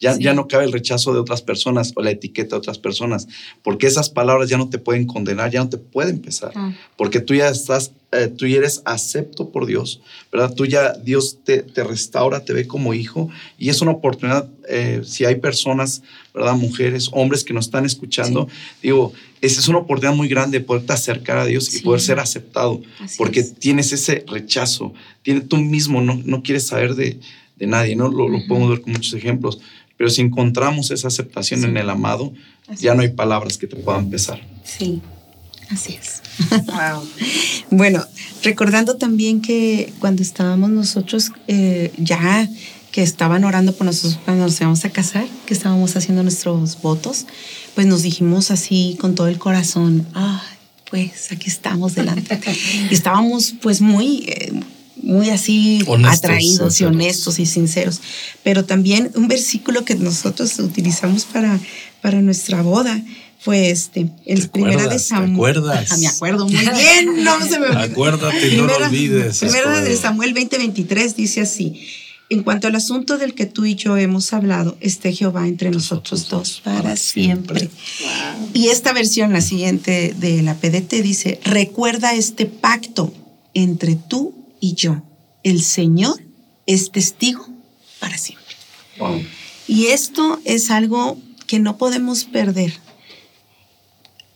Ya, 0.00 0.34
no 0.34 0.48
cabe 0.48 0.64
el 0.64 0.72
rechazo 0.72 1.14
de 1.14 1.20
otras 1.20 1.40
personas 1.40 1.92
o 1.96 2.02
la 2.02 2.10
etiqueta 2.10 2.56
de 2.56 2.58
otras 2.58 2.78
personas, 2.78 3.26
porque 3.62 3.86
esas 3.86 4.10
palabras 4.10 4.50
ya 4.50 4.58
no 4.58 4.68
te 4.68 4.78
pueden 4.78 5.06
condenar, 5.06 5.50
ya 5.50 5.60
no 5.60 5.70
te 5.70 5.78
pueden 5.78 6.18
pesar, 6.18 6.52
ah. 6.56 6.74
porque 6.96 7.20
tú 7.20 7.34
ya 7.34 7.48
estás, 7.48 7.92
eh, 8.12 8.28
tú 8.28 8.46
ya 8.46 8.58
eres 8.58 8.82
acepto 8.84 9.48
por 9.48 9.64
Dios, 9.64 10.02
¿verdad? 10.30 10.52
Tú 10.52 10.66
ya, 10.66 10.92
Dios 10.92 11.38
te, 11.42 11.62
te 11.62 11.84
restaura, 11.84 12.44
te 12.44 12.52
ve 12.52 12.66
como 12.66 12.92
hijo 12.92 13.30
y 13.56 13.70
es 13.70 13.80
una 13.80 13.92
oportunidad, 13.92 14.46
eh, 14.68 15.00
si 15.06 15.24
hay 15.24 15.36
personas, 15.36 16.02
¿verdad? 16.34 16.54
Mujeres, 16.54 17.08
hombres 17.12 17.42
que 17.42 17.54
nos 17.54 17.66
están 17.66 17.86
escuchando, 17.86 18.46
digo, 18.82 19.14
esa 19.40 19.60
es 19.60 19.68
una 19.68 19.78
oportunidad 19.78 20.16
muy 20.16 20.28
grande 20.28 20.58
de 20.58 20.64
poderte 20.64 20.92
acercar 20.92 21.38
a 21.38 21.46
Dios 21.46 21.74
y 21.74 21.80
poder 21.80 22.02
ser 22.02 22.18
aceptado, 22.18 22.82
porque 23.16 23.42
tienes 23.42 23.90
ese 23.92 24.22
rechazo, 24.26 24.92
tienes, 25.22 25.48
tú 25.48 25.56
mismo 25.56 26.02
no, 26.02 26.20
no 26.24 26.42
quieres 26.42 26.66
saber 26.66 26.94
de, 26.94 27.20
de 27.56 27.66
nadie, 27.66 27.96
¿no? 27.96 28.08
Lo, 28.08 28.28
lo 28.28 28.46
podemos 28.46 28.70
ver 28.70 28.80
con 28.80 28.92
muchos 28.92 29.14
ejemplos. 29.14 29.60
Pero 29.96 30.10
si 30.10 30.22
encontramos 30.22 30.90
esa 30.90 31.08
aceptación 31.08 31.64
en 31.64 31.76
el 31.76 31.88
amado, 31.88 32.32
ya 32.78 32.94
no 32.94 33.02
hay 33.02 33.10
palabras 33.10 33.58
que 33.58 33.66
te 33.66 33.76
puedan 33.76 34.10
pesar. 34.10 34.40
Sí, 34.64 35.00
así 35.70 35.98
es. 36.00 36.22
Wow. 36.66 37.06
bueno, 37.70 38.04
recordando 38.42 38.96
también 38.96 39.40
que 39.40 39.92
cuando 40.00 40.22
estábamos 40.22 40.70
nosotros 40.70 41.30
eh, 41.46 41.92
ya 41.96 42.48
que 42.94 43.02
estaban 43.02 43.42
orando 43.42 43.72
por 43.74 43.86
nosotros 43.86 44.20
cuando 44.24 44.44
nos 44.44 44.60
íbamos 44.60 44.84
a 44.84 44.90
casar, 44.90 45.26
que 45.46 45.52
estábamos 45.52 45.96
haciendo 45.96 46.22
nuestros 46.22 46.80
votos, 46.80 47.26
pues 47.74 47.88
nos 47.88 48.02
dijimos 48.02 48.52
así 48.52 48.96
con 49.00 49.16
todo 49.16 49.26
el 49.26 49.38
corazón, 49.38 50.06
ah, 50.14 50.44
pues 50.88 51.32
aquí 51.32 51.50
estamos 51.50 51.96
delante. 51.96 52.38
y 52.90 52.94
estábamos 52.94 53.54
pues 53.60 53.80
muy, 53.80 54.26
eh, 54.28 54.52
muy 55.04 55.30
así 55.30 55.84
atraídos 56.06 56.80
y 56.80 56.84
honestos 56.84 57.38
y 57.38 57.46
sinceros. 57.46 58.00
Pero 58.42 58.64
también 58.64 59.10
un 59.14 59.28
versículo 59.28 59.84
que 59.84 59.94
nosotros 59.94 60.58
utilizamos 60.58 61.24
para, 61.24 61.60
para 62.00 62.22
nuestra 62.22 62.62
boda 62.62 63.00
fue 63.38 63.70
este, 63.70 64.08
el 64.24 64.48
primera 64.48 64.88
de 64.88 64.98
Samuel. 64.98 65.52
¿Te 65.52 65.58
acuerdas? 65.60 65.92
Ah, 65.92 65.96
me 65.98 66.06
acuerdo 66.06 66.46
muy 66.46 66.56
bien, 66.56 67.24
no 67.24 67.46
se 67.46 67.60
me 67.60 67.66
Acuérdate, 67.66 68.56
no 68.56 68.66
lo 68.66 68.76
olvides. 68.76 69.38
Primera 69.38 69.82
de 69.82 69.96
Samuel 69.96 70.34
20:23 70.34 71.14
dice 71.14 71.42
así: 71.42 71.86
En 72.30 72.42
cuanto 72.42 72.68
al 72.68 72.74
asunto 72.74 73.18
del 73.18 73.34
que 73.34 73.44
tú 73.44 73.66
y 73.66 73.74
yo 73.74 73.98
hemos 73.98 74.32
hablado, 74.32 74.78
esté 74.80 75.12
Jehová 75.12 75.46
entre 75.46 75.70
nosotros 75.70 76.30
dos 76.30 76.62
para 76.64 76.96
siempre. 76.96 77.68
Y 78.54 78.68
esta 78.68 78.94
versión, 78.94 79.34
la 79.34 79.42
siguiente 79.42 80.14
de 80.18 80.42
la 80.42 80.54
PDT, 80.54 81.02
dice: 81.02 81.38
Recuerda 81.44 82.14
este 82.14 82.46
pacto 82.46 83.12
entre 83.52 83.94
tú 83.94 84.43
y 84.64 84.72
yo. 84.72 85.02
El 85.42 85.62
Señor 85.62 86.22
es 86.64 86.90
testigo 86.90 87.46
para 88.00 88.16
siempre. 88.16 88.54
Y 89.68 89.86
esto 89.88 90.40
es 90.46 90.70
algo 90.70 91.18
que 91.46 91.58
no 91.58 91.76
podemos 91.76 92.24
perder. 92.24 92.72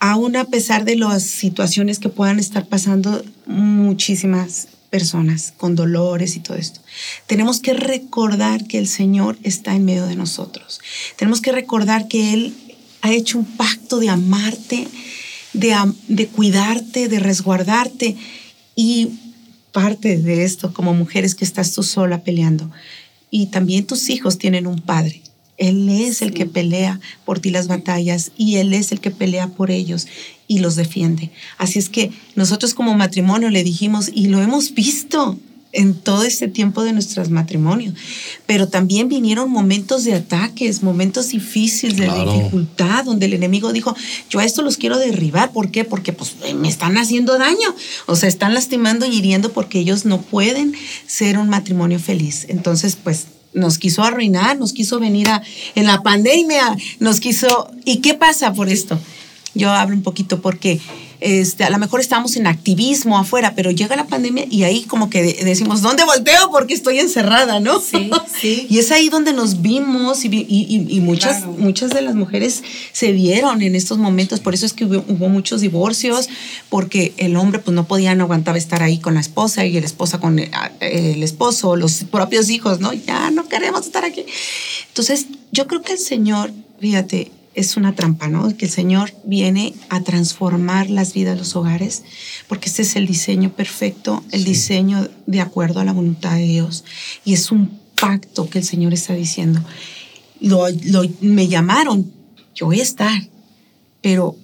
Aún 0.00 0.36
a 0.36 0.44
pesar 0.44 0.84
de 0.84 0.96
las 0.96 1.22
situaciones 1.22 1.98
que 1.98 2.10
puedan 2.10 2.38
estar 2.38 2.66
pasando 2.66 3.24
muchísimas 3.46 4.68
personas 4.90 5.54
con 5.56 5.74
dolores 5.74 6.36
y 6.36 6.40
todo 6.40 6.58
esto. 6.58 6.80
Tenemos 7.26 7.60
que 7.60 7.72
recordar 7.72 8.66
que 8.66 8.78
el 8.78 8.86
Señor 8.86 9.38
está 9.42 9.74
en 9.74 9.86
medio 9.86 10.06
de 10.06 10.16
nosotros. 10.16 10.78
Tenemos 11.16 11.40
que 11.40 11.52
recordar 11.52 12.06
que 12.06 12.34
Él 12.34 12.54
ha 13.00 13.12
hecho 13.12 13.38
un 13.38 13.46
pacto 13.46 13.98
de 13.98 14.10
amarte, 14.10 14.88
de, 15.54 15.74
de 16.08 16.26
cuidarte, 16.26 17.08
de 17.08 17.18
resguardarte. 17.18 18.16
Y 18.76 19.08
parte 19.72 20.18
de 20.18 20.44
esto 20.44 20.72
como 20.72 20.94
mujeres 20.94 21.34
que 21.34 21.44
estás 21.44 21.72
tú 21.72 21.82
sola 21.82 22.22
peleando. 22.22 22.70
Y 23.30 23.46
también 23.46 23.86
tus 23.86 24.08
hijos 24.10 24.38
tienen 24.38 24.66
un 24.66 24.80
padre. 24.80 25.22
Él 25.58 25.88
es 25.88 26.22
el 26.22 26.32
que 26.32 26.46
pelea 26.46 27.00
por 27.24 27.40
ti 27.40 27.50
las 27.50 27.66
batallas 27.66 28.30
y 28.36 28.56
Él 28.56 28.72
es 28.72 28.92
el 28.92 29.00
que 29.00 29.10
pelea 29.10 29.48
por 29.48 29.70
ellos 29.70 30.06
y 30.46 30.60
los 30.60 30.76
defiende. 30.76 31.30
Así 31.58 31.78
es 31.78 31.88
que 31.88 32.12
nosotros 32.36 32.74
como 32.74 32.94
matrimonio 32.94 33.50
le 33.50 33.64
dijimos, 33.64 34.10
y 34.14 34.28
lo 34.28 34.40
hemos 34.40 34.72
visto, 34.72 35.36
en 35.72 35.94
todo 35.94 36.22
este 36.22 36.48
tiempo 36.48 36.82
de 36.82 36.92
nuestros 36.92 37.30
matrimonios. 37.30 37.94
Pero 38.46 38.68
también 38.68 39.08
vinieron 39.08 39.50
momentos 39.50 40.04
de 40.04 40.14
ataques, 40.14 40.82
momentos 40.82 41.28
difíciles, 41.28 41.96
de 41.96 42.06
dificultad, 42.06 43.04
donde 43.04 43.26
el 43.26 43.34
enemigo 43.34 43.72
dijo, 43.72 43.94
yo 44.30 44.40
a 44.40 44.44
esto 44.44 44.62
los 44.62 44.76
quiero 44.76 44.98
derribar. 44.98 45.52
¿Por 45.52 45.70
qué? 45.70 45.84
Porque 45.84 46.12
pues 46.12 46.36
me 46.56 46.68
están 46.68 46.96
haciendo 46.96 47.38
daño. 47.38 47.74
O 48.06 48.16
sea, 48.16 48.28
están 48.28 48.54
lastimando 48.54 49.06
y 49.06 49.16
hiriendo 49.16 49.52
porque 49.52 49.78
ellos 49.78 50.04
no 50.04 50.22
pueden 50.22 50.74
ser 51.06 51.38
un 51.38 51.48
matrimonio 51.48 51.98
feliz. 51.98 52.46
Entonces, 52.48 52.96
pues 52.96 53.26
nos 53.52 53.78
quiso 53.78 54.02
arruinar, 54.02 54.58
nos 54.58 54.72
quiso 54.72 54.98
venir 55.00 55.28
a, 55.28 55.42
en 55.74 55.86
la 55.86 56.02
pandemia, 56.02 56.76
nos 57.00 57.20
quiso... 57.20 57.70
¿Y 57.84 57.98
qué 57.98 58.14
pasa 58.14 58.52
por 58.52 58.68
esto? 58.68 58.98
Yo 59.54 59.70
hablo 59.70 59.96
un 59.96 60.02
poquito 60.02 60.40
porque 60.40 60.80
este, 61.20 61.64
a 61.64 61.70
lo 61.70 61.78
mejor 61.78 62.00
estábamos 62.00 62.36
en 62.36 62.46
activismo 62.46 63.18
afuera, 63.18 63.54
pero 63.56 63.70
llega 63.70 63.96
la 63.96 64.06
pandemia 64.06 64.46
y 64.50 64.62
ahí 64.62 64.84
como 64.84 65.10
que 65.10 65.22
decimos, 65.22 65.82
¿dónde 65.82 66.04
volteo? 66.04 66.50
Porque 66.50 66.74
estoy 66.74 67.00
encerrada, 67.00 67.58
¿no? 67.58 67.80
Sí, 67.80 68.10
sí. 68.40 68.66
y 68.70 68.78
es 68.78 68.92
ahí 68.92 69.08
donde 69.08 69.32
nos 69.32 69.60
vimos 69.60 70.24
y, 70.24 71.00
muchas, 71.00 71.44
muchas 71.46 71.90
de 71.90 72.02
las 72.02 72.14
mujeres 72.14 72.62
se 72.92 73.12
vieron 73.12 73.62
en 73.62 73.74
estos 73.74 73.98
momentos, 73.98 74.40
por 74.40 74.54
eso 74.54 74.66
es 74.66 74.72
que 74.72 74.84
hubo, 74.84 75.28
muchos 75.28 75.60
divorcios, 75.60 76.28
porque 76.68 77.12
el 77.16 77.36
hombre 77.36 77.58
pues 77.58 77.74
no 77.74 77.86
podía, 77.86 78.14
no 78.14 78.24
aguantaba 78.24 78.56
estar 78.56 78.82
ahí 78.82 78.98
con 78.98 79.14
la 79.14 79.20
esposa 79.20 79.66
y 79.66 79.72
la 79.72 79.86
esposa 79.86 80.20
con 80.20 80.38
el, 80.38 80.50
el 80.80 81.22
esposo, 81.22 81.76
los 81.76 82.04
propios 82.04 82.48
hijos, 82.48 82.80
¿no? 82.80 82.92
Ya 82.92 83.30
no 83.30 83.48
queremos 83.48 83.86
estar 83.86 84.04
aquí. 84.04 84.24
Entonces, 84.88 85.26
yo 85.52 85.66
creo 85.66 85.82
que 85.82 85.92
el 85.92 85.98
Señor, 85.98 86.52
fíjate, 86.80 87.30
es 87.58 87.76
una 87.76 87.94
trampa, 87.94 88.28
¿no? 88.28 88.56
Que 88.56 88.66
el 88.66 88.70
Señor 88.70 89.12
viene 89.24 89.74
a 89.88 90.02
transformar 90.02 90.90
las 90.90 91.12
vidas 91.12 91.34
de 91.34 91.40
los 91.40 91.56
hogares, 91.56 92.04
porque 92.46 92.68
este 92.68 92.82
es 92.82 92.94
el 92.94 93.06
diseño 93.06 93.50
perfecto, 93.50 94.22
el 94.30 94.44
diseño 94.44 95.08
de 95.26 95.40
acuerdo 95.40 95.80
a 95.80 95.84
la 95.84 95.92
voluntad 95.92 96.36
de 96.36 96.44
Dios. 96.44 96.84
Y 97.24 97.32
es 97.32 97.50
un 97.50 97.80
pacto 98.00 98.48
que 98.48 98.58
el 98.58 98.64
Señor 98.64 98.94
está 98.94 99.14
diciendo. 99.14 99.60
Lo, 100.40 100.66
me 101.20 101.48
llamaron, 101.48 102.12
yo 102.54 102.66
voy 102.66 102.78
a 102.78 102.84
estar, 102.84 103.28
pero 104.02 104.36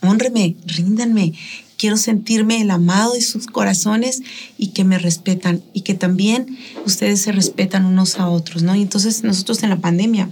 honreme, 0.00 0.56
ríndanme. 0.64 1.34
Quiero 1.76 1.98
sentirme 1.98 2.62
el 2.62 2.70
amado 2.70 3.12
de 3.12 3.20
sus 3.20 3.46
corazones 3.48 4.22
y 4.56 4.68
que 4.68 4.84
me 4.84 4.98
respetan 4.98 5.62
y 5.74 5.82
que 5.82 5.92
también 5.92 6.56
ustedes 6.86 7.20
se 7.20 7.32
respetan 7.32 7.84
unos 7.84 8.18
a 8.18 8.30
otros, 8.30 8.62
¿no? 8.62 8.74
Y 8.74 8.80
entonces 8.80 9.24
nosotros 9.24 9.62
en 9.62 9.68
la 9.68 9.76
pandemia, 9.76 10.30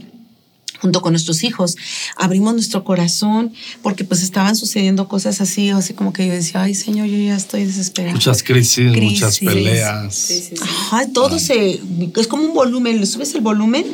junto 0.85 1.01
con 1.01 1.15
nuestros 1.15 1.45
hijos. 1.45 1.79
Abrimos 2.15 2.53
nuestro 2.53 2.85
corazón 2.85 3.55
porque 3.81 4.05
pues 4.05 4.23
estaban 4.23 4.55
sucediendo 4.55 5.09
cosas 5.09 5.41
así, 5.41 5.71
así 5.71 5.95
como 5.95 6.13
que 6.13 6.27
yo 6.27 6.35
decía, 6.35 6.61
ay 6.61 6.75
Señor, 6.75 7.07
yo 7.07 7.17
ya 7.17 7.37
estoy 7.37 7.65
desesperada. 7.65 8.13
Muchas 8.13 8.43
crisis, 8.43 8.93
muchas 8.95 9.39
peleas. 9.39 10.15
Sí, 10.15 10.51
Ajá, 10.61 11.07
todo 11.11 11.39
se, 11.39 11.81
es 12.17 12.27
como 12.27 12.45
un 12.45 12.53
volumen, 12.53 13.01
le 13.01 13.07
subes 13.07 13.35
el 13.35 13.41
volumen 13.41 13.87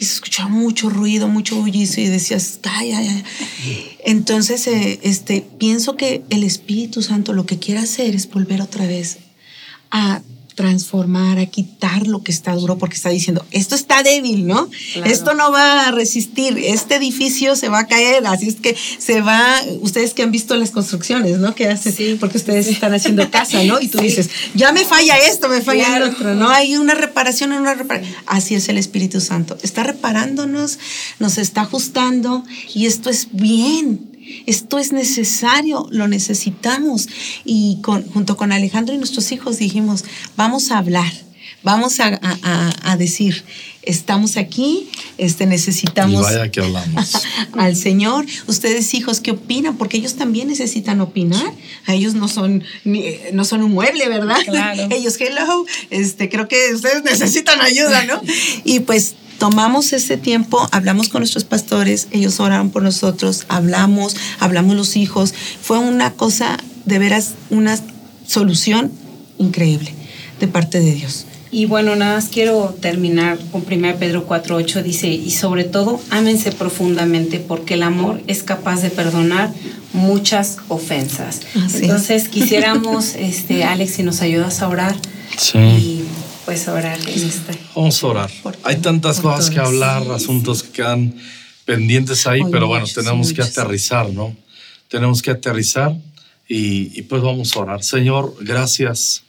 y 0.00 0.04
se 0.06 0.14
escuchaba 0.14 0.48
mucho 0.48 0.88
ruido, 0.88 1.28
mucho 1.28 1.54
bullicio 1.56 2.02
y 2.02 2.06
decías, 2.06 2.60
ay, 2.62 2.92
ay, 2.92 3.08
ay. 3.08 3.24
Entonces, 4.06 4.66
eh, 4.68 5.00
este, 5.02 5.44
pienso 5.58 5.96
que 5.96 6.22
el 6.30 6.44
Espíritu 6.44 7.02
Santo 7.02 7.34
lo 7.34 7.44
que 7.44 7.58
quiere 7.58 7.80
hacer 7.80 8.14
es 8.14 8.26
volver 8.30 8.62
otra 8.62 8.86
vez 8.86 9.18
a 9.90 10.22
transformar, 10.58 11.38
a 11.38 11.46
quitar 11.46 12.08
lo 12.08 12.24
que 12.24 12.32
está 12.32 12.52
duro, 12.56 12.78
porque 12.78 12.96
está 12.96 13.10
diciendo, 13.10 13.46
esto 13.52 13.76
está 13.76 14.02
débil, 14.02 14.44
¿no? 14.44 14.68
Esto 15.04 15.34
no 15.34 15.52
va 15.52 15.86
a 15.86 15.92
resistir, 15.92 16.58
este 16.58 16.96
edificio 16.96 17.54
se 17.54 17.68
va 17.68 17.78
a 17.78 17.86
caer, 17.86 18.26
así 18.26 18.48
es 18.48 18.56
que 18.56 18.76
se 18.98 19.20
va, 19.20 19.62
ustedes 19.82 20.14
que 20.14 20.24
han 20.24 20.32
visto 20.32 20.56
las 20.56 20.72
construcciones, 20.72 21.38
¿no? 21.38 21.54
Que 21.54 21.68
hacen, 21.68 21.92
sí, 21.92 22.16
porque 22.18 22.38
ustedes 22.38 22.66
están 22.66 22.92
haciendo 22.92 23.30
casa, 23.30 23.62
¿no? 23.62 23.80
Y 23.80 23.86
tú 23.86 23.98
dices, 23.98 24.30
ya 24.56 24.72
me 24.72 24.84
falla 24.84 25.16
esto, 25.16 25.48
me 25.48 25.60
falla 25.60 25.96
el 25.96 26.02
otro, 26.02 26.34
¿no? 26.34 26.50
Hay 26.50 26.76
una 26.76 26.94
reparación 26.96 27.52
en 27.52 27.60
una 27.60 27.74
reparación. 27.74 28.12
Así 28.26 28.56
es 28.56 28.68
el 28.68 28.78
Espíritu 28.78 29.20
Santo, 29.20 29.56
está 29.62 29.84
reparándonos, 29.84 30.80
nos 31.20 31.38
está 31.38 31.60
ajustando 31.60 32.42
y 32.74 32.86
esto 32.86 33.10
es 33.10 33.28
bien. 33.30 34.17
Esto 34.46 34.78
es 34.78 34.92
necesario, 34.92 35.86
lo 35.90 36.08
necesitamos. 36.08 37.08
Y 37.44 37.78
junto 37.82 38.36
con 38.36 38.52
Alejandro 38.52 38.94
y 38.94 38.98
nuestros 38.98 39.30
hijos 39.32 39.58
dijimos, 39.58 40.04
vamos 40.36 40.70
a 40.70 40.78
hablar, 40.78 41.12
vamos 41.62 41.98
a, 42.00 42.96
decir, 42.96 43.44
estamos 43.82 44.36
aquí, 44.36 44.88
este, 45.18 45.46
necesitamos 45.46 46.22
vaya 46.22 46.50
que 46.50 46.60
hablamos. 46.60 47.12
al 47.52 47.76
Señor. 47.76 48.26
Ustedes 48.46 48.92
hijos, 48.94 49.20
¿qué 49.20 49.32
opinan? 49.32 49.76
Porque 49.76 49.96
ellos 49.96 50.14
también 50.14 50.48
necesitan 50.48 51.00
opinar. 51.00 51.52
A 51.86 51.94
ellos 51.94 52.14
no 52.14 52.28
son, 52.28 52.64
no 53.32 53.44
son 53.44 53.62
un 53.62 53.72
mueble, 53.72 54.08
¿verdad? 54.08 54.38
Claro. 54.44 54.88
Ellos, 54.90 55.16
hello, 55.20 55.66
este, 55.90 56.28
creo 56.28 56.48
que 56.48 56.74
ustedes 56.74 57.02
necesitan 57.02 57.60
ayuda, 57.60 58.04
¿no? 58.04 58.20
Y 58.64 58.80
pues 58.80 59.14
tomamos 59.38 59.92
ese 59.92 60.16
tiempo, 60.16 60.68
hablamos 60.72 61.08
con 61.08 61.20
nuestros 61.20 61.44
pastores, 61.44 62.08
ellos 62.10 62.40
oraron 62.40 62.70
por 62.70 62.82
nosotros, 62.82 63.46
hablamos, 63.48 64.16
hablamos 64.40 64.76
los 64.76 64.96
hijos. 64.96 65.32
Fue 65.62 65.78
una 65.78 66.12
cosa, 66.12 66.58
de 66.84 66.98
veras, 66.98 67.34
una 67.50 67.78
solución 68.26 68.90
increíble 69.38 69.94
de 70.40 70.48
parte 70.48 70.80
de 70.80 70.92
Dios. 70.92 71.24
Y 71.50 71.64
bueno, 71.64 71.96
nada 71.96 72.16
más 72.16 72.28
quiero 72.28 72.76
terminar 72.78 73.38
con 73.50 73.64
1 73.66 73.96
Pedro 73.98 74.28
4.8, 74.28 74.82
dice, 74.82 75.08
y 75.08 75.30
sobre 75.30 75.64
todo, 75.64 75.98
ámense 76.10 76.52
profundamente 76.52 77.38
porque 77.38 77.74
el 77.74 77.84
amor 77.84 78.20
es 78.26 78.42
capaz 78.42 78.82
de 78.82 78.90
perdonar 78.90 79.54
muchas 79.94 80.58
ofensas. 80.68 81.40
Entonces, 81.80 82.28
quisiéramos, 82.28 83.14
este, 83.18 83.64
Alex, 83.64 83.92
si 83.94 84.02
nos 84.02 84.20
ayudas 84.20 84.60
a 84.60 84.68
orar. 84.68 84.94
Sí 85.38 85.97
pues 86.48 86.66
orar 86.66 86.98
en 87.06 87.30
Vamos 87.76 88.02
a 88.02 88.06
orar. 88.06 88.30
Hay 88.62 88.76
tantas 88.76 89.20
cosas 89.20 89.50
que 89.50 89.58
hablar, 89.58 90.10
asuntos 90.10 90.62
que 90.62 90.70
quedan 90.70 91.14
pendientes 91.66 92.26
ahí, 92.26 92.40
pero 92.50 92.66
bueno, 92.66 92.86
tenemos 92.86 93.34
que 93.34 93.42
aterrizar, 93.42 94.08
¿no? 94.08 94.34
Tenemos 94.88 95.20
que 95.20 95.30
aterrizar 95.30 95.94
y, 96.48 97.02
pues 97.02 97.20
vamos 97.20 97.54
a 97.54 97.60
orar. 97.60 97.84
Señor, 97.84 98.34
gracias. 98.40 99.24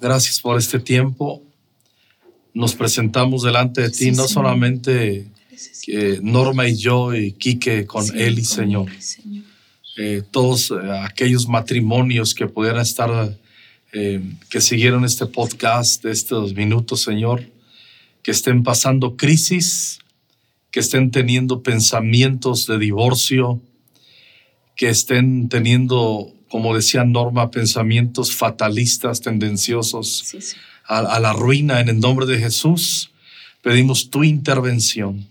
Gracias 0.00 0.40
por 0.40 0.58
este 0.58 0.80
tiempo. 0.80 1.42
Nos 2.54 2.74
presentamos 2.74 3.42
delante 3.42 3.82
de 3.82 3.90
ti, 3.90 4.12
no 4.12 4.26
solamente 4.26 5.26
Norma 6.22 6.66
y 6.66 6.76
yo 6.78 7.14
y 7.14 7.32
Quique 7.32 7.84
con 7.84 8.06
él 8.18 8.38
y 8.38 8.46
Señor. 8.46 8.90
Eh, 9.98 10.22
todos 10.30 10.70
eh, 10.70 10.74
aquellos 11.02 11.46
matrimonios 11.46 12.34
que 12.34 12.46
pudieran 12.46 12.80
estar 12.80 13.36
eh, 13.96 14.20
que 14.50 14.60
siguieron 14.60 15.04
este 15.04 15.26
podcast 15.26 16.02
de 16.02 16.10
estos 16.10 16.52
minutos, 16.54 17.00
Señor, 17.00 17.48
que 18.24 18.32
estén 18.32 18.64
pasando 18.64 19.16
crisis, 19.16 20.00
que 20.72 20.80
estén 20.80 21.12
teniendo 21.12 21.62
pensamientos 21.62 22.66
de 22.66 22.78
divorcio, 22.78 23.62
que 24.74 24.88
estén 24.88 25.48
teniendo, 25.48 26.34
como 26.48 26.74
decía 26.74 27.04
Norma, 27.04 27.52
pensamientos 27.52 28.34
fatalistas, 28.34 29.20
tendenciosos 29.20 30.56
A, 30.84 30.98
a 30.98 31.20
la 31.20 31.32
ruina 31.32 31.78
en 31.78 31.88
el 31.88 32.00
nombre 32.00 32.26
de 32.26 32.40
Jesús. 32.40 33.12
Pedimos 33.62 34.10
tu 34.10 34.24
intervención 34.24 35.28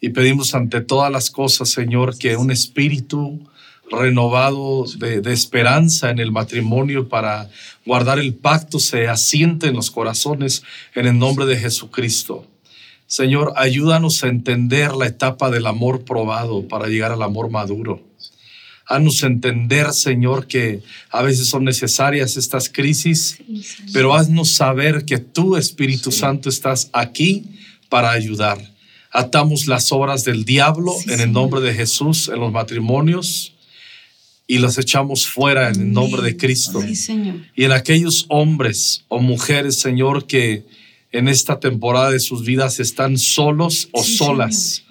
y 0.00 0.08
pedimos 0.08 0.52
ante 0.56 0.80
todas 0.80 1.12
las 1.12 1.30
cosas, 1.30 1.68
Señor, 1.68 2.18
que 2.18 2.36
un 2.36 2.50
espíritu 2.50 3.48
renovado 3.90 4.84
de, 4.98 5.32
esperanza 5.32 6.10
en 6.10 6.18
el 6.18 6.32
matrimonio 6.32 7.08
para 7.08 7.50
guardar 7.84 8.18
el 8.18 8.34
pacto 8.34 8.78
se 8.78 9.08
asiente 9.08 9.68
en 9.68 9.74
los 9.74 9.90
corazones 9.90 10.62
en 10.94 11.06
el 11.06 11.18
nombre 11.18 11.46
de 11.46 11.56
Jesucristo. 11.56 12.46
Señor, 13.06 13.52
ayúdanos 13.56 14.24
a 14.24 14.28
entender 14.28 14.94
la 14.94 15.06
etapa 15.06 15.50
del 15.50 15.66
amor 15.66 16.04
probado 16.04 16.66
para 16.66 16.88
llegar 16.88 17.12
al 17.12 17.22
amor 17.22 17.50
maduro. 17.50 18.02
Haznos 18.86 19.22
entender, 19.22 19.92
Señor, 19.92 20.46
que 20.46 20.82
a 21.10 21.22
veces 21.22 21.48
son 21.48 21.64
necesarias 21.64 22.36
estas 22.36 22.68
crisis, 22.68 23.38
pero 23.92 24.14
haznos 24.14 24.52
saber 24.52 25.04
que 25.06 25.18
tú, 25.18 25.56
Espíritu 25.56 26.12
Santo, 26.12 26.48
estás 26.48 26.90
aquí 26.92 27.44
para 27.88 28.10
ayudar. 28.10 28.58
Atamos 29.10 29.68
las 29.68 29.90
obras 29.92 30.24
del 30.24 30.44
diablo 30.44 30.92
en 31.06 31.20
el 31.20 31.32
nombre 31.32 31.60
de 31.60 31.72
Jesús 31.72 32.28
en 32.28 32.40
los 32.40 32.52
matrimonios 32.52 33.53
y 34.46 34.58
los 34.58 34.78
echamos 34.78 35.26
fuera 35.26 35.70
en 35.70 35.80
el 35.80 35.92
nombre 35.92 36.22
de 36.22 36.36
Cristo. 36.36 36.82
Y 37.56 37.64
en 37.64 37.72
aquellos 37.72 38.26
hombres 38.28 39.04
o 39.08 39.20
mujeres, 39.20 39.80
Señor, 39.80 40.26
que 40.26 40.64
en 41.12 41.28
esta 41.28 41.60
temporada 41.60 42.10
de 42.10 42.20
sus 42.20 42.44
vidas 42.44 42.80
están 42.80 43.16
solos 43.18 43.88
o 43.92 44.02
solas 44.02 44.82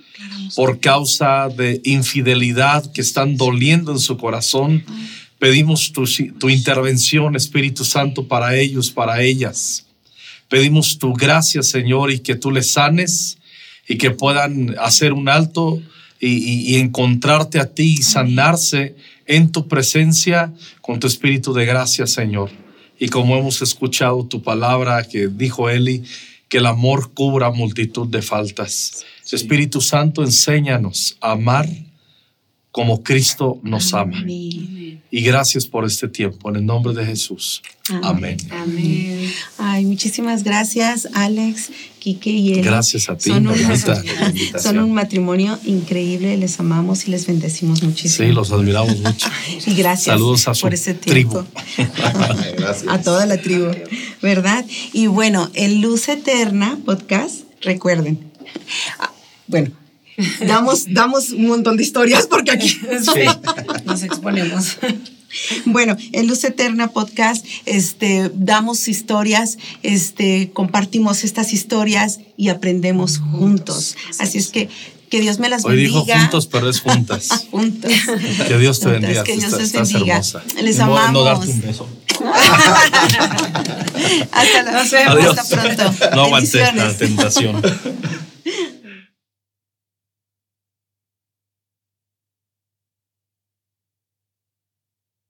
por 0.55 0.79
causa 0.79 1.49
de 1.49 1.81
infidelidad 1.83 2.91
que 2.91 3.01
están 3.01 3.37
doliendo 3.37 3.91
en 3.91 3.99
su 3.99 4.17
corazón, 4.17 4.83
pedimos 5.39 5.91
tu, 5.91 6.05
tu 6.39 6.49
intervención, 6.49 7.35
Espíritu 7.35 7.83
Santo, 7.83 8.27
para 8.27 8.55
ellos, 8.55 8.91
para 8.91 9.21
ellas. 9.21 9.85
Pedimos 10.49 10.97
tu 10.97 11.13
gracia, 11.13 11.63
Señor, 11.63 12.11
y 12.11 12.19
que 12.19 12.35
tú 12.35 12.51
les 12.51 12.71
sanes 12.71 13.37
y 13.87 13.97
que 13.97 14.11
puedan 14.11 14.75
hacer 14.79 15.13
un 15.13 15.27
alto 15.29 15.81
y, 16.19 16.75
encontrarte 16.75 17.59
a 17.59 17.73
ti 17.73 17.95
y 17.99 18.03
sanarse 18.03 18.95
en 19.25 19.51
tu 19.51 19.67
presencia 19.67 20.53
con 20.81 20.99
tu 20.99 21.07
espíritu 21.07 21.53
de 21.53 21.65
gracia, 21.65 22.07
Señor. 22.07 22.49
Y 22.99 23.09
como 23.09 23.35
hemos 23.37 23.61
escuchado 23.61 24.25
tu 24.25 24.41
palabra 24.41 25.03
que 25.03 25.27
dijo 25.27 25.69
Eli, 25.69 26.03
que 26.49 26.59
el 26.59 26.65
amor 26.67 27.13
cubra 27.13 27.51
multitud 27.51 28.07
de 28.07 28.21
faltas. 28.21 29.03
Espíritu 29.31 29.81
Santo, 29.81 30.23
enséñanos 30.23 31.17
a 31.19 31.31
amar 31.31 31.67
como 32.71 33.03
Cristo 33.03 33.59
nos 33.63 33.93
ama. 33.93 34.23
Y 35.15 35.21
gracias 35.21 35.67
por 35.67 35.85
este 35.85 36.07
tiempo. 36.07 36.49
En 36.49 36.55
el 36.55 36.65
nombre 36.65 36.91
de 36.91 37.05
Jesús. 37.05 37.61
Amén. 38.01 38.35
Amén. 38.49 39.31
Ay, 39.59 39.85
muchísimas 39.85 40.43
gracias, 40.43 41.07
Alex, 41.13 41.69
Quique 41.99 42.31
y 42.31 42.53
él. 42.53 42.65
Gracias 42.65 43.07
a 43.09 43.15
ti. 43.15 43.29
Son 43.29 43.45
un, 43.45 43.53
Bernita. 43.53 44.01
son 44.59 44.79
un 44.79 44.91
matrimonio 44.91 45.59
increíble, 45.65 46.35
les 46.37 46.59
amamos 46.59 47.07
y 47.07 47.11
les 47.11 47.27
bendecimos 47.27 47.83
muchísimo. 47.83 48.27
Sí, 48.27 48.33
los 48.33 48.51
admiramos 48.51 48.97
mucho. 49.01 49.27
Y 49.67 49.75
gracias 49.75 50.15
Saludos 50.15 50.47
a 50.47 50.55
su 50.55 50.61
por 50.61 50.73
ese 50.73 50.95
tiempo. 50.95 51.45
Gracias. 52.57 52.85
A 52.87 52.99
toda 52.99 53.27
la 53.27 53.37
tribu, 53.37 53.67
¿verdad? 54.23 54.65
Y 54.93 55.05
bueno, 55.05 55.51
el 55.53 55.79
Luz 55.79 56.09
Eterna 56.09 56.79
podcast, 56.83 57.41
recuerden. 57.61 58.31
ah, 58.97 59.11
Bueno, 59.45 59.69
damos, 60.47 60.85
damos 60.93 61.29
un 61.31 61.47
montón 61.47 61.77
de 61.77 61.83
historias 61.83 62.27
porque 62.27 62.51
aquí. 62.51 62.79
Sí, 63.01 63.21
nos 63.85 64.03
exponemos. 64.03 64.77
Bueno, 65.65 65.97
en 66.11 66.27
Luz 66.27 66.43
Eterna 66.43 66.89
Podcast, 66.89 67.43
este, 67.65 68.29
damos 68.35 68.87
historias, 68.87 69.57
este, 69.81 70.51
compartimos 70.53 71.23
estas 71.23 71.53
historias 71.53 72.19
y 72.37 72.49
aprendemos 72.49 73.17
juntos. 73.17 73.95
Así 74.19 74.37
es 74.37 74.49
que 74.49 74.69
que 75.09 75.21
Dios 75.21 75.37
me 75.37 75.47
las 75.47 75.63
Hoy 75.63 75.75
bendiga. 75.75 76.01
dijo 76.01 76.19
juntos, 76.21 76.47
pero 76.47 76.67
es 76.67 76.79
juntas. 76.81 77.29
juntos. 77.51 77.91
Que 78.47 78.57
Dios 78.57 78.79
te 78.79 78.89
bendiga. 78.89 79.23
Que 79.23 79.37
Dios 79.37 79.53
estás 79.53 79.91
bendiga. 79.93 80.15
hermosa. 80.15 80.41
Les 80.59 80.79
amamos. 80.79 81.11
No 81.13 81.23
darte 81.23 81.49
un 81.49 81.61
beso. 81.61 81.87
hasta, 84.31 84.63
la- 84.63 84.71
Nos 84.71 84.89
vemos. 84.91 85.15
Adiós. 85.15 85.37
hasta 85.37 85.61
pronto. 85.61 85.93
No 86.15 86.21
aguanté 86.23 86.59
la 86.73 86.97
tentación. 86.97 87.61